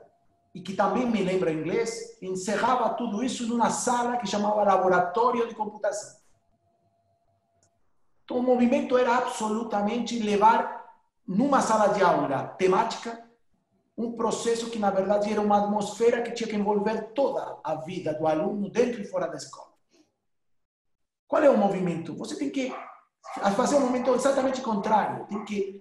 e 0.54 0.60
que 0.60 0.74
também 0.74 1.08
me 1.08 1.22
lembra 1.22 1.52
inglês, 1.52 2.18
encerrava 2.20 2.94
tudo 2.94 3.22
isso 3.22 3.46
numa 3.46 3.70
sala 3.70 4.16
que 4.16 4.26
chamava 4.26 4.64
laboratório 4.64 5.46
de 5.46 5.54
computação. 5.54 6.18
Então, 8.24 8.38
o 8.38 8.42
movimento 8.42 8.98
era 8.98 9.18
absolutamente 9.18 10.18
levar 10.18 10.84
numa 11.26 11.60
sala 11.60 11.88
de 11.88 12.02
aula 12.02 12.48
temática 12.58 13.24
um 13.96 14.12
processo 14.12 14.70
que, 14.70 14.78
na 14.78 14.90
verdade, 14.90 15.30
era 15.30 15.40
uma 15.40 15.64
atmosfera 15.64 16.22
que 16.22 16.32
tinha 16.32 16.48
que 16.48 16.56
envolver 16.56 17.12
toda 17.14 17.58
a 17.64 17.74
vida 17.76 18.14
do 18.14 18.26
aluno 18.26 18.70
dentro 18.70 19.00
e 19.00 19.04
fora 19.04 19.26
da 19.26 19.36
escola. 19.36 19.67
Qual 21.28 21.42
é 21.42 21.50
o 21.50 21.58
movimento? 21.58 22.16
Você 22.16 22.36
tem 22.36 22.48
que 22.48 22.74
fazer 23.54 23.76
um 23.76 23.80
movimento 23.80 24.14
exatamente 24.14 24.62
contrário. 24.62 25.26
Tem 25.26 25.44
que 25.44 25.78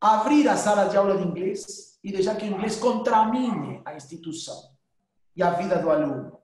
abrir 0.00 0.48
a 0.48 0.56
sala 0.56 0.86
de 0.86 0.96
aula 0.96 1.16
de 1.16 1.22
inglês 1.22 2.00
e 2.02 2.10
deixar 2.10 2.34
que 2.34 2.44
o 2.44 2.48
inglês 2.48 2.76
contramine 2.76 3.80
a 3.84 3.94
instituição 3.94 4.72
e 5.36 5.42
a 5.42 5.50
vida 5.50 5.78
do 5.78 5.88
aluno. 5.88 6.36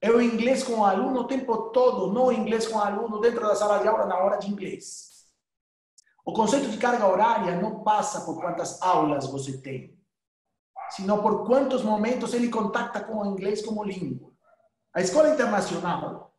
É 0.00 0.08
o 0.10 0.20
inglês 0.20 0.62
com 0.62 0.74
o 0.74 0.84
aluno 0.84 1.20
o 1.20 1.26
tempo 1.26 1.70
todo, 1.70 2.12
não 2.12 2.26
o 2.26 2.32
inglês 2.32 2.68
com 2.68 2.78
o 2.78 2.80
aluno 2.80 3.20
dentro 3.20 3.40
da 3.40 3.56
sala 3.56 3.78
de 3.78 3.88
aula 3.88 4.06
na 4.06 4.18
hora 4.18 4.36
de 4.36 4.48
inglês. 4.48 5.24
O 6.24 6.32
conceito 6.32 6.70
de 6.70 6.78
carga 6.78 7.06
horária 7.06 7.60
não 7.60 7.82
passa 7.82 8.20
por 8.20 8.40
quantas 8.40 8.80
aulas 8.80 9.26
você 9.26 9.58
tem, 9.58 9.98
sino 10.90 11.20
por 11.20 11.44
quantos 11.46 11.82
momentos 11.82 12.32
ele 12.34 12.48
contacta 12.48 13.00
com 13.00 13.16
o 13.16 13.26
inglês 13.26 13.64
como 13.64 13.82
língua. 13.82 14.30
A 14.94 15.00
escola 15.00 15.30
internacional 15.30 16.33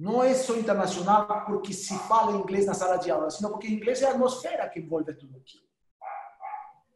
não 0.00 0.22
é 0.22 0.34
só 0.34 0.56
internacional 0.56 1.44
porque 1.44 1.74
se 1.74 1.94
fala 2.08 2.32
inglês 2.32 2.64
na 2.64 2.72
sala 2.72 2.96
de 2.96 3.10
aula, 3.10 3.30
sino 3.30 3.50
porque 3.50 3.68
inglês 3.68 4.00
é 4.00 4.06
a 4.06 4.12
atmosfera 4.12 4.66
que 4.66 4.80
envolve 4.80 5.12
tudo 5.12 5.36
aquilo. 5.36 5.62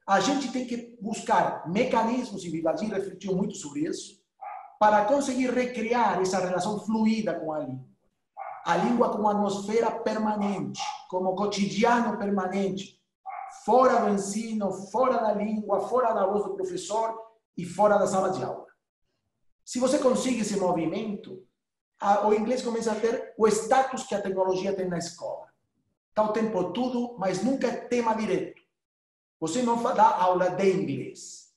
A 0.06 0.20
gente 0.20 0.50
tem 0.50 0.66
que 0.66 0.96
buscar 1.02 1.68
mecanismos, 1.68 2.42
e 2.44 2.48
Vivaldi 2.48 2.86
refletiu 2.86 3.36
muito 3.36 3.56
sobre 3.56 3.80
isso, 3.80 4.24
para 4.80 5.04
conseguir 5.04 5.50
recriar 5.50 6.18
essa 6.18 6.38
relação 6.38 6.80
fluida 6.80 7.38
com 7.38 7.52
a 7.52 7.58
língua. 7.58 7.84
A 8.64 8.76
língua 8.78 9.10
como 9.10 9.28
atmosfera 9.28 9.90
permanente, 9.90 10.80
como 11.10 11.34
cotidiano 11.34 12.16
permanente, 12.16 12.98
fora 13.66 14.00
do 14.00 14.14
ensino, 14.14 14.72
fora 14.90 15.18
da 15.18 15.34
língua, 15.34 15.88
fora 15.88 16.14
da 16.14 16.26
voz 16.26 16.44
do 16.44 16.54
professor 16.54 17.14
e 17.54 17.66
fora 17.66 17.98
da 17.98 18.06
sala 18.06 18.30
de 18.30 18.42
aula. 18.42 18.64
Se 19.62 19.78
você 19.78 19.98
consegue 19.98 20.40
esse 20.40 20.58
movimento, 20.58 21.46
o 22.26 22.34
inglês 22.34 22.62
começa 22.62 22.92
a 22.92 23.00
ter 23.00 23.34
o 23.38 23.46
status 23.48 24.04
que 24.04 24.14
a 24.14 24.20
tecnologia 24.20 24.74
tem 24.74 24.88
na 24.88 24.98
escola. 24.98 25.48
Está 26.10 26.22
o 26.22 26.32
tempo 26.32 26.72
todo, 26.72 27.16
mas 27.18 27.42
nunca 27.42 27.66
é 27.66 27.76
tema 27.76 28.14
direto. 28.14 28.62
Você 29.40 29.62
não 29.62 29.82
dá 29.82 30.16
aula 30.16 30.50
de 30.50 30.70
inglês, 30.70 31.52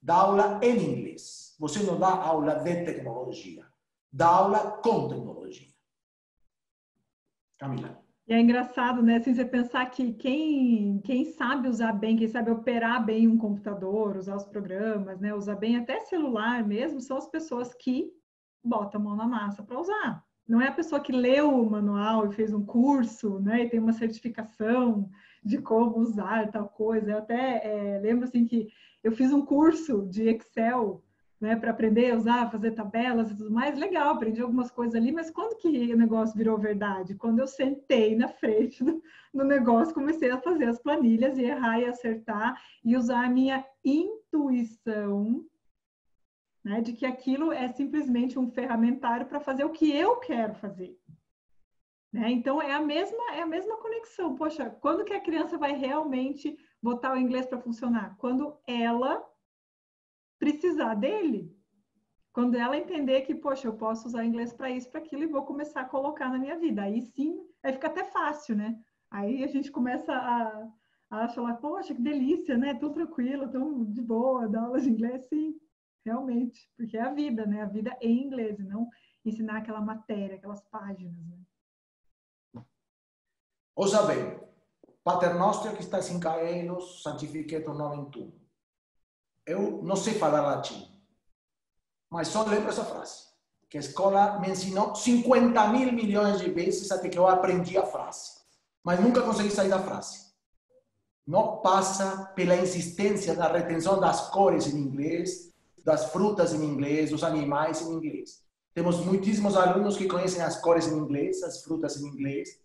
dá 0.00 0.16
aula 0.16 0.60
em 0.62 0.76
inglês. 0.76 1.56
Você 1.58 1.82
não 1.82 1.98
dá 1.98 2.08
aula 2.08 2.56
de 2.56 2.84
tecnologia, 2.84 3.66
dá 4.12 4.26
aula 4.28 4.80
com 4.82 5.08
tecnologia. 5.08 5.68
Camila. 7.58 8.02
E 8.26 8.32
é 8.32 8.40
engraçado, 8.40 9.02
né? 9.02 9.16
Assim, 9.16 9.34
você 9.34 9.44
pensar 9.44 9.86
que 9.86 10.12
quem, 10.12 11.00
quem 11.04 11.24
sabe 11.24 11.68
usar 11.68 11.92
bem, 11.92 12.16
quem 12.16 12.28
sabe 12.28 12.50
operar 12.50 13.04
bem 13.04 13.26
um 13.26 13.36
computador, 13.36 14.16
usar 14.16 14.36
os 14.36 14.44
programas, 14.44 15.20
né? 15.20 15.34
Usar 15.34 15.56
bem 15.56 15.76
até 15.76 16.00
celular 16.00 16.66
mesmo, 16.66 17.00
são 17.00 17.16
as 17.16 17.26
pessoas 17.26 17.74
que 17.74 18.12
botam 18.64 19.00
a 19.00 19.04
mão 19.04 19.16
na 19.16 19.26
massa 19.26 19.62
para 19.62 19.80
usar. 19.80 20.24
Não 20.48 20.60
é 20.60 20.68
a 20.68 20.72
pessoa 20.72 21.00
que 21.00 21.12
leu 21.12 21.50
o 21.50 21.70
manual 21.70 22.26
e 22.26 22.34
fez 22.34 22.52
um 22.52 22.64
curso, 22.64 23.38
né? 23.40 23.64
E 23.64 23.68
tem 23.68 23.80
uma 23.80 23.92
certificação 23.92 25.08
de 25.42 25.58
como 25.58 25.98
usar 25.98 26.50
tal 26.50 26.68
coisa. 26.68 27.12
Eu 27.12 27.18
até 27.18 27.60
é, 27.64 27.98
lembro 28.00 28.24
assim 28.24 28.44
que 28.44 28.68
eu 29.02 29.12
fiz 29.12 29.32
um 29.32 29.44
curso 29.44 30.06
de 30.08 30.28
Excel 30.28 31.02
né, 31.42 31.56
para 31.56 31.72
aprender 31.72 32.12
a 32.12 32.16
usar, 32.16 32.52
fazer 32.52 32.70
tabelas 32.70 33.28
e 33.28 33.36
tudo 33.36 33.50
mais, 33.50 33.76
legal, 33.76 34.14
aprendi 34.14 34.40
algumas 34.40 34.70
coisas 34.70 34.94
ali, 34.94 35.10
mas 35.10 35.28
quando 35.28 35.56
que 35.56 35.92
o 35.92 35.96
negócio 35.96 36.36
virou 36.36 36.56
verdade? 36.56 37.16
Quando 37.16 37.40
eu 37.40 37.48
sentei 37.48 38.14
na 38.14 38.28
frente 38.28 38.84
do, 38.84 39.02
do 39.34 39.42
negócio, 39.42 39.92
comecei 39.92 40.30
a 40.30 40.40
fazer 40.40 40.66
as 40.66 40.78
planilhas 40.78 41.36
e 41.36 41.42
errar 41.42 41.80
e 41.80 41.86
acertar 41.86 42.62
e 42.84 42.96
usar 42.96 43.24
a 43.24 43.28
minha 43.28 43.64
intuição, 43.84 45.44
né, 46.64 46.80
de 46.80 46.92
que 46.92 47.04
aquilo 47.04 47.52
é 47.52 47.68
simplesmente 47.68 48.38
um 48.38 48.50
ferramentário 48.50 49.26
para 49.26 49.40
fazer 49.40 49.64
o 49.64 49.70
que 49.70 49.90
eu 49.90 50.16
quero 50.16 50.54
fazer. 50.54 50.98
Né? 52.12 52.30
Então 52.30 52.60
é 52.60 52.72
a 52.72 52.80
mesma 52.80 53.34
é 53.34 53.42
a 53.42 53.46
mesma 53.46 53.76
conexão. 53.78 54.34
Poxa, 54.34 54.68
quando 54.68 55.04
que 55.04 55.14
a 55.14 55.20
criança 55.20 55.56
vai 55.56 55.72
realmente 55.72 56.56
botar 56.82 57.14
o 57.14 57.18
inglês 57.18 57.46
para 57.46 57.60
funcionar? 57.60 58.16
Quando 58.18 58.56
ela 58.66 59.26
precisar 60.42 60.94
dele. 60.94 61.56
Quando 62.32 62.56
ela 62.56 62.76
entender 62.76 63.20
que, 63.20 63.32
poxa, 63.32 63.68
eu 63.68 63.74
posso 63.74 64.08
usar 64.08 64.24
inglês 64.24 64.52
para 64.52 64.68
isso, 64.70 64.90
para 64.90 64.98
aquilo, 64.98 65.22
e 65.22 65.26
vou 65.26 65.44
começar 65.44 65.82
a 65.82 65.88
colocar 65.88 66.28
na 66.28 66.38
minha 66.38 66.58
vida. 66.58 66.82
Aí 66.82 67.00
sim, 67.00 67.46
aí 67.62 67.72
fica 67.72 67.86
até 67.86 68.02
fácil, 68.02 68.56
né? 68.56 68.76
Aí 69.08 69.44
a 69.44 69.46
gente 69.46 69.70
começa 69.70 70.12
a, 70.12 70.68
a 71.10 71.28
falar, 71.28 71.54
poxa, 71.58 71.94
que 71.94 72.02
delícia, 72.02 72.58
né? 72.58 72.74
Tão 72.74 72.92
tranquilo, 72.92 73.48
tão 73.48 73.84
de 73.84 74.02
boa, 74.02 74.48
dar 74.48 74.62
aula 74.62 74.80
de 74.80 74.90
inglês, 74.90 75.28
sim, 75.28 75.54
realmente. 76.04 76.68
Porque 76.76 76.96
é 76.96 77.02
a 77.02 77.12
vida, 77.12 77.46
né? 77.46 77.62
A 77.62 77.66
vida 77.66 77.96
em 78.00 78.24
inglês, 78.24 78.58
e 78.58 78.62
não 78.62 78.88
ensinar 79.24 79.58
aquela 79.58 79.80
matéria, 79.80 80.36
aquelas 80.36 80.62
páginas, 80.62 81.16
né? 81.26 82.64
Ouça 83.74 84.02
bem, 84.02 84.38
Pater 85.02 85.34
Noster 85.34 85.74
que 85.74 85.82
está 85.82 85.98
em 85.98 86.20
caelos, 86.20 87.02
santificetur 87.02 87.74
nomen 87.74 88.10
tuum. 88.10 88.32
Eu 89.46 89.82
não 89.82 89.96
sei 89.96 90.14
falar 90.14 90.42
latim, 90.42 90.88
mas 92.10 92.28
só 92.28 92.44
lembro 92.44 92.68
essa 92.68 92.84
frase, 92.84 93.28
que 93.70 93.78
a 93.78 93.80
escola 93.80 94.38
me 94.38 94.50
ensinou 94.50 94.94
50 94.94 95.68
mil 95.68 95.92
milhões 95.92 96.38
de 96.38 96.50
vezes 96.50 96.90
até 96.92 97.08
que 97.08 97.18
eu 97.18 97.26
aprendi 97.26 97.78
a 97.78 97.86
frase, 97.86 98.42
mas 98.84 99.00
nunca 99.00 99.22
consegui 99.22 99.50
sair 99.50 99.70
da 99.70 99.82
frase. 99.82 100.30
Não 101.26 101.62
passa 101.62 102.26
pela 102.34 102.56
insistência 102.56 103.34
da 103.34 103.50
retenção 103.50 103.98
das 103.98 104.28
cores 104.30 104.66
em 104.66 104.76
inglês, 104.76 105.51
das 105.84 106.12
frutas 106.12 106.52
em 106.52 106.64
inglês, 106.64 107.10
dos 107.10 107.24
animais 107.24 107.80
em 107.82 107.92
inglês. 107.92 108.42
Temos 108.74 109.04
muitíssimos 109.04 109.56
alunos 109.56 109.96
que 109.96 110.08
conhecem 110.08 110.42
as 110.42 110.60
cores 110.60 110.86
em 110.86 110.96
inglês, 110.96 111.42
as 111.42 111.62
frutas 111.62 111.96
em 112.00 112.06
inglês, 112.06 112.60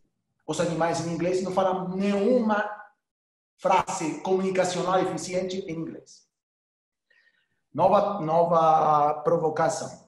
os 0.48 0.60
animais 0.62 1.06
em 1.06 1.14
inglês 1.14 1.40
e 1.40 1.44
não 1.44 1.52
falam 1.52 1.90
nenhuma 1.90 2.70
frase 3.58 4.22
comunicacional 4.22 5.00
eficiente 5.00 5.58
em 5.58 5.76
inglês. 5.76 6.28
Nova, 7.74 8.22
nova 8.22 9.22
provocação. 9.22 10.08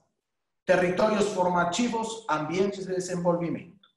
Territórios 0.66 1.30
formativos, 1.30 2.26
ambientes 2.30 2.86
de 2.86 2.94
desenvolvimento. 2.94 3.90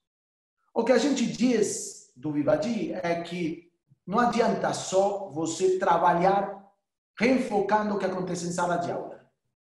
O 0.73 0.83
que 0.83 0.91
a 0.91 0.97
gente 0.97 1.25
diz 1.25 2.11
do 2.15 2.31
Vivadi 2.31 2.91
é 2.93 3.21
que 3.21 3.71
não 4.05 4.19
adianta 4.19 4.73
só 4.73 5.29
você 5.29 5.77
trabalhar 5.79 6.62
reenfocando 7.19 7.95
o 7.95 7.99
que 7.99 8.05
acontece 8.05 8.47
em 8.47 8.51
sala 8.51 8.77
de 8.77 8.91
aula. 8.91 9.23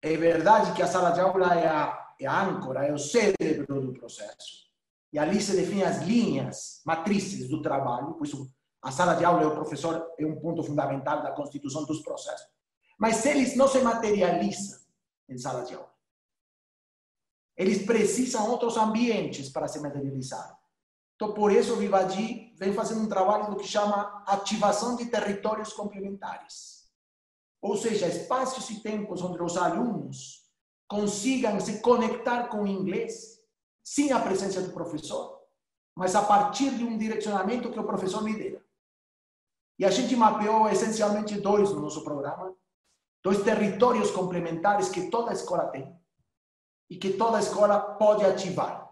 É 0.03 0.17
verdade 0.17 0.73
que 0.73 0.83
a 0.83 0.87
sala 0.87 1.11
de 1.11 1.21
aula 1.21 1.55
é 1.55 1.67
a, 1.67 2.15
é 2.19 2.27
a 2.27 2.43
âncora, 2.43 2.87
é 2.87 2.93
o 2.93 2.99
cérebro 2.99 3.81
do 3.81 3.93
processo. 3.93 4.71
E 5.13 5.19
ali 5.19 5.41
se 5.41 5.57
definem 5.57 5.85
as 5.85 6.03
linhas, 6.03 6.81
matrizes 6.85 7.49
do 7.49 7.61
trabalho, 7.61 8.15
por 8.15 8.27
isso 8.27 8.51
a 8.83 8.91
sala 8.91 9.15
de 9.15 9.25
aula 9.25 9.43
é 9.43 9.47
o 9.47 9.55
professor, 9.55 10.07
é 10.19 10.25
um 10.25 10.41
ponto 10.41 10.63
fundamental 10.63 11.23
da 11.23 11.33
constituição 11.33 11.85
dos 11.85 12.01
processos. 12.01 12.49
Mas 12.99 13.25
eles 13.27 13.57
não 13.57 13.69
se 13.69 13.81
materializam 13.81 14.81
em 15.29 15.37
sala 15.37 15.65
de 15.65 15.75
aula. 15.75 15.91
Eles 17.57 17.85
precisam 17.85 18.49
outros 18.49 18.77
ambientes 18.77 19.51
para 19.51 19.69
se 19.69 19.81
materializar. 19.81 20.59
Então, 21.15 21.35
por 21.35 21.53
isso, 21.53 21.75
o 21.75 21.77
Vivadi 21.77 22.55
vem 22.57 22.73
fazendo 22.73 23.03
um 23.03 23.09
trabalho 23.09 23.51
do 23.51 23.57
que 23.57 23.69
chama 23.69 24.25
ativação 24.27 24.97
de 24.97 25.07
territórios 25.07 25.71
complementares. 25.75 26.80
Ou 27.61 27.77
seja, 27.77 28.07
espaços 28.07 28.71
e 28.71 28.81
tempos 28.81 29.23
onde 29.23 29.43
os 29.43 29.57
alunos 29.57 30.49
consigam 30.89 31.61
se 31.61 31.81
conectar 31.81 32.49
com 32.49 32.63
o 32.63 32.67
inglês 32.67 33.39
sem 33.85 34.13
a 34.13 34.21
presença 34.21 34.61
do 34.63 34.73
professor, 34.73 35.41
mas 35.95 36.15
a 36.15 36.23
partir 36.23 36.77
de 36.77 36.85
um 36.85 36.97
direcionamento 36.97 37.71
que 37.71 37.79
o 37.79 37.87
professor 37.87 38.23
lidera. 38.23 38.65
E 39.79 39.85
a 39.85 39.91
gente 39.91 40.15
mapeou 40.17 40.69
essencialmente 40.69 41.41
dois 41.41 41.71
no 41.71 41.81
nosso 41.81 42.05
programa, 42.05 42.55
dois 43.23 43.43
territórios 43.43 44.11
complementares 44.11 44.89
que 44.89 45.11
toda 45.11 45.33
escola 45.33 45.69
tem 45.69 45.95
e 46.89 46.97
que 46.97 47.15
toda 47.15 47.39
escola 47.39 47.79
pode 47.79 48.25
ativar 48.25 48.91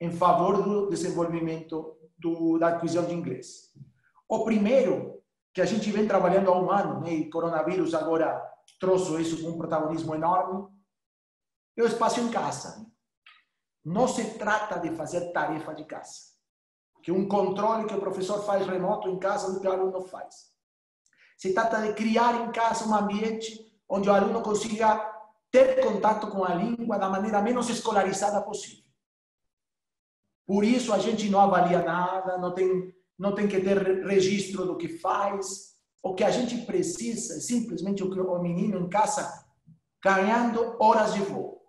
em 0.00 0.10
favor 0.10 0.62
do 0.62 0.90
desenvolvimento 0.90 1.96
do, 2.18 2.58
da 2.58 2.68
aquisição 2.68 3.06
de 3.06 3.14
inglês. 3.14 3.72
O 4.28 4.44
primeiro, 4.44 5.15
que 5.56 5.62
a 5.62 5.64
gente 5.64 5.90
vem 5.90 6.06
trabalhando 6.06 6.50
há 6.50 6.60
um 6.60 6.70
ano, 6.70 7.00
né, 7.00 7.14
e 7.14 7.30
coronavírus 7.30 7.94
agora 7.94 8.46
trouxe 8.78 9.18
isso 9.22 9.42
com 9.42 9.52
um 9.52 9.56
protagonismo 9.56 10.14
enorme, 10.14 10.68
é 11.74 11.82
o 11.82 11.86
espaço 11.86 12.20
em 12.20 12.30
casa. 12.30 12.86
Não 13.82 14.06
se 14.06 14.34
trata 14.34 14.78
de 14.78 14.94
fazer 14.94 15.32
tarefa 15.32 15.74
de 15.74 15.86
casa, 15.86 16.12
que 17.02 17.10
um 17.10 17.26
controle 17.26 17.86
que 17.86 17.94
o 17.94 18.00
professor 18.00 18.44
faz 18.44 18.66
remoto 18.66 19.08
em 19.08 19.18
casa 19.18 19.50
do 19.50 19.58
que 19.58 19.66
o 19.66 19.72
aluno 19.72 20.02
faz. 20.02 20.52
Se 21.38 21.54
trata 21.54 21.80
de 21.80 21.94
criar 21.94 22.34
em 22.34 22.52
casa 22.52 22.86
um 22.86 22.94
ambiente 22.94 23.58
onde 23.88 24.10
o 24.10 24.12
aluno 24.12 24.42
consiga 24.42 25.10
ter 25.50 25.82
contato 25.82 26.28
com 26.28 26.44
a 26.44 26.54
língua 26.54 26.98
da 26.98 27.08
maneira 27.08 27.40
menos 27.40 27.70
escolarizada 27.70 28.42
possível. 28.42 28.84
Por 30.46 30.64
isso 30.64 30.92
a 30.92 30.98
gente 30.98 31.30
não 31.30 31.40
avalia 31.40 31.82
nada, 31.82 32.36
não 32.36 32.52
tem, 32.52 32.94
não 33.18 33.34
tem 33.34 33.48
que 33.48 33.60
ter 33.60 34.04
registro 34.04 34.66
do 34.66 34.76
que 34.76 34.88
faz. 34.88 35.74
O 36.02 36.14
que 36.14 36.24
a 36.24 36.30
gente 36.30 36.64
precisa 36.66 37.36
é 37.36 37.40
simplesmente 37.40 38.02
o 38.02 38.10
que 38.10 38.20
o 38.20 38.38
menino 38.40 38.78
em 38.78 38.88
casa 38.88 39.44
ganhando 40.02 40.76
horas 40.78 41.14
de 41.14 41.20
voo, 41.20 41.60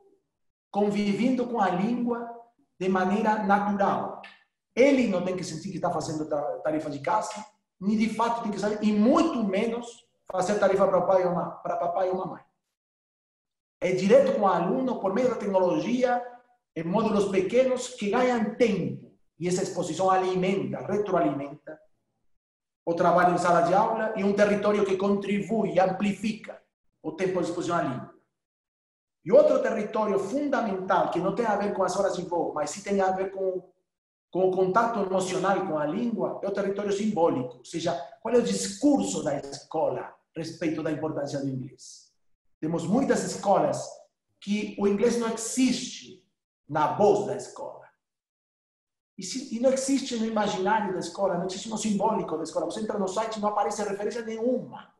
convivendo 0.69 1.47
com 1.47 1.59
a 1.59 1.69
língua 1.69 2.29
de 2.79 2.87
maneira 2.87 3.43
natural. 3.43 4.21
Ele 4.75 5.07
não 5.07 5.25
tem 5.25 5.35
que 5.35 5.43
sentir 5.43 5.71
que 5.71 5.77
está 5.77 5.91
fazendo 5.91 6.29
tarefa 6.61 6.89
de 6.89 6.99
casa, 6.99 7.43
nem 7.79 7.97
de 7.97 8.09
fato 8.09 8.43
tem 8.43 8.51
que 8.51 8.59
saber, 8.59 8.77
e 8.83 8.91
muito 8.91 9.43
menos 9.43 10.05
fazer 10.31 10.59
tarefa 10.59 10.87
para 10.87 11.01
papai, 11.01 11.23
para 11.63 11.77
papai 11.77 12.09
ou 12.09 12.17
mamãe. 12.17 12.43
É 13.81 13.91
direto 13.93 14.33
com 14.33 14.41
o 14.41 14.47
aluno, 14.47 14.99
por 14.99 15.13
meio 15.13 15.29
da 15.29 15.35
tecnologia, 15.35 16.21
em 16.75 16.83
módulos 16.83 17.29
pequenos 17.29 17.89
que 17.89 18.11
ganham 18.11 18.55
tempo. 18.55 19.06
E 19.39 19.47
essa 19.47 19.63
exposição 19.63 20.09
alimenta, 20.09 20.79
retroalimenta 20.79 21.79
o 22.85 22.93
trabalho 22.93 23.35
em 23.35 23.37
sala 23.37 23.61
de 23.61 23.73
aula 23.73 24.13
e 24.15 24.23
um 24.23 24.33
território 24.33 24.85
que 24.85 24.97
contribui 24.97 25.79
amplifica 25.79 26.61
o 27.03 27.11
tempo 27.11 27.41
de 27.41 27.49
exposição 27.49 27.77
à 27.77 27.81
língua. 27.81 28.13
E 29.25 29.31
outro 29.31 29.61
território 29.61 30.17
fundamental, 30.19 31.11
que 31.11 31.19
não 31.19 31.35
tem 31.35 31.45
a 31.45 31.57
ver 31.57 31.73
com 31.73 31.83
as 31.83 31.95
horas 31.97 32.15
de 32.15 32.23
voo, 32.23 32.53
mas 32.53 32.69
sim 32.69 32.81
tem 32.81 33.01
a 33.01 33.11
ver 33.11 33.31
com, 33.31 33.61
o 34.33 34.51
contato 34.51 34.99
emocional 34.99 35.65
com 35.67 35.77
a 35.77 35.85
língua, 35.85 36.39
é 36.43 36.47
o 36.47 36.51
território 36.51 36.91
simbólico. 36.93 37.57
Ou 37.57 37.65
seja, 37.65 37.93
qual 38.21 38.33
é 38.33 38.37
o 38.37 38.43
discurso 38.43 39.23
da 39.23 39.37
escola 39.37 40.17
respeito 40.37 40.83
da 40.83 40.91
importância 40.91 41.39
do 41.39 41.49
inglês. 41.49 42.13
Temos 42.61 42.85
muitas 42.85 43.23
escolas 43.23 43.83
que 44.39 44.75
o 44.79 44.87
inglês 44.87 45.17
não 45.17 45.33
existe 45.33 46.23
na 46.69 46.95
voz 46.95 47.25
da 47.25 47.35
escola. 47.35 47.86
E, 49.17 49.59
não 49.59 49.71
existe 49.71 50.15
no 50.15 50.25
imaginário 50.25 50.93
da 50.93 50.99
escola, 50.99 51.37
não 51.37 51.47
existe 51.47 51.69
no 51.69 51.77
simbólico 51.77 52.37
da 52.37 52.43
escola. 52.43 52.65
Você 52.65 52.81
entra 52.81 52.99
no 52.99 53.07
site 53.07 53.37
e 53.37 53.39
não 53.39 53.49
aparece 53.49 53.83
referência 53.83 54.21
nenhuma. 54.21 54.93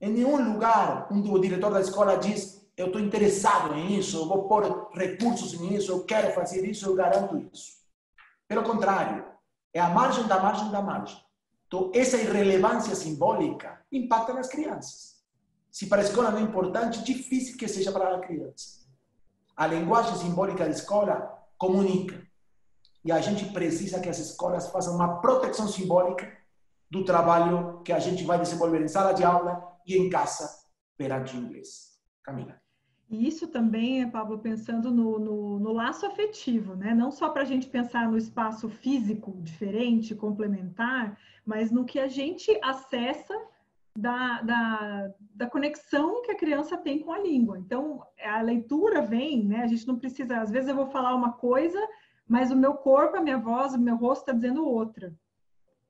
Em 0.00 0.10
nenhum 0.10 0.52
lugar 0.52 1.06
onde 1.10 1.30
o 1.30 1.38
diretor 1.38 1.70
da 1.70 1.80
escola 1.80 2.16
diz 2.16 2.58
eu 2.78 2.86
estou 2.86 3.00
interessado 3.00 3.74
nisso, 3.74 4.18
eu 4.18 4.28
vou 4.28 4.46
pôr 4.46 4.88
recursos 4.92 5.52
nisso, 5.58 5.90
eu 5.90 6.04
quero 6.04 6.32
fazer 6.32 6.64
isso, 6.64 6.86
eu 6.86 6.94
garanto 6.94 7.36
isso. 7.52 7.78
Pelo 8.46 8.62
contrário, 8.62 9.24
é 9.74 9.80
a 9.80 9.88
margem 9.88 10.28
da 10.28 10.40
margem 10.40 10.70
da 10.70 10.80
margem. 10.80 11.20
Então, 11.66 11.90
essa 11.92 12.16
irrelevância 12.16 12.94
simbólica 12.94 13.84
impacta 13.90 14.32
nas 14.32 14.46
crianças. 14.46 15.18
Se 15.72 15.86
para 15.86 16.02
a 16.02 16.04
escola 16.04 16.30
não 16.30 16.38
é 16.38 16.42
importante, 16.42 17.02
difícil 17.02 17.58
que 17.58 17.66
seja 17.66 17.90
para 17.90 18.14
a 18.14 18.20
criança. 18.20 18.86
A 19.56 19.66
linguagem 19.66 20.16
simbólica 20.16 20.64
da 20.64 20.70
escola 20.70 21.36
comunica. 21.58 22.27
E 23.04 23.12
a 23.12 23.20
gente 23.20 23.46
precisa 23.52 24.00
que 24.00 24.08
as 24.08 24.18
escolas 24.18 24.70
façam 24.70 24.94
uma 24.94 25.20
proteção 25.20 25.68
simbólica 25.68 26.30
do 26.90 27.04
trabalho 27.04 27.82
que 27.82 27.92
a 27.92 27.98
gente 27.98 28.24
vai 28.24 28.40
desenvolver 28.40 28.82
em 28.82 28.88
sala 28.88 29.12
de 29.12 29.24
aula 29.24 29.62
e 29.86 29.96
em 29.96 30.08
casa 30.08 30.48
perante 30.96 31.36
o 31.36 31.40
inglês. 31.40 31.98
Camila. 32.22 32.60
E 33.10 33.26
isso 33.26 33.48
também, 33.48 34.08
Pablo, 34.10 34.38
pensando 34.38 34.90
no, 34.90 35.18
no, 35.18 35.58
no 35.58 35.72
laço 35.72 36.04
afetivo, 36.04 36.74
né? 36.74 36.94
Não 36.94 37.10
só 37.10 37.30
para 37.30 37.42
a 37.42 37.46
gente 37.46 37.66
pensar 37.66 38.10
no 38.10 38.18
espaço 38.18 38.68
físico 38.68 39.34
diferente, 39.40 40.14
complementar, 40.14 41.18
mas 41.44 41.70
no 41.70 41.86
que 41.86 41.98
a 41.98 42.08
gente 42.08 42.58
acessa 42.62 43.34
da, 43.96 44.42
da, 44.42 45.10
da, 45.34 45.50
conexão 45.50 46.22
que 46.22 46.30
a 46.30 46.36
criança 46.36 46.76
tem 46.76 46.98
com 46.98 47.10
a 47.10 47.18
língua. 47.18 47.58
Então, 47.58 48.04
a 48.22 48.42
leitura 48.42 49.00
vem, 49.00 49.42
né? 49.42 49.62
A 49.62 49.66
gente 49.66 49.88
não 49.88 49.98
precisa, 49.98 50.40
às 50.40 50.50
vezes 50.50 50.68
eu 50.68 50.76
vou 50.76 50.86
falar 50.86 51.14
uma 51.14 51.32
coisa, 51.32 51.80
mas 52.28 52.50
o 52.50 52.56
meu 52.56 52.74
corpo, 52.74 53.16
a 53.16 53.20
minha 53.20 53.38
voz, 53.38 53.74
o 53.74 53.78
meu 53.78 53.96
rosto 53.96 54.22
está 54.22 54.32
dizendo 54.32 54.66
outra. 54.66 55.14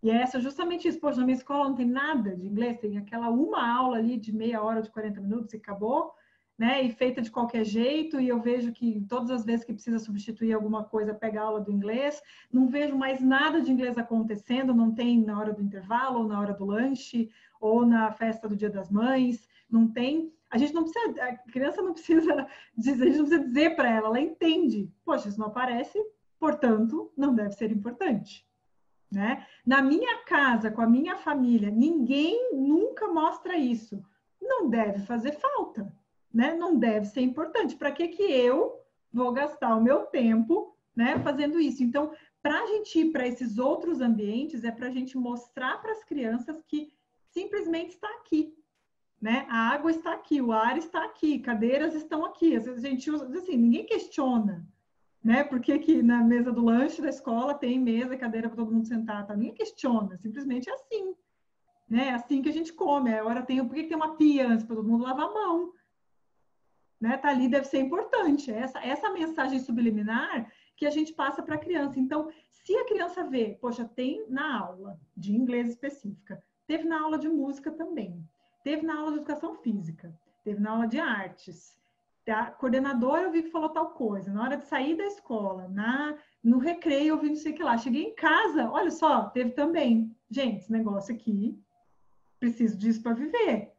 E 0.03 0.11
é 0.11 0.23
essa 0.23 0.39
justamente 0.39 0.87
isso. 0.87 1.01
Poxa, 1.01 1.19
na 1.19 1.27
minha 1.27 1.37
escola 1.37 1.69
não 1.69 1.75
tem 1.75 1.87
nada 1.87 2.37
de 2.37 2.47
inglês, 2.47 2.79
tem 2.79 2.97
aquela 2.97 3.29
uma 3.31 3.69
aula 3.69 3.99
ali 3.99 4.17
de 4.17 4.33
meia 4.33 4.63
hora, 4.63 4.81
de 4.81 4.91
40 4.91 5.21
minutos 5.21 5.53
e 5.53 5.57
acabou 5.57 6.15
né, 6.59 6.83
e 6.83 6.91
feita 6.91 7.23
de 7.23 7.31
qualquer 7.31 7.65
jeito, 7.65 8.21
e 8.21 8.29
eu 8.29 8.41
vejo 8.41 8.73
que 8.73 9.01
todas 9.09 9.31
as 9.31 9.45
vezes 9.45 9.65
que 9.65 9.73
precisa 9.73 10.01
substituir 10.01 10.53
alguma 10.53 10.83
coisa, 10.83 11.15
pega 11.15 11.41
aula 11.41 11.61
do 11.61 11.71
inglês, 11.71 12.21
não 12.53 12.67
vejo 12.67 12.97
mais 12.97 13.21
nada 13.21 13.61
de 13.61 13.71
inglês 13.71 13.97
acontecendo, 13.97 14.75
não 14.75 14.93
tem 14.93 15.23
na 15.23 15.39
hora 15.39 15.53
do 15.53 15.63
intervalo, 15.63 16.19
ou 16.19 16.27
na 16.27 16.41
hora 16.41 16.53
do 16.53 16.67
lanche, 16.67 17.31
ou 17.61 17.87
na 17.87 18.11
festa 18.11 18.49
do 18.49 18.57
Dia 18.57 18.69
das 18.69 18.91
Mães, 18.91 19.49
não 19.71 19.87
tem. 19.87 20.33
A 20.51 20.59
gente 20.59 20.75
não 20.75 20.83
precisa, 20.83 21.23
a 21.23 21.37
criança 21.37 21.81
não 21.81 21.93
precisa 21.93 22.47
dizer, 22.77 23.05
a 23.05 23.07
gente 23.07 23.19
não 23.19 23.27
precisa 23.27 23.45
dizer 23.45 23.77
para 23.77 23.89
ela, 23.89 24.09
ela 24.09 24.21
entende. 24.21 24.91
Poxa, 25.05 25.29
isso 25.29 25.39
não 25.39 25.47
aparece, 25.47 26.05
portanto, 26.39 27.13
não 27.17 27.35
deve 27.35 27.53
ser 27.53 27.71
importante. 27.73 28.47
Né? 29.11 29.47
Na 29.65 29.81
minha 29.81 30.23
casa, 30.25 30.71
com 30.71 30.83
a 30.83 30.87
minha 30.87 31.17
família, 31.17 31.71
ninguém 31.71 32.55
nunca 32.55 33.09
mostra 33.09 33.57
isso. 33.57 34.05
Não 34.41 34.69
deve 34.69 35.01
fazer 35.01 35.33
falta 35.33 35.93
né? 36.33 36.55
Não 36.55 36.77
deve 36.79 37.07
ser 37.07 37.21
importante. 37.21 37.77
Para 37.77 37.93
que 37.93 38.09
que 38.09 38.23
eu 38.23 38.81
vou 39.13 39.33
gastar 39.33 39.75
o 39.77 39.83
meu 39.83 40.07
tempo, 40.07 40.77
né, 40.95 41.19
fazendo 41.19 41.61
isso? 41.61 41.83
Então, 41.83 42.13
para 42.43 42.63
a 42.63 42.67
gente 42.67 43.01
ir 43.01 43.13
para 43.13 43.27
esses 43.27 43.59
outros 43.59 44.01
ambientes, 44.01 44.65
é 44.65 44.71
para 44.71 44.89
a 44.89 44.91
gente 44.91 45.17
mostrar 45.17 45.81
para 45.81 45.93
as 45.93 46.05
crianças 46.05 46.63
que 46.63 46.93
simplesmente 47.31 47.91
está 47.91 48.09
aqui, 48.21 48.55
né? 49.21 49.47
A 49.49 49.71
água 49.71 49.91
está 49.91 50.13
aqui, 50.13 50.41
o 50.41 50.53
ar 50.53 50.79
está 50.79 51.05
aqui, 51.05 51.41
cadeiras 51.41 51.95
estão 51.95 52.25
aqui. 52.25 52.57
Às 52.57 52.65
vezes 52.65 52.85
a 52.85 52.89
gente 52.89 53.11
usa, 53.11 53.27
assim, 53.37 53.57
ninguém 53.57 53.85
questiona, 53.85 54.67
né? 55.23 55.45
Por 55.45 55.61
que, 55.61 55.79
que 55.79 56.03
na 56.03 56.23
mesa 56.23 56.53
do 56.53 56.65
lanche 56.65 57.03
da 57.03 57.09
escola 57.09 57.55
tem 57.55 57.79
mesa 57.79 58.17
cadeira 58.17 58.49
para 58.49 58.57
todo 58.57 58.73
mundo 58.73 58.87
sentar? 58.87 59.27
Tá? 59.27 59.35
Ninguém 59.35 59.55
questiona, 59.55 60.17
simplesmente 60.17 60.71
é 60.71 60.73
assim, 60.73 61.15
né? 61.89 62.09
É 62.09 62.15
assim 62.15 62.43
que 62.43 62.49
a 62.49 62.53
gente 62.53 62.73
come. 62.73 63.13
Agora 63.13 63.43
tem, 63.43 63.65
por 63.67 63.75
que, 63.75 63.83
que 63.83 63.89
tem 63.89 63.97
uma 63.97 64.17
pia 64.17 64.49
antes 64.49 64.65
para 64.65 64.77
todo 64.77 64.89
mundo 64.89 65.05
lavar 65.05 65.27
a 65.27 65.33
mão? 65.33 65.73
né, 67.01 67.17
tá 67.17 67.29
ali 67.29 67.49
deve 67.49 67.67
ser 67.67 67.79
importante. 67.79 68.51
Essa, 68.51 68.81
essa 68.81 69.11
mensagem 69.11 69.59
subliminar 69.61 70.51
que 70.77 70.87
a 70.87 70.91
gente 70.91 71.13
passa 71.13 71.43
para 71.43 71.55
a 71.55 71.59
criança. 71.59 71.99
Então, 71.99 72.31
se 72.51 72.77
a 72.77 72.87
criança 72.87 73.25
vê, 73.25 73.57
poxa, 73.61 73.85
tem 73.85 74.25
na 74.29 74.61
aula 74.61 74.99
de 75.17 75.35
inglês 75.35 75.69
específica, 75.69 76.43
teve 76.67 76.85
na 76.85 77.01
aula 77.01 77.19
de 77.19 77.29
música 77.29 77.71
também, 77.71 78.25
teve 78.63 78.85
na 78.85 78.99
aula 78.99 79.13
de 79.13 79.19
educação 79.19 79.55
física, 79.57 80.15
teve 80.45 80.61
na 80.61 80.71
aula 80.73 80.87
de 80.87 80.99
artes, 80.99 81.79
a 82.31 82.47
coordenadora 82.47 83.23
eu 83.23 83.31
vi 83.31 83.43
que 83.43 83.51
falou 83.51 83.69
tal 83.69 83.91
coisa, 83.91 84.33
na 84.33 84.43
hora 84.43 84.57
de 84.57 84.67
sair 84.67 84.97
da 84.97 85.05
escola, 85.05 85.69
na 85.69 86.17
no 86.43 86.59
recreio 86.59 87.09
eu 87.09 87.19
vi 87.19 87.29
não 87.29 87.37
sei 87.37 87.53
o 87.53 87.55
que 87.55 87.63
lá, 87.63 87.77
cheguei 87.77 88.05
em 88.05 88.15
casa, 88.15 88.71
olha 88.71 88.91
só, 88.91 89.25
teve 89.31 89.51
também. 89.51 90.15
Gente, 90.31 90.59
esse 90.59 90.73
negócio 90.73 91.15
aqui, 91.15 91.61
preciso 92.39 92.77
disso 92.77 93.03
para 93.03 93.15
viver. 93.15 93.73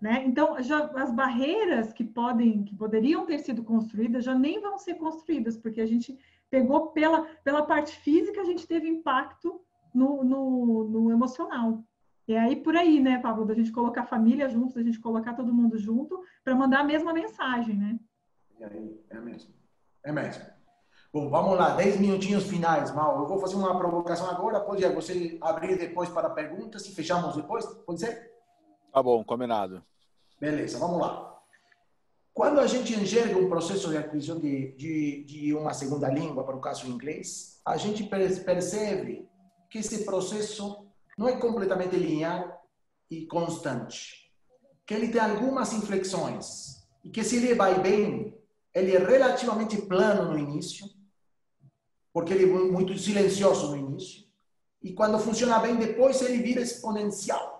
Né? 0.00 0.22
Então, 0.26 0.62
já, 0.62 0.84
as 0.96 1.10
barreiras 1.10 1.92
que 1.92 2.04
podem, 2.04 2.64
que 2.64 2.76
poderiam 2.76 3.24
ter 3.24 3.38
sido 3.38 3.64
construídas, 3.64 4.24
já 4.24 4.34
nem 4.34 4.60
vão 4.60 4.76
ser 4.76 4.96
construídas, 4.96 5.56
porque 5.56 5.80
a 5.80 5.86
gente 5.86 6.18
pegou 6.50 6.88
pela, 6.88 7.22
pela 7.42 7.62
parte 7.62 7.96
física, 7.96 8.40
a 8.40 8.44
gente 8.44 8.66
teve 8.66 8.86
impacto 8.86 9.60
no, 9.94 10.22
no, 10.22 10.84
no 10.84 11.10
emocional. 11.10 11.82
E 12.26 12.36
aí 12.36 12.56
por 12.56 12.76
aí, 12.76 13.00
né, 13.00 13.18
Pablo, 13.18 13.44
da 13.44 13.54
gente 13.54 13.70
colocar 13.70 14.02
a 14.02 14.06
família 14.06 14.48
junto, 14.48 14.74
da 14.74 14.82
gente 14.82 14.98
colocar 14.98 15.34
todo 15.34 15.52
mundo 15.52 15.78
junto 15.78 16.22
para 16.42 16.54
mandar 16.54 16.80
a 16.80 16.84
mesma 16.84 17.12
mensagem, 17.12 17.76
né? 17.76 17.98
É 19.10 19.20
mesmo. 19.20 19.54
É 20.02 20.12
mesmo. 20.12 20.44
Bom, 21.12 21.28
vamos 21.28 21.56
lá, 21.56 21.76
10 21.76 22.00
minutinhos 22.00 22.44
finais, 22.44 22.92
Mal. 22.92 23.20
Eu 23.20 23.26
vou 23.26 23.38
fazer 23.38 23.54
uma 23.54 23.78
provocação 23.78 24.28
agora, 24.28 24.60
pode 24.60 24.84
você 24.88 25.38
abrir 25.40 25.78
depois 25.78 26.08
para 26.08 26.30
perguntas 26.30 26.86
e 26.86 26.94
fechamos 26.94 27.36
depois, 27.36 27.64
pode 27.86 28.00
ser? 28.00 28.32
Tá 28.92 29.02
bom, 29.02 29.22
combinado. 29.22 29.84
Beleza, 30.40 30.78
vamos 30.78 31.00
lá. 31.00 31.40
Quando 32.32 32.58
a 32.58 32.66
gente 32.66 32.92
enxerga 32.94 33.38
um 33.38 33.48
processo 33.48 33.90
de 33.90 33.96
aquisição 33.96 34.40
de, 34.40 34.72
de, 34.72 35.24
de 35.24 35.54
uma 35.54 35.72
segunda 35.72 36.08
língua, 36.08 36.42
para 36.42 36.56
o 36.56 36.60
caso 36.60 36.88
inglês, 36.88 37.60
a 37.64 37.76
gente 37.76 38.02
percebe 38.02 39.28
que 39.70 39.78
esse 39.78 40.04
processo 40.04 40.83
não 41.16 41.28
é 41.28 41.36
completamente 41.36 41.96
linear 41.96 42.60
e 43.10 43.26
constante. 43.26 44.30
Que 44.86 44.94
ele 44.94 45.08
tem 45.08 45.20
algumas 45.20 45.72
inflexões. 45.72 46.84
E 47.02 47.10
que 47.10 47.22
se 47.22 47.36
ele 47.36 47.54
vai 47.54 47.80
bem, 47.80 48.36
ele 48.72 48.96
é 48.96 48.98
relativamente 48.98 49.80
plano 49.82 50.32
no 50.32 50.38
início, 50.38 50.86
porque 52.12 52.32
ele 52.32 52.44
é 52.44 52.46
muito 52.46 52.96
silencioso 52.98 53.70
no 53.70 53.76
início. 53.76 54.24
E 54.82 54.92
quando 54.92 55.18
funciona 55.18 55.58
bem, 55.58 55.76
depois 55.76 56.20
ele 56.22 56.42
vira 56.42 56.60
exponencial 56.60 57.54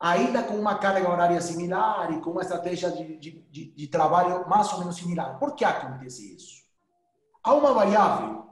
ainda 0.00 0.42
com 0.42 0.54
uma 0.54 0.78
carga 0.78 1.10
horária 1.10 1.40
similar 1.42 2.10
e 2.10 2.20
com 2.22 2.30
uma 2.30 2.40
estratégia 2.40 2.90
de, 2.90 3.18
de, 3.18 3.30
de, 3.50 3.64
de 3.66 3.86
trabalho 3.86 4.48
mais 4.48 4.72
ou 4.72 4.78
menos 4.78 4.96
similar. 4.96 5.38
Por 5.38 5.54
que 5.54 5.62
acontece 5.62 6.34
isso? 6.34 6.64
Há 7.44 7.52
uma 7.52 7.74
variável 7.74 8.46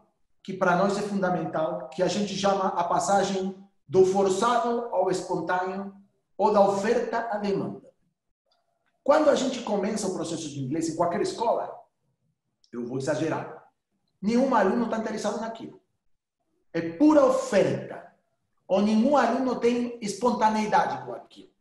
que 0.49 0.55
para 0.55 0.76
nós 0.76 0.96
é 0.96 1.03
fundamental, 1.03 1.90
que 1.90 2.03
a 2.03 2.09
gente 2.09 2.34
chama 2.34 2.68
a 2.68 2.82
passagem 2.82 3.55
do 3.86 4.07
forçado 4.07 4.88
ao 4.94 5.11
espontâneo 5.11 5.94
ou 6.38 6.51
da 6.51 6.66
oferta 6.66 7.28
à 7.30 7.36
demanda. 7.36 7.82
Quando 9.05 9.28
a 9.28 9.34
gente 9.34 9.61
começa 9.61 10.07
o 10.07 10.14
processo 10.14 10.49
de 10.49 10.61
inglês 10.64 10.88
em 10.88 10.96
qualquer 10.96 11.20
escola, 11.20 11.70
eu 12.72 12.86
vou 12.86 12.96
exagerar, 12.96 13.70
nenhum 14.22 14.55
aluno 14.55 14.86
está 14.86 14.96
interessado 14.96 15.38
naquilo. 15.38 15.82
É 16.72 16.80
pura 16.80 17.26
oferta 17.26 18.11
ou 18.66 18.80
nenhum 18.80 19.18
aluno 19.18 19.61
tem 19.61 19.99
espontaneidade 20.01 21.05
com 21.05 21.12
aquilo. 21.12 21.53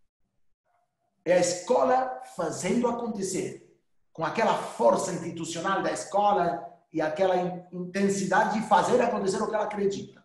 É 1.25 1.33
a 1.33 1.39
escola 1.39 2.21
fazendo 2.37 2.87
acontecer, 2.87 3.69
com 4.13 4.23
aquela 4.23 4.53
força 4.53 5.11
institucional 5.11 5.83
da 5.83 5.91
escola 5.91 6.76
e 6.97 7.01
aquela 7.01 7.35
intensidade 7.71 8.59
de 8.59 8.67
fazer 8.67 8.99
acontecer 8.99 9.39
o 9.39 9.47
que 9.47 9.53
ela 9.53 9.65
acredita. 9.65 10.23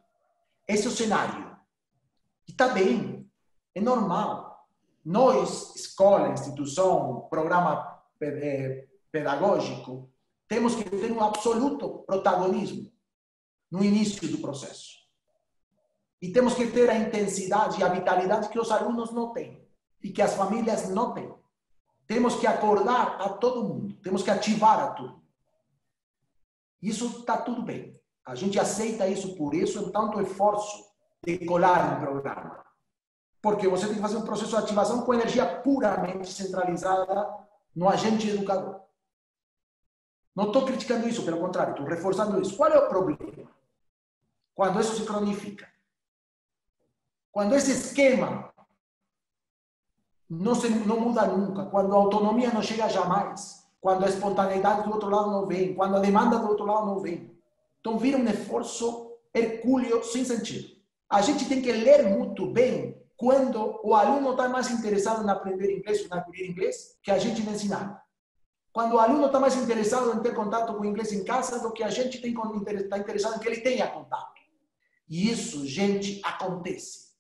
Esse 0.66 0.86
é 0.86 0.88
o 0.88 0.92
cenário. 0.92 1.54
E 2.48 2.50
está 2.50 2.68
bem, 2.68 3.30
é 3.74 3.80
normal. 3.80 4.66
Nós, 5.04 5.76
escola, 5.76 6.30
instituição, 6.30 7.26
programa 7.28 8.02
eh, 8.22 8.86
pedagógico, 9.10 10.10
temos 10.48 10.74
que 10.74 10.84
ter 10.84 11.12
um 11.12 11.22
absoluto 11.22 12.04
protagonismo 12.06 12.90
no 13.70 13.84
início 13.84 14.26
do 14.30 14.38
processo. 14.38 15.02
E 16.22 16.32
temos 16.32 16.54
que 16.54 16.68
ter 16.68 16.88
a 16.88 16.96
intensidade 16.96 17.80
e 17.80 17.84
a 17.84 17.88
vitalidade 17.88 18.48
que 18.48 18.58
os 18.58 18.70
alunos 18.70 19.12
não 19.12 19.34
têm 19.34 19.62
e 20.02 20.10
que 20.10 20.22
as 20.22 20.32
famílias 20.32 20.88
não 20.88 21.12
têm. 21.12 21.34
Temos 22.06 22.36
que 22.36 22.46
acordar 22.46 23.20
a 23.20 23.28
todo 23.28 23.62
mundo, 23.62 23.94
temos 23.96 24.22
que 24.22 24.30
ativar 24.30 24.80
a 24.80 24.90
tudo. 24.92 25.21
Isso 26.83 27.20
está 27.20 27.37
tudo 27.37 27.62
bem. 27.62 27.99
A 28.24 28.35
gente 28.35 28.59
aceita 28.59 29.07
isso 29.07 29.37
por 29.37 29.55
isso, 29.55 29.78
é 29.78 29.91
tanto 29.91 30.20
esforço 30.20 30.85
de 31.24 31.39
colar 31.47 31.97
um 31.97 32.01
programa. 32.01 32.64
Porque 33.41 33.68
você 33.68 33.87
tem 33.87 33.97
que 33.97 34.01
fazer 34.01 34.16
um 34.16 34.24
processo 34.24 34.51
de 34.51 34.57
ativação 34.57 35.03
com 35.03 35.14
energia 35.14 35.61
puramente 35.62 36.33
centralizada 36.33 37.28
no 37.74 37.89
agente 37.89 38.28
educador. 38.28 38.80
Não 40.35 40.47
estou 40.47 40.64
criticando 40.64 41.09
isso, 41.09 41.24
pelo 41.24 41.41
contrário, 41.41 41.72
estou 41.72 41.87
reforçando 41.87 42.41
isso. 42.41 42.57
Qual 42.57 42.70
é 42.70 42.78
o 42.78 42.89
problema? 42.89 43.51
Quando 44.55 44.80
isso 44.80 44.97
se 44.97 45.05
cronifica. 45.05 45.68
Quando 47.30 47.55
esse 47.55 47.72
esquema 47.72 48.53
não, 50.28 50.55
se, 50.55 50.68
não 50.70 51.01
muda 51.01 51.26
nunca, 51.26 51.66
quando 51.66 51.93
a 51.93 51.97
autonomia 51.97 52.53
não 52.53 52.62
chega 52.62 52.89
jamais, 52.89 53.61
quando 53.83 54.05
a 54.05 54.09
espontaneidade 54.09 54.85
do 54.85 54.93
outro 54.93 55.11
lado 55.11 55.33
não 55.33 55.45
vem, 55.45 55.74
quando 55.74 55.97
a 55.97 55.99
demanda 55.99 56.39
do 56.39 56.49
outro 56.49 56.64
lado 56.64 56.87
não 56.87 57.01
vem. 57.01 57.37
Então 57.80 57.99
vira 57.99 58.16
um 58.16 58.24
esforço 58.28 59.11
hercúleo 59.35 60.05
sem 60.05 60.24
sentido. 60.24 60.68
A 61.11 61.20
gente 61.20 61.49
tem 61.49 61.61
que 61.61 61.72
ler 61.72 62.05
muito 62.05 62.47
bem 62.47 62.97
quando 63.16 63.80
o 63.83 63.93
aluno 63.95 64.30
está 64.30 64.49
mais 64.49 64.70
interessado 64.70 65.26
em 65.26 65.28
aprender 65.28 65.76
inglês 65.76 66.01
ou 66.01 66.07
em 66.07 66.20
aprender 66.20 66.49
inglês 66.49 66.97
que 67.03 67.11
a 67.11 67.18
gente 67.18 67.43
lhe 67.43 67.51
ensinar. 67.51 68.01
Quando 68.72 68.95
o 68.95 69.01
aluno 69.01 69.26
está 69.26 69.41
mais 69.41 69.57
interessado 69.57 70.16
em 70.16 70.22
ter 70.22 70.33
contato 70.33 70.72
com 70.74 70.83
o 70.83 70.87
inglês 70.87 71.12
em 71.12 71.24
casa 71.24 71.59
do 71.59 71.72
que 71.72 71.83
a 71.83 71.91
gente 71.91 72.24
está 72.24 72.99
interessado 72.99 73.37
em 73.37 73.39
que 73.41 73.49
ele 73.49 73.61
tenha 73.62 73.89
contato. 73.89 74.41
E 75.09 75.28
isso, 75.28 75.66
gente, 75.66 76.20
acontece. 76.24 77.11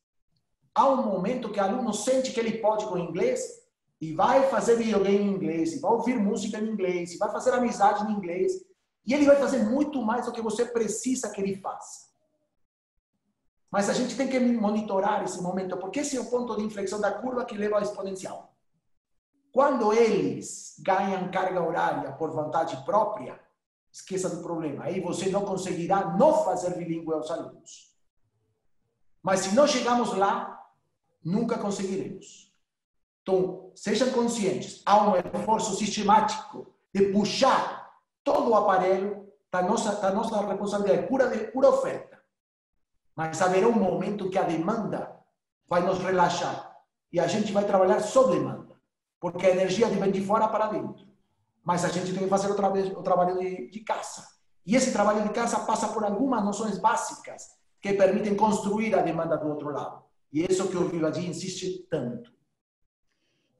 Há 0.72 0.88
um 0.88 1.02
momento 1.02 1.50
que 1.50 1.58
o 1.58 1.62
aluno 1.62 1.92
sente 1.92 2.30
que 2.30 2.38
ele 2.38 2.58
pode 2.58 2.86
com 2.86 2.94
o 2.94 2.98
inglês 2.98 3.61
e 4.02 4.12
vai 4.12 4.48
fazer 4.50 4.74
videogame 4.74 5.22
em 5.22 5.28
inglês, 5.28 5.74
e 5.74 5.78
vai 5.78 5.92
ouvir 5.92 6.18
música 6.18 6.58
em 6.58 6.68
inglês, 6.68 7.14
e 7.14 7.18
vai 7.18 7.30
fazer 7.30 7.52
amizade 7.52 8.02
em 8.02 8.12
inglês. 8.12 8.52
E 9.06 9.14
ele 9.14 9.24
vai 9.24 9.36
fazer 9.36 9.62
muito 9.62 10.02
mais 10.02 10.26
do 10.26 10.32
que 10.32 10.42
você 10.42 10.64
precisa 10.64 11.30
que 11.30 11.40
ele 11.40 11.54
faça. 11.54 12.10
Mas 13.70 13.88
a 13.88 13.92
gente 13.92 14.16
tem 14.16 14.26
que 14.26 14.40
monitorar 14.40 15.22
esse 15.22 15.40
momento, 15.40 15.76
porque 15.76 16.00
esse 16.00 16.16
é 16.16 16.20
o 16.20 16.28
ponto 16.28 16.56
de 16.56 16.64
inflexão 16.64 17.00
da 17.00 17.12
curva 17.12 17.44
que 17.44 17.56
leva 17.56 17.76
ao 17.76 17.82
exponencial. 17.82 18.52
Quando 19.52 19.92
eles 19.92 20.74
ganham 20.80 21.30
carga 21.30 21.62
horária 21.62 22.10
por 22.14 22.32
vontade 22.32 22.84
própria, 22.84 23.40
esqueça 23.92 24.28
do 24.28 24.42
problema. 24.42 24.82
Aí 24.82 25.00
você 25.00 25.30
não 25.30 25.44
conseguirá 25.44 26.16
não 26.16 26.42
fazer 26.44 26.76
bilíngue 26.76 27.12
aos 27.12 27.30
alunos. 27.30 27.96
Mas 29.22 29.40
se 29.40 29.54
não 29.54 29.68
chegamos 29.68 30.12
lá, 30.16 30.60
nunca 31.24 31.56
conseguiremos. 31.56 32.52
Então, 33.22 33.61
sejam 33.74 34.10
conscientes, 34.10 34.82
há 34.86 35.02
um 35.02 35.14
esforço 35.16 35.76
sistemático 35.76 36.66
de 36.94 37.06
puxar 37.12 37.90
todo 38.24 38.50
o 38.50 38.54
aparelho 38.54 39.26
da 39.50 39.62
nossa, 39.62 39.96
da 39.96 40.10
nossa 40.10 40.46
responsabilidade, 40.46 41.08
pura, 41.08 41.28
de, 41.28 41.38
pura 41.50 41.68
oferta. 41.68 42.20
Mas 43.14 43.42
haverá 43.42 43.68
um 43.68 43.72
momento 43.72 44.30
que 44.30 44.38
a 44.38 44.42
demanda 44.42 45.14
vai 45.68 45.82
nos 45.82 45.98
relaxar 45.98 46.76
e 47.12 47.20
a 47.20 47.26
gente 47.26 47.52
vai 47.52 47.64
trabalhar 47.64 48.00
sob 48.00 48.32
demanda 48.32 48.72
porque 49.22 49.46
a 49.46 49.50
energia 49.50 49.86
vem 49.88 50.10
de 50.10 50.20
fora 50.20 50.48
para 50.48 50.66
dentro. 50.66 51.06
Mas 51.64 51.84
a 51.84 51.88
gente 51.88 52.12
tem 52.12 52.24
que 52.24 52.28
fazer 52.28 52.50
o, 52.50 52.56
tra 52.56 52.68
o 52.68 53.02
trabalho 53.04 53.38
de, 53.38 53.70
de 53.70 53.80
casa. 53.80 54.26
E 54.66 54.74
esse 54.74 54.92
trabalho 54.92 55.22
de 55.22 55.28
casa 55.28 55.60
passa 55.60 55.86
por 55.86 56.02
algumas 56.02 56.44
noções 56.44 56.76
básicas 56.76 57.52
que 57.80 57.92
permitem 57.92 58.34
construir 58.34 58.92
a 58.96 59.00
demanda 59.00 59.36
do 59.36 59.48
outro 59.48 59.70
lado. 59.70 60.02
E 60.32 60.42
é 60.42 60.50
isso 60.50 60.68
que 60.68 60.76
o 60.76 60.88
Vivadi 60.88 61.24
insiste 61.24 61.86
tanto. 61.88 62.32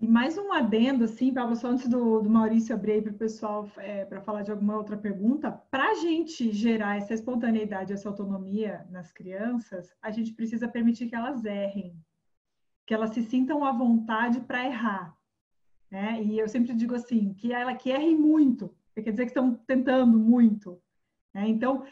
E 0.03 0.09
mais 0.09 0.37
um 0.37 0.53
adendo, 0.53 1.05
assim, 1.05 1.33
para 1.33 1.47
você, 1.47 1.65
antes 1.65 1.89
do, 1.89 2.21
do 2.21 2.29
Maurício 2.29 2.75
abrir 2.75 3.01
para 3.05 3.13
o 3.13 3.17
pessoal 3.17 3.71
é, 3.77 4.05
para 4.05 4.21
falar 4.21 4.43
de 4.43 4.51
alguma 4.51 4.77
outra 4.77 4.97
pergunta, 4.97 5.53
para 5.71 5.91
a 5.91 5.95
gente 5.95 6.51
gerar 6.51 6.97
essa 6.97 7.15
espontaneidade, 7.15 7.93
essa 7.93 8.09
autonomia 8.09 8.85
nas 8.91 9.13
crianças, 9.13 9.95
a 10.03 10.11
gente 10.11 10.33
precisa 10.33 10.67
permitir 10.67 11.07
que 11.07 11.15
elas 11.15 11.45
errem, 11.45 11.97
que 12.85 12.93
elas 12.93 13.11
se 13.11 13.23
sintam 13.23 13.65
à 13.65 13.71
vontade 13.71 14.41
para 14.41 14.67
errar. 14.67 15.17
Né? 15.89 16.21
E 16.21 16.37
eu 16.37 16.49
sempre 16.49 16.75
digo 16.75 16.97
assim, 16.97 17.33
que 17.35 17.53
ela 17.53 17.73
que 17.73 17.89
erre 17.89 18.17
muito, 18.17 18.75
quer 18.97 19.13
dizer 19.13 19.27
que 19.27 19.31
estão 19.31 19.55
tentando 19.55 20.19
muito. 20.19 20.83
Né? 21.33 21.47
Então, 21.47 21.85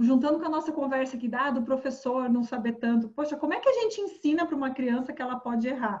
juntando 0.00 0.40
com 0.40 0.46
a 0.46 0.50
nossa 0.50 0.72
conversa 0.72 1.14
aqui, 1.14 1.28
ah, 1.34 1.50
do 1.50 1.60
professor 1.60 2.26
não 2.26 2.42
saber 2.42 2.78
tanto, 2.78 3.10
poxa, 3.10 3.36
como 3.36 3.52
é 3.52 3.60
que 3.60 3.68
a 3.68 3.82
gente 3.82 4.00
ensina 4.00 4.46
para 4.46 4.56
uma 4.56 4.70
criança 4.70 5.12
que 5.12 5.20
ela 5.20 5.38
pode 5.38 5.68
errar? 5.68 6.00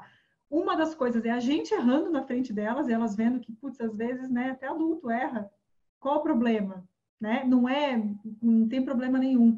Uma 0.50 0.74
das 0.76 0.94
coisas 0.94 1.24
é 1.24 1.30
a 1.30 1.38
gente 1.38 1.72
errando 1.72 2.10
na 2.10 2.24
frente 2.24 2.52
delas, 2.52 2.88
e 2.88 2.92
elas 2.92 3.14
vendo 3.14 3.38
que, 3.38 3.52
putz, 3.52 3.80
às 3.80 3.96
vezes, 3.96 4.28
né, 4.28 4.50
até 4.50 4.66
adulto 4.66 5.08
erra. 5.08 5.48
Qual 6.00 6.16
o 6.16 6.22
problema? 6.22 6.84
Né? 7.20 7.44
Não 7.46 7.68
é, 7.68 8.02
não 8.42 8.68
tem 8.68 8.84
problema 8.84 9.18
nenhum. 9.18 9.56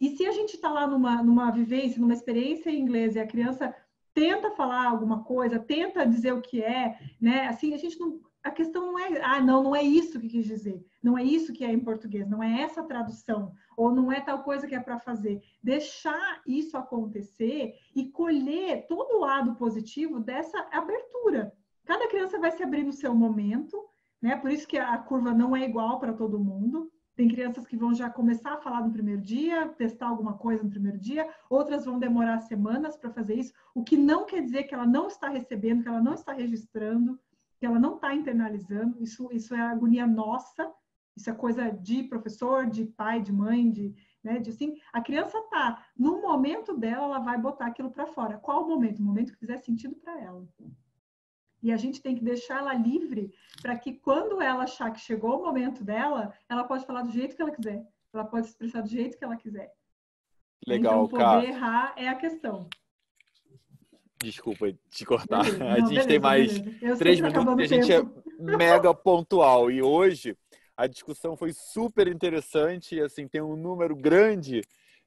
E 0.00 0.16
se 0.16 0.26
a 0.26 0.32
gente 0.32 0.54
está 0.54 0.68
lá 0.68 0.86
numa, 0.86 1.22
numa 1.22 1.50
vivência, 1.52 2.00
numa 2.00 2.12
experiência 2.12 2.70
em 2.70 2.80
inglês, 2.80 3.14
e 3.14 3.20
a 3.20 3.26
criança 3.26 3.72
tenta 4.12 4.50
falar 4.50 4.88
alguma 4.88 5.22
coisa, 5.22 5.60
tenta 5.60 6.04
dizer 6.04 6.32
o 6.32 6.42
que 6.42 6.60
é, 6.60 6.98
né? 7.20 7.46
Assim, 7.46 7.72
a 7.72 7.76
gente 7.76 7.98
não. 8.00 8.20
A 8.42 8.50
questão 8.50 8.92
não 8.92 8.98
é, 8.98 9.22
ah, 9.22 9.40
não, 9.40 9.62
não 9.62 9.76
é 9.76 9.82
isso 9.82 10.18
que 10.18 10.28
quis 10.28 10.46
dizer, 10.46 10.84
não 11.00 11.16
é 11.16 11.22
isso 11.22 11.52
que 11.52 11.64
é 11.64 11.72
em 11.72 11.78
português, 11.78 12.28
não 12.28 12.42
é 12.42 12.62
essa 12.62 12.82
tradução, 12.82 13.52
ou 13.76 13.94
não 13.94 14.10
é 14.10 14.20
tal 14.20 14.42
coisa 14.42 14.66
que 14.66 14.74
é 14.74 14.80
para 14.80 14.98
fazer. 14.98 15.40
Deixar 15.62 16.42
isso 16.44 16.76
acontecer 16.76 17.74
e 17.94 18.08
colher 18.10 18.86
todo 18.88 19.16
o 19.16 19.20
lado 19.20 19.54
positivo 19.54 20.18
dessa 20.18 20.58
abertura. 20.72 21.52
Cada 21.84 22.08
criança 22.08 22.38
vai 22.38 22.50
se 22.50 22.62
abrir 22.62 22.82
no 22.82 22.92
seu 22.92 23.14
momento, 23.14 23.80
né? 24.20 24.36
Por 24.36 24.50
isso 24.50 24.66
que 24.66 24.78
a 24.78 24.98
curva 24.98 25.32
não 25.32 25.56
é 25.56 25.64
igual 25.64 26.00
para 26.00 26.12
todo 26.12 26.38
mundo. 26.38 26.90
Tem 27.14 27.28
crianças 27.28 27.66
que 27.66 27.76
vão 27.76 27.94
já 27.94 28.08
começar 28.08 28.54
a 28.54 28.60
falar 28.60 28.82
no 28.82 28.92
primeiro 28.92 29.20
dia, 29.20 29.68
testar 29.68 30.08
alguma 30.08 30.32
coisa 30.32 30.64
no 30.64 30.70
primeiro 30.70 30.98
dia, 30.98 31.28
outras 31.50 31.84
vão 31.84 31.98
demorar 31.98 32.40
semanas 32.40 32.96
para 32.96 33.10
fazer 33.10 33.34
isso, 33.34 33.52
o 33.74 33.84
que 33.84 33.98
não 33.98 34.24
quer 34.24 34.42
dizer 34.42 34.64
que 34.64 34.74
ela 34.74 34.86
não 34.86 35.08
está 35.08 35.28
recebendo, 35.28 35.82
que 35.82 35.88
ela 35.88 36.00
não 36.00 36.14
está 36.14 36.32
registrando, 36.32 37.20
que 37.62 37.66
ela 37.66 37.78
não 37.78 37.94
está 37.94 38.12
internalizando. 38.12 39.00
Isso, 39.00 39.28
isso 39.30 39.54
é 39.54 39.60
agonia 39.60 40.04
nossa, 40.04 40.68
isso 41.16 41.30
é 41.30 41.32
coisa 41.32 41.70
de 41.70 42.02
professor, 42.02 42.66
de 42.68 42.84
pai, 42.86 43.22
de 43.22 43.32
mãe, 43.32 43.70
de, 43.70 43.94
né, 44.20 44.40
de 44.40 44.50
assim. 44.50 44.74
A 44.92 45.00
criança 45.00 45.40
tá 45.48 45.86
no 45.96 46.20
momento 46.20 46.76
dela, 46.76 47.04
ela 47.04 47.18
vai 47.20 47.38
botar 47.38 47.66
aquilo 47.66 47.88
para 47.88 48.08
fora. 48.08 48.36
Qual 48.36 48.64
o 48.64 48.68
momento? 48.68 48.98
O 48.98 49.04
momento 49.04 49.32
que 49.32 49.38
fizer 49.38 49.58
sentido 49.58 49.94
para 49.94 50.20
ela. 50.20 50.44
E 51.62 51.70
a 51.70 51.76
gente 51.76 52.02
tem 52.02 52.16
que 52.16 52.24
deixar 52.24 52.58
ela 52.58 52.74
livre 52.74 53.32
para 53.62 53.78
que 53.78 53.92
quando 53.92 54.42
ela 54.42 54.64
achar 54.64 54.90
que 54.90 54.98
chegou 54.98 55.38
o 55.38 55.44
momento 55.44 55.84
dela, 55.84 56.34
ela 56.48 56.64
pode 56.64 56.84
falar 56.84 57.02
do 57.02 57.12
jeito 57.12 57.36
que 57.36 57.42
ela 57.42 57.52
quiser. 57.52 57.86
Ela 58.12 58.24
pode 58.24 58.48
expressar 58.48 58.80
do 58.80 58.88
jeito 58.88 59.16
que 59.16 59.22
ela 59.22 59.36
quiser. 59.36 59.72
Legal, 60.66 61.04
então, 61.04 61.08
poder 61.08 61.24
cara. 61.24 61.44
errar 61.44 61.94
é 61.96 62.08
a 62.08 62.16
questão. 62.16 62.68
Desculpa 64.22 64.72
te 64.90 65.04
cortar. 65.04 65.44
Beleza. 65.44 65.64
a 65.64 65.68
Não, 65.68 65.76
gente 65.76 65.88
beleza, 65.88 66.08
tem 66.08 66.18
mais 66.18 66.58
beleza. 66.58 66.98
três 66.98 67.20
tá 67.20 67.28
minutos 67.28 67.58
e 67.58 67.62
a 67.62 67.66
gente 67.66 67.92
é 67.92 68.00
tempo. 68.00 68.22
mega 68.38 68.94
pontual. 68.94 69.70
E 69.70 69.82
hoje 69.82 70.36
a 70.76 70.86
discussão 70.86 71.36
foi 71.36 71.52
super 71.52 72.08
interessante. 72.08 73.00
Assim, 73.00 73.26
tem 73.28 73.40
um 73.40 73.56
número 73.56 73.94
grande 73.96 74.62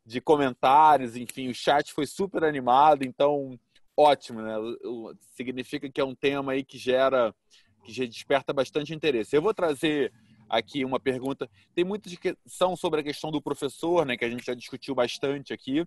de 0.05 0.22
comentários, 0.22 1.16
enfim, 1.16 1.49
o 1.49 1.53
chat 1.55 1.91
foi 1.91 2.05
super 2.05 2.43
animado. 2.43 3.03
Então, 3.03 3.59
ótimo, 3.97 4.41
né? 4.41 4.53
Significa 5.36 5.89
que 5.89 5.99
é 5.99 6.05
um 6.05 6.13
tema 6.13 6.51
aí 6.51 6.63
que 6.63 6.78
gera, 6.78 7.34
que 7.84 7.91
já 7.91 8.05
desperta 8.05 8.53
bastante 8.53 8.93
interesse. 8.93 9.36
Eu 9.36 9.41
vou 9.41 9.53
trazer 9.53 10.13
aqui 10.47 10.86
uma 10.86 10.99
pergunta. 10.99 11.49
Tem 11.74 11.84
muita 11.84 12.09
discussão 12.09 12.76
sobre 12.76 13.01
a 13.01 13.03
questão 13.03 13.32
do 13.32 13.41
professor, 13.41 14.05
né? 14.05 14.16
Que 14.16 14.26
a 14.26 14.30
gente 14.30 14.45
já 14.45 14.53
discutiu 14.53 14.93
bastante 14.93 15.51
aqui. 15.53 15.84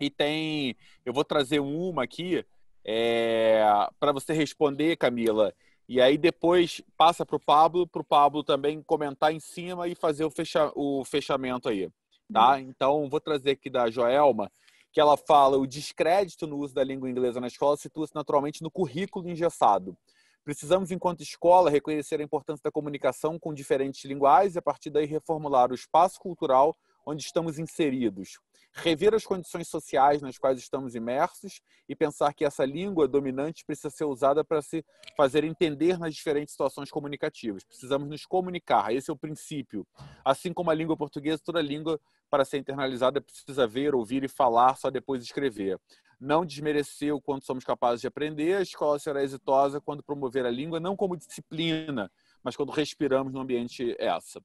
E 0.00 0.08
tem, 0.08 0.76
eu 1.04 1.12
vou 1.12 1.24
trazer 1.24 1.60
uma 1.60 2.04
aqui 2.04 2.44
é, 2.84 3.62
para 3.98 4.12
você 4.12 4.32
responder, 4.32 4.96
Camila. 4.96 5.54
E 5.88 6.00
aí 6.00 6.16
depois 6.16 6.80
passa 6.96 7.26
para 7.26 7.36
o 7.36 7.40
Pablo, 7.40 7.86
para 7.86 8.00
o 8.00 8.04
Pablo 8.04 8.42
também 8.42 8.82
comentar 8.82 9.32
em 9.34 9.40
cima 9.40 9.88
e 9.88 9.94
fazer 9.94 10.24
o, 10.24 10.30
fecha, 10.30 10.72
o 10.74 11.04
fechamento 11.04 11.68
aí, 11.68 11.90
tá? 12.32 12.60
Então 12.60 13.08
vou 13.08 13.20
trazer 13.20 13.50
aqui 13.50 13.68
da 13.68 13.90
Joelma 13.90 14.50
que 14.92 15.00
ela 15.00 15.16
fala 15.16 15.56
o 15.56 15.66
descrédito 15.66 16.46
no 16.46 16.58
uso 16.58 16.74
da 16.74 16.82
língua 16.82 17.08
inglesa 17.08 17.40
na 17.40 17.46
escola 17.46 17.76
situa-se 17.76 18.14
naturalmente 18.14 18.62
no 18.62 18.70
currículo 18.70 19.28
engessado. 19.28 19.96
Precisamos, 20.44 20.90
enquanto 20.90 21.22
escola, 21.22 21.70
reconhecer 21.70 22.20
a 22.20 22.24
importância 22.24 22.62
da 22.64 22.72
comunicação 22.72 23.38
com 23.38 23.52
diferentes 23.52 24.04
linguagens 24.04 24.56
e, 24.56 24.58
a 24.58 24.62
partir 24.62 24.90
daí, 24.90 25.06
reformular 25.06 25.70
o 25.70 25.74
espaço 25.74 26.18
cultural 26.18 26.76
onde 27.06 27.22
estamos 27.22 27.58
inseridos. 27.58 28.38
Rever 28.72 29.14
as 29.14 29.24
condições 29.24 29.68
sociais 29.68 30.22
nas 30.22 30.38
quais 30.38 30.58
estamos 30.58 30.94
imersos 30.94 31.60
e 31.88 31.96
pensar 31.96 32.32
que 32.32 32.44
essa 32.44 32.64
língua 32.64 33.08
dominante 33.08 33.64
precisa 33.64 33.90
ser 33.90 34.04
usada 34.04 34.44
para 34.44 34.62
se 34.62 34.84
fazer 35.16 35.44
entender 35.44 35.98
nas 35.98 36.14
diferentes 36.14 36.52
situações 36.52 36.90
comunicativas. 36.90 37.64
Precisamos 37.64 38.08
nos 38.08 38.24
comunicar, 38.24 38.94
esse 38.94 39.10
é 39.10 39.12
o 39.12 39.16
princípio. 39.16 39.86
Assim 40.24 40.52
como 40.52 40.70
a 40.70 40.74
língua 40.74 40.96
portuguesa, 40.96 41.42
toda 41.44 41.60
língua, 41.60 42.00
para 42.30 42.44
ser 42.44 42.58
internalizada, 42.58 43.20
precisa 43.20 43.66
ver, 43.66 43.94
ouvir 43.94 44.22
e 44.22 44.28
falar, 44.28 44.76
só 44.76 44.90
depois 44.90 45.22
escrever. 45.22 45.78
Não 46.20 46.44
desmerecer 46.44 47.14
o 47.14 47.20
quanto 47.20 47.46
somos 47.46 47.64
capazes 47.64 48.02
de 48.02 48.06
aprender, 48.06 48.56
a 48.56 48.62
escola 48.62 48.98
será 48.98 49.22
exitosa 49.22 49.80
quando 49.80 50.02
promover 50.02 50.44
a 50.44 50.50
língua 50.50 50.78
não 50.78 50.94
como 50.94 51.16
disciplina, 51.16 52.10
mas 52.42 52.56
quando 52.56 52.70
respiramos 52.70 53.32
no 53.32 53.40
ambiente 53.40 53.96
essa 53.98 54.40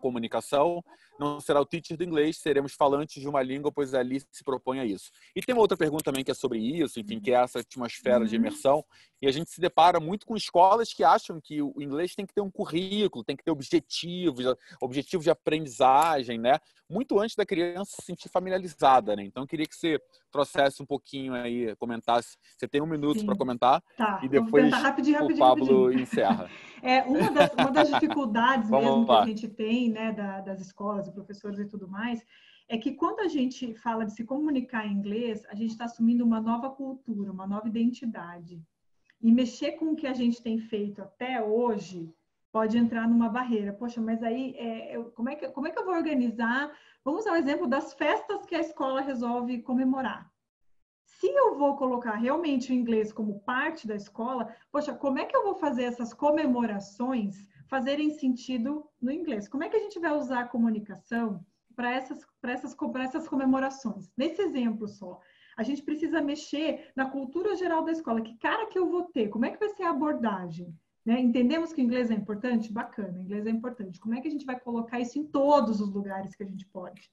comunicação, 0.00 0.82
não 1.20 1.38
será 1.38 1.60
o 1.60 1.66
teacher 1.66 1.98
do 1.98 2.02
inglês, 2.02 2.38
seremos 2.38 2.72
falantes 2.72 3.20
de 3.20 3.28
uma 3.28 3.42
língua, 3.42 3.70
pois 3.70 3.92
ali 3.92 4.20
se 4.32 4.42
propõe 4.42 4.80
a 4.80 4.86
isso. 4.86 5.10
E 5.36 5.42
tem 5.42 5.54
uma 5.54 5.60
outra 5.60 5.76
pergunta 5.76 6.02
também 6.02 6.24
que 6.24 6.30
é 6.30 6.34
sobre 6.34 6.58
isso, 6.58 6.98
enfim, 6.98 7.20
que 7.20 7.30
é 7.30 7.34
essa 7.34 7.60
atmosfera 7.60 8.24
de 8.24 8.34
uhum. 8.34 8.40
imersão, 8.40 8.84
e 9.20 9.26
a 9.28 9.30
gente 9.30 9.50
se 9.50 9.60
depara 9.60 10.00
muito 10.00 10.24
com 10.24 10.34
escolas 10.34 10.94
que 10.94 11.04
acham 11.04 11.38
que 11.38 11.60
o 11.60 11.74
inglês 11.78 12.14
tem 12.14 12.24
que 12.24 12.32
ter 12.32 12.40
um 12.40 12.50
currículo, 12.50 13.22
tem 13.22 13.36
que 13.36 13.44
ter 13.44 13.50
objetivos, 13.50 14.46
objetivos 14.80 15.24
de 15.24 15.30
aprendizagem, 15.30 16.38
né? 16.38 16.58
Muito 16.88 17.20
antes 17.20 17.36
da 17.36 17.44
criança 17.44 17.96
se 17.96 18.06
sentir 18.06 18.30
familiarizada, 18.30 19.14
né? 19.14 19.22
Então, 19.22 19.42
eu 19.42 19.46
queria 19.46 19.66
que 19.66 19.76
você 19.76 20.00
trouxesse 20.30 20.82
um 20.82 20.86
pouquinho 20.86 21.34
aí, 21.34 21.76
comentasse. 21.76 22.38
Você 22.56 22.66
tem 22.66 22.80
um 22.80 22.86
minuto 22.86 23.24
para 23.26 23.36
comentar 23.36 23.82
tá, 23.96 24.20
e 24.22 24.28
depois 24.28 24.72
rapidinho, 24.72 25.18
rapidinho, 25.18 25.36
o 25.36 25.38
Pablo 25.38 25.82
rapidinho. 25.84 26.02
encerra. 26.02 26.50
É, 26.82 27.02
uma 27.02 27.30
das, 27.30 27.52
uma 27.52 27.70
das 27.70 27.90
dificuldades 27.90 28.70
mesmo 28.70 29.04
que 29.04 29.12
a 29.12 29.26
gente 29.26 29.48
tem, 29.48 29.90
né, 29.90 30.12
da, 30.12 30.40
das 30.40 30.62
escolas, 30.62 31.09
de 31.10 31.14
professores 31.14 31.58
e 31.58 31.66
tudo 31.66 31.88
mais, 31.88 32.24
é 32.68 32.78
que 32.78 32.92
quando 32.92 33.20
a 33.20 33.28
gente 33.28 33.74
fala 33.74 34.06
de 34.06 34.14
se 34.14 34.24
comunicar 34.24 34.86
em 34.86 34.92
inglês, 34.92 35.44
a 35.50 35.54
gente 35.54 35.72
está 35.72 35.84
assumindo 35.84 36.24
uma 36.24 36.40
nova 36.40 36.70
cultura, 36.70 37.32
uma 37.32 37.46
nova 37.46 37.68
identidade. 37.68 38.62
E 39.20 39.32
mexer 39.32 39.72
com 39.72 39.86
o 39.86 39.96
que 39.96 40.06
a 40.06 40.12
gente 40.12 40.42
tem 40.42 40.58
feito 40.58 41.02
até 41.02 41.42
hoje 41.42 42.14
pode 42.52 42.78
entrar 42.78 43.08
numa 43.08 43.28
barreira. 43.28 43.72
Poxa, 43.72 44.00
mas 44.00 44.22
aí 44.22 44.54
é, 44.56 44.96
eu, 44.96 45.10
como, 45.12 45.28
é 45.28 45.36
que, 45.36 45.48
como 45.48 45.66
é 45.66 45.70
que 45.70 45.78
eu 45.78 45.84
vou 45.84 45.94
organizar? 45.94 46.72
Vamos 47.04 47.26
ao 47.26 47.36
exemplo 47.36 47.66
das 47.66 47.92
festas 47.92 48.46
que 48.46 48.54
a 48.54 48.60
escola 48.60 49.00
resolve 49.00 49.62
comemorar. 49.62 50.30
Se 51.04 51.26
eu 51.26 51.58
vou 51.58 51.76
colocar 51.76 52.14
realmente 52.14 52.72
o 52.72 52.74
inglês 52.74 53.12
como 53.12 53.40
parte 53.40 53.86
da 53.86 53.94
escola, 53.94 54.54
poxa, 54.70 54.94
como 54.94 55.18
é 55.18 55.24
que 55.26 55.36
eu 55.36 55.42
vou 55.42 55.54
fazer 55.54 55.84
essas 55.84 56.14
comemorações 56.14 57.49
fazerem 57.70 58.10
sentido 58.10 58.84
no 59.00 59.12
inglês? 59.12 59.48
Como 59.48 59.62
é 59.62 59.68
que 59.68 59.76
a 59.76 59.80
gente 59.80 59.98
vai 60.00 60.12
usar 60.12 60.40
a 60.40 60.48
comunicação 60.48 61.42
para 61.76 61.92
essas, 61.92 62.26
essas, 62.42 62.76
essas 62.96 63.28
comemorações? 63.28 64.10
Nesse 64.16 64.42
exemplo 64.42 64.88
só, 64.88 65.20
a 65.56 65.62
gente 65.62 65.82
precisa 65.82 66.20
mexer 66.20 66.90
na 66.96 67.08
cultura 67.08 67.54
geral 67.54 67.84
da 67.84 67.92
escola. 67.92 68.20
Que 68.20 68.36
cara 68.38 68.66
que 68.66 68.78
eu 68.78 68.90
vou 68.90 69.04
ter? 69.04 69.28
Como 69.28 69.44
é 69.44 69.50
que 69.50 69.58
vai 69.58 69.68
ser 69.68 69.84
a 69.84 69.90
abordagem? 69.90 70.76
Né? 71.04 71.20
Entendemos 71.20 71.72
que 71.72 71.80
o 71.80 71.84
inglês 71.84 72.10
é 72.10 72.14
importante? 72.14 72.72
Bacana, 72.72 73.18
o 73.18 73.22
inglês 73.22 73.46
é 73.46 73.50
importante. 73.50 74.00
Como 74.00 74.14
é 74.14 74.20
que 74.20 74.28
a 74.28 74.30
gente 74.30 74.44
vai 74.44 74.58
colocar 74.58 74.98
isso 74.98 75.18
em 75.18 75.24
todos 75.24 75.80
os 75.80 75.92
lugares 75.92 76.34
que 76.34 76.42
a 76.42 76.46
gente 76.46 76.66
pode? 76.66 77.10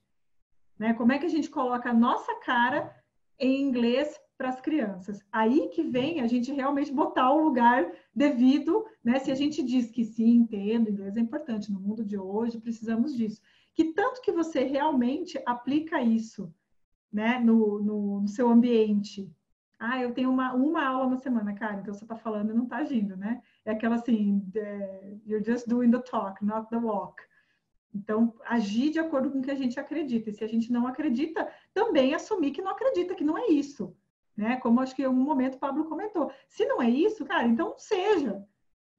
Né? 0.78 0.94
Como 0.94 1.12
é 1.12 1.20
que 1.20 1.26
a 1.26 1.30
gente 1.30 1.50
coloca 1.50 1.90
a 1.90 1.94
nossa 1.94 2.34
cara 2.40 2.96
em 3.40 3.62
inglês 3.62 4.20
para 4.38 4.50
as 4.50 4.62
crianças. 4.62 5.20
Aí 5.32 5.70
que 5.70 5.84
vem 5.84 6.22
a 6.22 6.28
gente 6.28 6.52
realmente 6.52 6.94
botar 6.94 7.32
o 7.32 7.44
lugar 7.44 7.92
devido, 8.14 8.86
né? 9.04 9.18
Se 9.20 9.32
a 9.32 9.36
gente 9.36 9.64
diz 9.64 9.90
que 9.90 10.06
sim, 10.06 10.36
entendo, 10.36 10.90
inglês 10.90 11.18
é 11.18 11.20
importante 11.20 11.72
no 11.72 11.80
mundo 11.80 12.06
de 12.06 12.18
hoje, 12.18 12.60
precisamos 12.60 13.16
disso. 13.16 13.42
Que 13.74 13.94
tanto 13.94 14.22
que 14.22 14.32
você 14.32 14.64
realmente 14.64 15.42
aplica 15.46 16.02
isso, 16.02 16.54
né? 17.12 17.40
No, 17.40 17.80
no, 17.82 18.22
no 18.22 18.28
seu 18.28 18.48
ambiente. 18.50 19.32
Ah, 19.80 20.02
eu 20.02 20.14
tenho 20.14 20.30
uma, 20.30 20.54
uma 20.54 20.86
aula 20.86 21.10
na 21.12 21.18
semana, 21.18 21.54
cara, 21.54 21.80
então 21.80 21.94
você 21.94 22.04
está 22.04 22.16
falando 22.16 22.52
e 22.52 22.54
não 22.54 22.64
está 22.64 22.78
agindo, 22.78 23.16
né? 23.16 23.42
É 23.64 23.72
aquela 23.72 23.96
assim, 23.96 24.40
the, 24.52 25.18
you're 25.26 25.44
just 25.44 25.68
doing 25.68 25.92
the 25.92 26.00
talk, 26.00 26.44
not 26.44 26.70
the 26.70 26.78
walk. 26.78 27.22
Então, 27.94 28.34
agir 28.46 28.92
de 28.92 29.00
acordo 29.00 29.32
com 29.32 29.40
o 29.40 29.42
que 29.42 29.52
a 29.52 29.56
gente 29.56 29.80
acredita. 29.80 30.30
E 30.30 30.34
se 30.34 30.44
a 30.44 30.48
gente 30.48 30.72
não 30.72 30.86
acredita, 30.86 31.48
também 31.74 32.14
assumir 32.14 32.52
que 32.52 32.62
não 32.62 32.72
acredita, 32.72 33.16
que 33.16 33.24
não 33.24 33.38
é 33.38 33.48
isso. 33.48 33.96
Né? 34.38 34.58
Como 34.58 34.80
acho 34.80 34.96
que 34.96 35.02
em 35.02 35.06
algum 35.06 35.24
momento 35.24 35.56
o 35.56 35.60
Pablo 35.60 35.86
comentou. 35.86 36.32
Se 36.48 36.66
não 36.66 36.82
é 36.82 36.90
isso, 36.90 37.26
cara, 37.26 37.48
então 37.48 37.74
seja. 37.78 38.46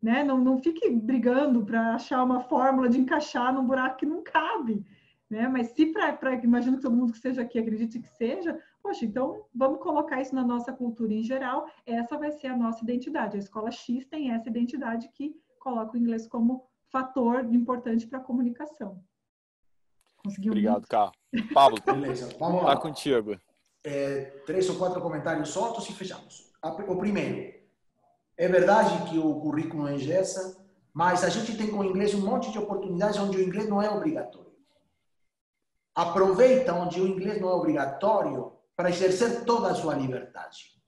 Né? 0.02 0.24
Não, 0.24 0.38
não 0.38 0.58
fique 0.58 0.90
brigando 0.90 1.64
para 1.64 1.94
achar 1.94 2.24
uma 2.24 2.40
fórmula 2.40 2.88
de 2.88 2.98
encaixar 2.98 3.54
num 3.54 3.64
buraco 3.64 3.98
que 3.98 4.06
não 4.06 4.22
cabe. 4.22 4.84
Né? 5.30 5.46
Mas 5.46 5.68
se 5.68 5.86
para, 5.86 6.34
imagino 6.42 6.76
que 6.76 6.82
todo 6.82 6.96
mundo 6.96 7.12
que 7.12 7.18
seja 7.18 7.42
aqui 7.42 7.58
acredite 7.58 8.00
que 8.00 8.08
seja, 8.08 8.60
poxa, 8.82 9.04
então 9.04 9.44
vamos 9.54 9.80
colocar 9.80 10.20
isso 10.20 10.34
na 10.34 10.42
nossa 10.42 10.72
cultura 10.72 11.12
em 11.12 11.22
geral, 11.22 11.68
essa 11.86 12.18
vai 12.18 12.32
ser 12.32 12.48
a 12.48 12.56
nossa 12.56 12.82
identidade. 12.82 13.36
A 13.36 13.40
escola 13.40 13.70
X 13.70 14.06
tem 14.06 14.32
essa 14.32 14.48
identidade 14.48 15.08
que 15.14 15.36
coloca 15.60 15.94
o 15.94 16.00
inglês 16.00 16.26
como 16.26 16.66
fator 16.90 17.44
importante 17.54 18.06
para 18.06 18.18
a 18.18 18.22
comunicação. 18.22 19.02
Conseguiu? 20.24 20.52
Obrigado, 20.52 20.86
Carlos. 20.88 21.16
Pablo, 21.52 21.78
Beleza, 21.84 22.34
vamos 22.38 22.62
lá. 22.62 22.74
Tá 22.74 22.80
contigo. 22.80 23.38
É, 23.84 24.42
três 24.44 24.68
ou 24.68 24.76
quatro 24.76 25.00
comentários 25.00 25.50
soltos 25.50 25.88
e 25.88 25.92
fechamos. 25.92 26.50
O 26.62 26.96
primeiro, 26.96 27.54
é 28.36 28.48
verdade 28.48 29.10
que 29.10 29.18
o 29.18 29.40
currículo 29.40 29.88
engessa, 29.88 30.64
mas 30.92 31.22
a 31.24 31.28
gente 31.28 31.56
tem 31.56 31.70
com 31.70 31.78
o 31.78 31.84
inglês 31.84 32.14
um 32.14 32.24
monte 32.24 32.50
de 32.50 32.58
oportunidades 32.58 33.18
onde 33.18 33.36
o 33.36 33.42
inglês 33.42 33.68
não 33.68 33.80
é 33.80 33.90
obrigatório. 33.90 34.52
Aproveita 35.94 36.74
onde 36.74 37.00
o 37.00 37.06
inglês 37.06 37.40
não 37.40 37.48
é 37.48 37.52
obrigatório 37.52 38.52
para 38.76 38.90
exercer 38.90 39.44
toda 39.44 39.70
a 39.70 39.74
sua 39.74 39.94
liberdade. 39.94 40.78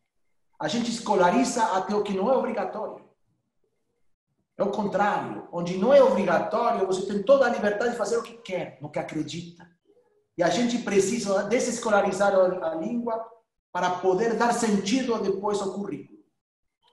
A 0.58 0.68
gente 0.68 0.90
escolariza 0.90 1.64
até 1.76 1.94
o 1.94 2.02
que 2.02 2.14
não 2.14 2.30
é 2.30 2.36
obrigatório. 2.36 3.08
É 4.56 4.62
o 4.62 4.70
contrário, 4.70 5.48
onde 5.50 5.78
não 5.78 5.92
é 5.92 6.02
obrigatório, 6.02 6.86
você 6.86 7.06
tem 7.06 7.22
toda 7.22 7.46
a 7.46 7.48
liberdade 7.48 7.92
de 7.92 7.96
fazer 7.96 8.18
o 8.18 8.22
que 8.22 8.34
quer, 8.34 8.78
no 8.80 8.90
que 8.90 8.98
acredita. 8.98 9.66
E 10.40 10.42
a 10.42 10.48
gente 10.48 10.78
precisa 10.78 11.42
desescolarizar 11.42 12.34
a 12.34 12.74
língua 12.74 13.22
para 13.70 13.90
poder 13.90 14.38
dar 14.38 14.54
sentido 14.54 15.20
depois 15.20 15.60
ao 15.60 15.74
currículo. 15.74 16.18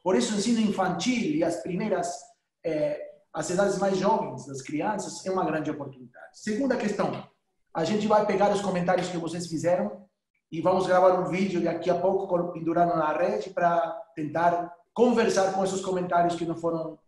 Por 0.04 0.18
isso, 0.18 0.36
o 0.36 0.38
ensino 0.38 0.60
infantil 0.60 1.34
e 1.34 1.46
as 1.46 1.56
primeiras, 1.64 2.14
eh, 2.62 3.00
as 3.34 3.50
idades 3.50 3.78
mais 3.78 3.98
jovens 3.98 4.46
das 4.46 4.62
crianças 4.62 5.26
é 5.26 5.32
uma 5.32 5.46
grande 5.46 5.72
oportunidade. 5.72 6.28
Segunda 6.34 6.76
questão, 6.76 7.26
a 7.74 7.86
gente 7.86 8.06
vai 8.06 8.26
pegar 8.26 8.52
os 8.52 8.60
comentários 8.60 9.08
que 9.08 9.18
vocês 9.18 9.48
fizeram 9.48 10.06
e 10.52 10.60
vamos 10.60 10.86
gravar 10.86 11.18
um 11.18 11.30
vídeo 11.30 11.64
daqui 11.64 11.90
a 11.90 11.98
pouco 11.98 12.52
pendurando 12.52 12.98
na 12.98 13.14
rede 13.14 13.52
para 13.52 13.98
tentar 14.14 14.74
conversar 14.94 15.54
com 15.54 15.64
esses 15.64 15.80
comentários 15.80 16.36
que 16.36 16.46
não 16.46 16.58
foram 16.58 17.00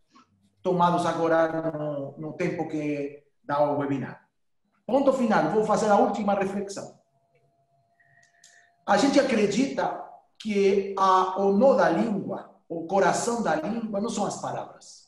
tomados 0.64 1.06
agora 1.06 1.70
no, 1.74 2.18
no 2.18 2.32
tempo 2.32 2.66
que 2.70 3.26
dá 3.44 3.62
o 3.62 3.78
webinar. 3.80 4.28
Ponto 4.90 5.14
final, 5.14 5.52
vou 5.52 5.64
fazer 5.64 5.90
a 5.90 5.98
última 5.98 6.34
reflexão. 6.34 6.98
A 8.88 8.98
gente 8.98 9.20
acredita 9.20 10.04
que 10.40 10.96
a, 10.98 11.40
o 11.40 11.54
nó 11.54 11.76
da 11.76 11.90
língua, 11.90 12.56
o 12.68 12.88
coração 12.88 13.44
da 13.44 13.56
língua, 13.56 14.02
não 14.02 14.10
são 14.10 14.26
as 14.26 14.42
palavras. 14.42 15.08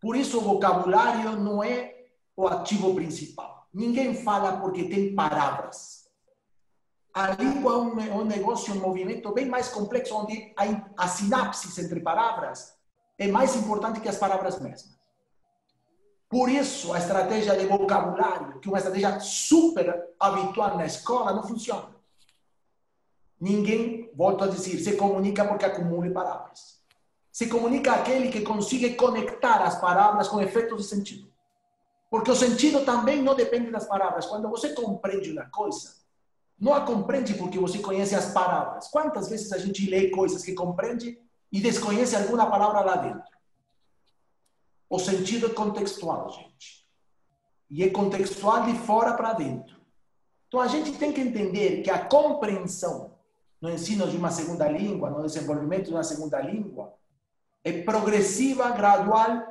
Por 0.00 0.16
isso, 0.16 0.38
o 0.38 0.40
vocabulário 0.40 1.36
não 1.36 1.62
é 1.62 2.06
o 2.34 2.48
ativo 2.48 2.94
principal. 2.94 3.68
Ninguém 3.72 4.14
fala 4.14 4.58
porque 4.58 4.84
tem 4.84 5.14
palavras. 5.14 6.04
A 7.12 7.30
língua 7.32 7.72
é 7.72 7.76
um, 7.76 8.20
um 8.20 8.24
negócio, 8.24 8.74
um 8.74 8.80
movimento 8.80 9.30
bem 9.32 9.46
mais 9.46 9.68
complexo, 9.68 10.16
onde 10.16 10.54
há, 10.56 11.04
há 11.04 11.08
sinapses 11.08 11.76
entre 11.78 12.00
palavras 12.00 12.74
é 13.18 13.28
mais 13.28 13.54
importante 13.54 14.00
que 14.00 14.08
as 14.08 14.16
palavras 14.16 14.58
mesmas. 14.58 14.93
Por 16.34 16.48
isso, 16.48 16.92
a 16.92 16.98
estratégia 16.98 17.56
de 17.56 17.64
vocabulário, 17.64 18.58
que 18.58 18.66
é 18.66 18.72
uma 18.72 18.78
estratégia 18.78 19.20
super 19.20 20.04
habitual 20.18 20.76
na 20.76 20.84
escola, 20.84 21.32
não 21.32 21.46
funciona. 21.46 21.94
Ninguém, 23.40 24.10
volto 24.16 24.42
a 24.42 24.48
dizer, 24.48 24.80
se 24.80 24.96
comunica 24.96 25.44
porque 25.44 25.64
acumula 25.64 26.10
palavras. 26.10 26.80
Se 27.30 27.46
comunica 27.46 27.92
aquele 27.92 28.32
que 28.32 28.40
consiga 28.40 28.92
conectar 28.96 29.62
as 29.62 29.80
palavras 29.80 30.26
com 30.26 30.40
efeitos 30.40 30.78
de 30.78 30.88
sentido. 30.88 31.32
Porque 32.10 32.32
o 32.32 32.34
sentido 32.34 32.84
também 32.84 33.22
não 33.22 33.36
depende 33.36 33.70
das 33.70 33.86
palavras. 33.86 34.26
Quando 34.26 34.50
você 34.50 34.70
compreende 34.70 35.30
uma 35.30 35.48
coisa, 35.50 35.94
não 36.58 36.74
a 36.74 36.80
compreende 36.80 37.34
porque 37.34 37.60
você 37.60 37.78
conhece 37.78 38.16
as 38.16 38.32
palavras. 38.32 38.88
Quantas 38.88 39.28
vezes 39.28 39.52
a 39.52 39.58
gente 39.58 39.88
lê 39.88 40.10
coisas 40.10 40.42
que 40.42 40.52
compreende 40.52 41.16
e 41.52 41.60
desconhece 41.60 42.16
alguma 42.16 42.50
palavra 42.50 42.80
lá 42.80 42.96
dentro. 42.96 43.33
O 44.88 44.98
sentido 44.98 45.46
é 45.46 45.50
contextual, 45.50 46.30
gente. 46.30 46.86
E 47.70 47.82
é 47.82 47.90
contextual 47.90 48.64
de 48.64 48.78
fora 48.78 49.14
para 49.14 49.32
dentro. 49.32 49.80
Então 50.48 50.60
a 50.60 50.68
gente 50.68 50.92
tem 50.92 51.12
que 51.12 51.20
entender 51.20 51.82
que 51.82 51.90
a 51.90 52.04
compreensão 52.04 53.14
no 53.60 53.70
ensino 53.70 54.06
de 54.08 54.16
uma 54.16 54.30
segunda 54.30 54.68
língua, 54.68 55.10
no 55.10 55.22
desenvolvimento 55.22 55.86
de 55.86 55.94
uma 55.94 56.04
segunda 56.04 56.38
língua, 56.40 56.94
é 57.64 57.82
progressiva, 57.82 58.70
gradual 58.70 59.42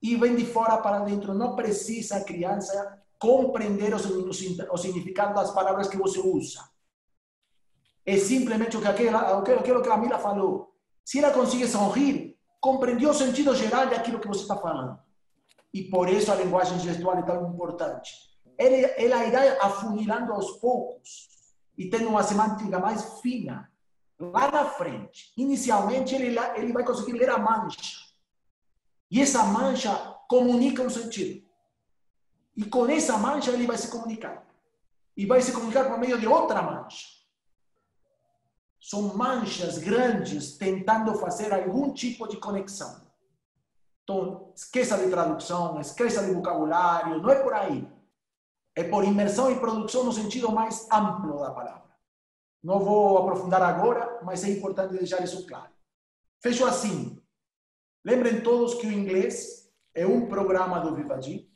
e 0.00 0.14
vem 0.14 0.36
de 0.36 0.46
fora 0.46 0.78
para 0.78 1.00
dentro. 1.00 1.34
Não 1.34 1.56
precisa 1.56 2.18
a 2.18 2.24
criança 2.24 3.02
compreender 3.18 3.92
o, 3.94 4.78
significado 4.78 5.34
das 5.34 5.50
palavras 5.50 5.88
que 5.88 5.96
você 5.96 6.20
usa. 6.20 6.60
É 8.06 8.16
simplesmente 8.16 8.76
o 8.76 8.80
que 8.80 8.86
aquela, 8.88 9.38
aquilo 9.38 9.62
que 9.62 9.70
a 9.70 9.80
Camila 9.80 10.18
falou. 10.18 10.72
Se 11.04 11.18
ela 11.18 11.32
consegue 11.32 11.66
sorrir, 11.66 12.31
compreendeu 12.62 13.10
o 13.10 13.14
sentido 13.14 13.54
geral 13.56 13.88
daquilo 13.88 14.20
que 14.20 14.28
você 14.28 14.42
está 14.42 14.56
falando. 14.56 14.96
E 15.74 15.82
por 15.82 16.08
isso 16.08 16.30
a 16.30 16.36
linguagem 16.36 16.78
gestual 16.78 17.18
é 17.18 17.22
tão 17.22 17.50
importante. 17.52 18.12
Ela, 18.56 19.26
irá 19.26 19.58
afunilando 19.60 20.32
aos 20.32 20.52
poucos 20.58 21.28
e 21.76 21.90
tendo 21.90 22.08
uma 22.08 22.22
semântica 22.22 22.78
mais 22.78 23.18
fina. 23.20 23.68
Lá 24.16 24.48
na 24.48 24.64
frente, 24.66 25.32
inicialmente, 25.36 26.14
ele, 26.14 26.38
ele 26.54 26.72
vai 26.72 26.84
conseguir 26.84 27.14
ler 27.14 27.30
a 27.30 27.38
mancha. 27.38 28.00
E 29.10 29.20
essa 29.20 29.42
mancha 29.42 29.92
comunica 30.28 30.82
um 30.82 30.90
sentido. 30.90 31.44
E 32.56 32.64
com 32.64 32.86
essa 32.86 33.18
mancha 33.18 33.50
ele 33.50 33.66
vai 33.66 33.76
se 33.76 33.88
comunicar. 33.88 34.46
E 35.16 35.26
vai 35.26 35.42
se 35.42 35.50
comunicar 35.50 35.88
por 35.88 35.98
meio 35.98 36.20
de 36.20 36.28
outra 36.28 36.62
mancha. 36.62 37.21
São 38.82 39.16
manchas 39.16 39.78
grandes 39.78 40.58
tentando 40.58 41.14
fazer 41.14 41.54
algum 41.54 41.94
tipo 41.94 42.26
de 42.26 42.36
conexão. 42.36 43.00
Então, 44.02 44.52
esqueça 44.56 44.98
de 44.98 45.08
tradução, 45.08 45.80
esqueça 45.80 46.24
de 46.24 46.32
vocabulário, 46.34 47.22
não 47.22 47.30
é 47.30 47.40
por 47.40 47.54
aí. 47.54 47.88
É 48.74 48.82
por 48.82 49.04
imersão 49.04 49.52
e 49.52 49.60
produção 49.60 50.02
no 50.02 50.12
sentido 50.12 50.50
mais 50.50 50.88
amplo 50.90 51.38
da 51.38 51.52
palavra. 51.52 51.92
Não 52.60 52.80
vou 52.80 53.18
aprofundar 53.18 53.62
agora, 53.62 54.20
mas 54.24 54.42
é 54.42 54.50
importante 54.50 54.94
deixar 54.94 55.22
isso 55.22 55.46
claro. 55.46 55.70
Fecho 56.40 56.66
assim. 56.66 57.22
Lembrem 58.04 58.40
todos 58.40 58.74
que 58.74 58.88
o 58.88 58.92
inglês 58.92 59.72
é 59.94 60.04
um 60.04 60.26
programa 60.26 60.80
do 60.80 60.92
Vivaji, 60.92 61.48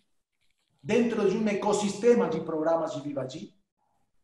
dentro 0.80 1.28
de 1.28 1.36
um 1.36 1.48
ecossistema 1.48 2.28
de 2.28 2.40
programas 2.40 2.94
de 2.94 3.00
Vivaji, 3.00 3.55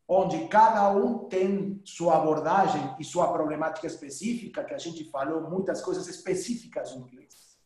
onde 0.06 0.48
cada 0.48 0.90
um 0.90 1.20
tem 1.28 1.80
sua 1.84 2.16
abordagem 2.16 2.94
e 2.98 3.04
sua 3.04 3.32
problemática 3.32 3.86
específica, 3.86 4.64
que 4.64 4.74
a 4.74 4.78
gente 4.78 5.08
falou 5.10 5.48
muitas 5.48 5.80
coisas 5.80 6.06
específicas 6.08 6.94
no 6.94 7.06
inglês. 7.06 7.56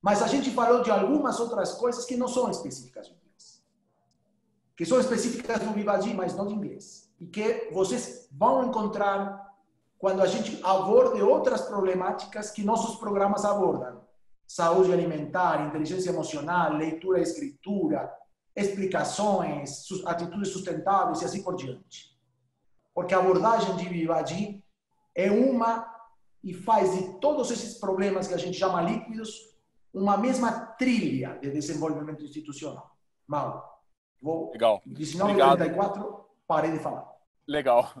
Mas 0.00 0.20
a 0.20 0.26
gente 0.26 0.50
falou 0.50 0.82
de 0.82 0.90
algumas 0.90 1.38
outras 1.38 1.72
coisas 1.74 2.04
que 2.04 2.16
não 2.16 2.26
são 2.26 2.50
específicas 2.50 3.08
do 3.08 3.14
inglês. 3.14 3.64
Que 4.76 4.84
são 4.84 4.98
específicas 4.98 5.60
do 5.60 5.72
Vivaji, 5.72 6.12
mas 6.12 6.34
não 6.34 6.46
de 6.46 6.54
inglês. 6.54 7.08
E 7.20 7.26
que 7.26 7.70
vocês 7.72 8.28
vão 8.32 8.64
encontrar 8.64 9.52
quando 9.96 10.20
a 10.20 10.26
gente 10.26 10.60
aborde 10.64 11.22
outras 11.22 11.60
problemáticas 11.60 12.50
que 12.50 12.64
nossos 12.64 12.96
programas 12.96 13.44
abordam. 13.44 14.02
Saúde 14.44 14.92
alimentar, 14.92 15.68
inteligência 15.68 16.10
emocional, 16.10 16.72
leitura 16.72 17.20
e 17.20 17.22
escritura, 17.22 18.12
explicações, 18.54 19.86
atitudes 20.06 20.48
sustentáveis 20.50 21.22
e 21.22 21.24
assim 21.24 21.42
por 21.42 21.56
diante. 21.56 22.18
Porque 22.94 23.14
a 23.14 23.18
abordagem 23.18 23.76
de 23.76 23.88
Vivaji 23.88 24.62
é 25.14 25.30
uma 25.30 25.90
e 26.44 26.52
faz 26.52 26.96
de 26.96 27.20
todos 27.20 27.50
esses 27.50 27.78
problemas 27.78 28.26
que 28.26 28.34
a 28.34 28.38
gente 28.38 28.58
chama 28.58 28.82
líquidos 28.82 29.52
uma 29.92 30.16
mesma 30.16 30.52
trilha 30.52 31.38
de 31.40 31.50
desenvolvimento 31.50 32.24
institucional. 32.24 32.96
Mal. 33.26 33.82
Vou, 34.20 34.50
Legal. 34.52 34.80
1934, 34.86 36.24
parei 36.46 36.72
de 36.72 36.78
falar. 36.78 37.12
Legal. 37.46 37.92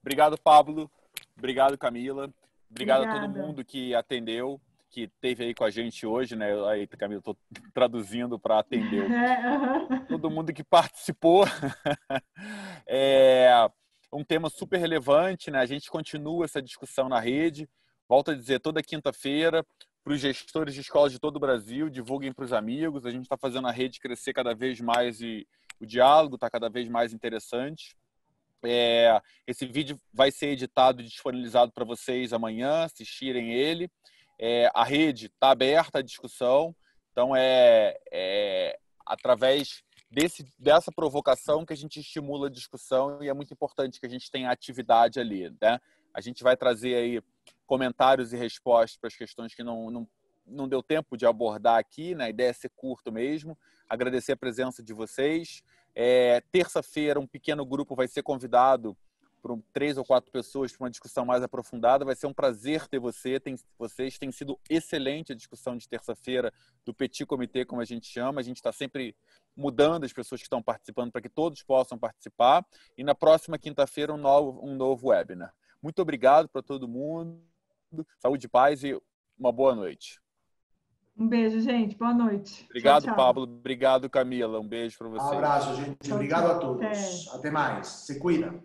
Obrigado, 0.00 0.38
Pablo. 0.40 0.90
Obrigado, 1.36 1.76
Camila. 1.76 2.32
Obrigado 2.70 3.02
Obrigada. 3.02 3.26
a 3.26 3.28
todo 3.28 3.46
mundo 3.46 3.64
que 3.64 3.94
atendeu, 3.94 4.60
que 4.90 5.08
teve 5.20 5.44
aí 5.44 5.54
com 5.54 5.64
a 5.64 5.70
gente 5.70 6.04
hoje, 6.04 6.34
né? 6.34 6.52
Aí, 6.68 6.86
Camila, 6.86 7.20
estou 7.20 7.36
traduzindo 7.72 8.38
para 8.38 8.58
atender 8.58 9.06
todo 10.08 10.30
mundo 10.30 10.52
que 10.52 10.64
participou. 10.64 11.44
é 12.86 13.70
um 14.12 14.24
tema 14.24 14.50
super 14.50 14.78
relevante, 14.78 15.50
né? 15.50 15.60
A 15.60 15.66
gente 15.66 15.88
continua 15.88 16.44
essa 16.44 16.60
discussão 16.60 17.08
na 17.08 17.20
rede. 17.20 17.68
Volto 18.08 18.32
a 18.32 18.34
dizer, 18.34 18.58
toda 18.58 18.82
quinta-feira, 18.82 19.64
para 20.02 20.12
os 20.12 20.20
gestores 20.20 20.74
de 20.74 20.80
escolas 20.80 21.12
de 21.12 21.20
todo 21.20 21.36
o 21.36 21.40
Brasil, 21.40 21.88
divulguem 21.88 22.32
para 22.32 22.44
os 22.44 22.52
amigos. 22.52 23.06
A 23.06 23.10
gente 23.10 23.22
está 23.22 23.36
fazendo 23.36 23.68
a 23.68 23.70
rede 23.70 24.00
crescer 24.00 24.32
cada 24.32 24.52
vez 24.52 24.80
mais 24.80 25.20
e 25.20 25.46
o 25.78 25.86
diálogo 25.86 26.34
está 26.34 26.50
cada 26.50 26.68
vez 26.68 26.88
mais 26.88 27.12
interessante. 27.12 27.96
É, 28.62 29.20
esse 29.46 29.64
vídeo 29.64 29.98
vai 30.12 30.30
ser 30.30 30.48
editado 30.48 31.00
e 31.00 31.04
disponibilizado 31.04 31.72
para 31.72 31.84
vocês 31.84 32.32
amanhã, 32.32 32.84
assistirem 32.84 33.52
ele. 33.52 33.88
É, 34.42 34.70
a 34.74 34.82
rede 34.82 35.26
está 35.26 35.50
aberta 35.50 35.98
à 35.98 36.02
discussão, 36.02 36.74
então 37.12 37.36
é, 37.36 38.00
é 38.10 38.78
através 39.04 39.82
desse, 40.10 40.50
dessa 40.58 40.90
provocação 40.90 41.66
que 41.66 41.74
a 41.74 41.76
gente 41.76 42.00
estimula 42.00 42.46
a 42.46 42.50
discussão 42.50 43.22
e 43.22 43.28
é 43.28 43.34
muito 43.34 43.52
importante 43.52 44.00
que 44.00 44.06
a 44.06 44.08
gente 44.08 44.30
tenha 44.30 44.50
atividade 44.50 45.20
ali. 45.20 45.54
Né? 45.60 45.78
A 46.14 46.22
gente 46.22 46.42
vai 46.42 46.56
trazer 46.56 46.94
aí 46.94 47.22
comentários 47.66 48.32
e 48.32 48.36
respostas 48.38 48.96
para 48.96 49.08
as 49.08 49.14
questões 49.14 49.54
que 49.54 49.62
não, 49.62 49.90
não, 49.90 50.08
não 50.46 50.66
deu 50.66 50.82
tempo 50.82 51.18
de 51.18 51.26
abordar 51.26 51.78
aqui, 51.78 52.14
né? 52.14 52.24
a 52.24 52.30
ideia 52.30 52.48
é 52.48 52.54
ser 52.54 52.70
curto 52.70 53.12
mesmo. 53.12 53.58
Agradecer 53.86 54.32
a 54.32 54.36
presença 54.38 54.82
de 54.82 54.94
vocês. 54.94 55.62
É, 55.94 56.40
Terça-feira, 56.50 57.20
um 57.20 57.26
pequeno 57.26 57.66
grupo 57.66 57.94
vai 57.94 58.08
ser 58.08 58.22
convidado 58.22 58.96
por 59.40 59.60
três 59.72 59.96
ou 59.96 60.04
quatro 60.04 60.30
pessoas 60.30 60.72
para 60.72 60.84
uma 60.84 60.90
discussão 60.90 61.24
mais 61.24 61.42
aprofundada. 61.42 62.04
Vai 62.04 62.14
ser 62.14 62.26
um 62.26 62.32
prazer 62.32 62.86
ter 62.86 62.98
você. 62.98 63.40
Tem, 63.40 63.56
vocês 63.78 64.18
têm 64.18 64.30
sido 64.30 64.58
excelente 64.68 65.32
a 65.32 65.34
discussão 65.34 65.76
de 65.76 65.88
terça-feira 65.88 66.52
do 66.84 66.94
Petit 66.94 67.26
Comitê, 67.26 67.64
como 67.64 67.80
a 67.80 67.84
gente 67.84 68.06
chama. 68.06 68.40
A 68.40 68.44
gente 68.44 68.56
está 68.56 68.72
sempre 68.72 69.16
mudando 69.56 70.04
as 70.04 70.12
pessoas 70.12 70.40
que 70.40 70.46
estão 70.46 70.62
participando 70.62 71.10
para 71.10 71.20
que 71.20 71.28
todos 71.28 71.62
possam 71.62 71.98
participar. 71.98 72.64
E 72.96 73.02
na 73.02 73.14
próxima 73.14 73.58
quinta-feira, 73.58 74.12
um 74.12 74.18
novo, 74.18 74.60
um 74.64 74.74
novo 74.74 75.08
webinar. 75.08 75.52
Muito 75.82 76.00
obrigado 76.02 76.48
para 76.48 76.62
todo 76.62 76.86
mundo. 76.86 77.40
Saúde, 78.18 78.48
paz 78.48 78.84
e 78.84 79.00
uma 79.38 79.50
boa 79.50 79.74
noite. 79.74 80.20
Um 81.20 81.28
beijo, 81.28 81.60
gente. 81.60 81.96
Boa 81.96 82.14
noite. 82.14 82.64
Obrigado, 82.70 83.02
tchau, 83.02 83.14
tchau. 83.14 83.16
Pablo. 83.16 83.42
Obrigado, 83.42 84.08
Camila. 84.08 84.58
Um 84.58 84.66
beijo 84.66 84.96
para 84.96 85.08
você. 85.08 85.34
Um 85.34 85.38
abraço, 85.38 85.74
gente. 85.74 86.12
Obrigado 86.12 86.50
a 86.50 86.58
todos. 86.58 86.82
Até. 86.82 87.36
Até 87.36 87.50
mais. 87.50 87.86
Se 87.88 88.18
cuida. 88.18 88.62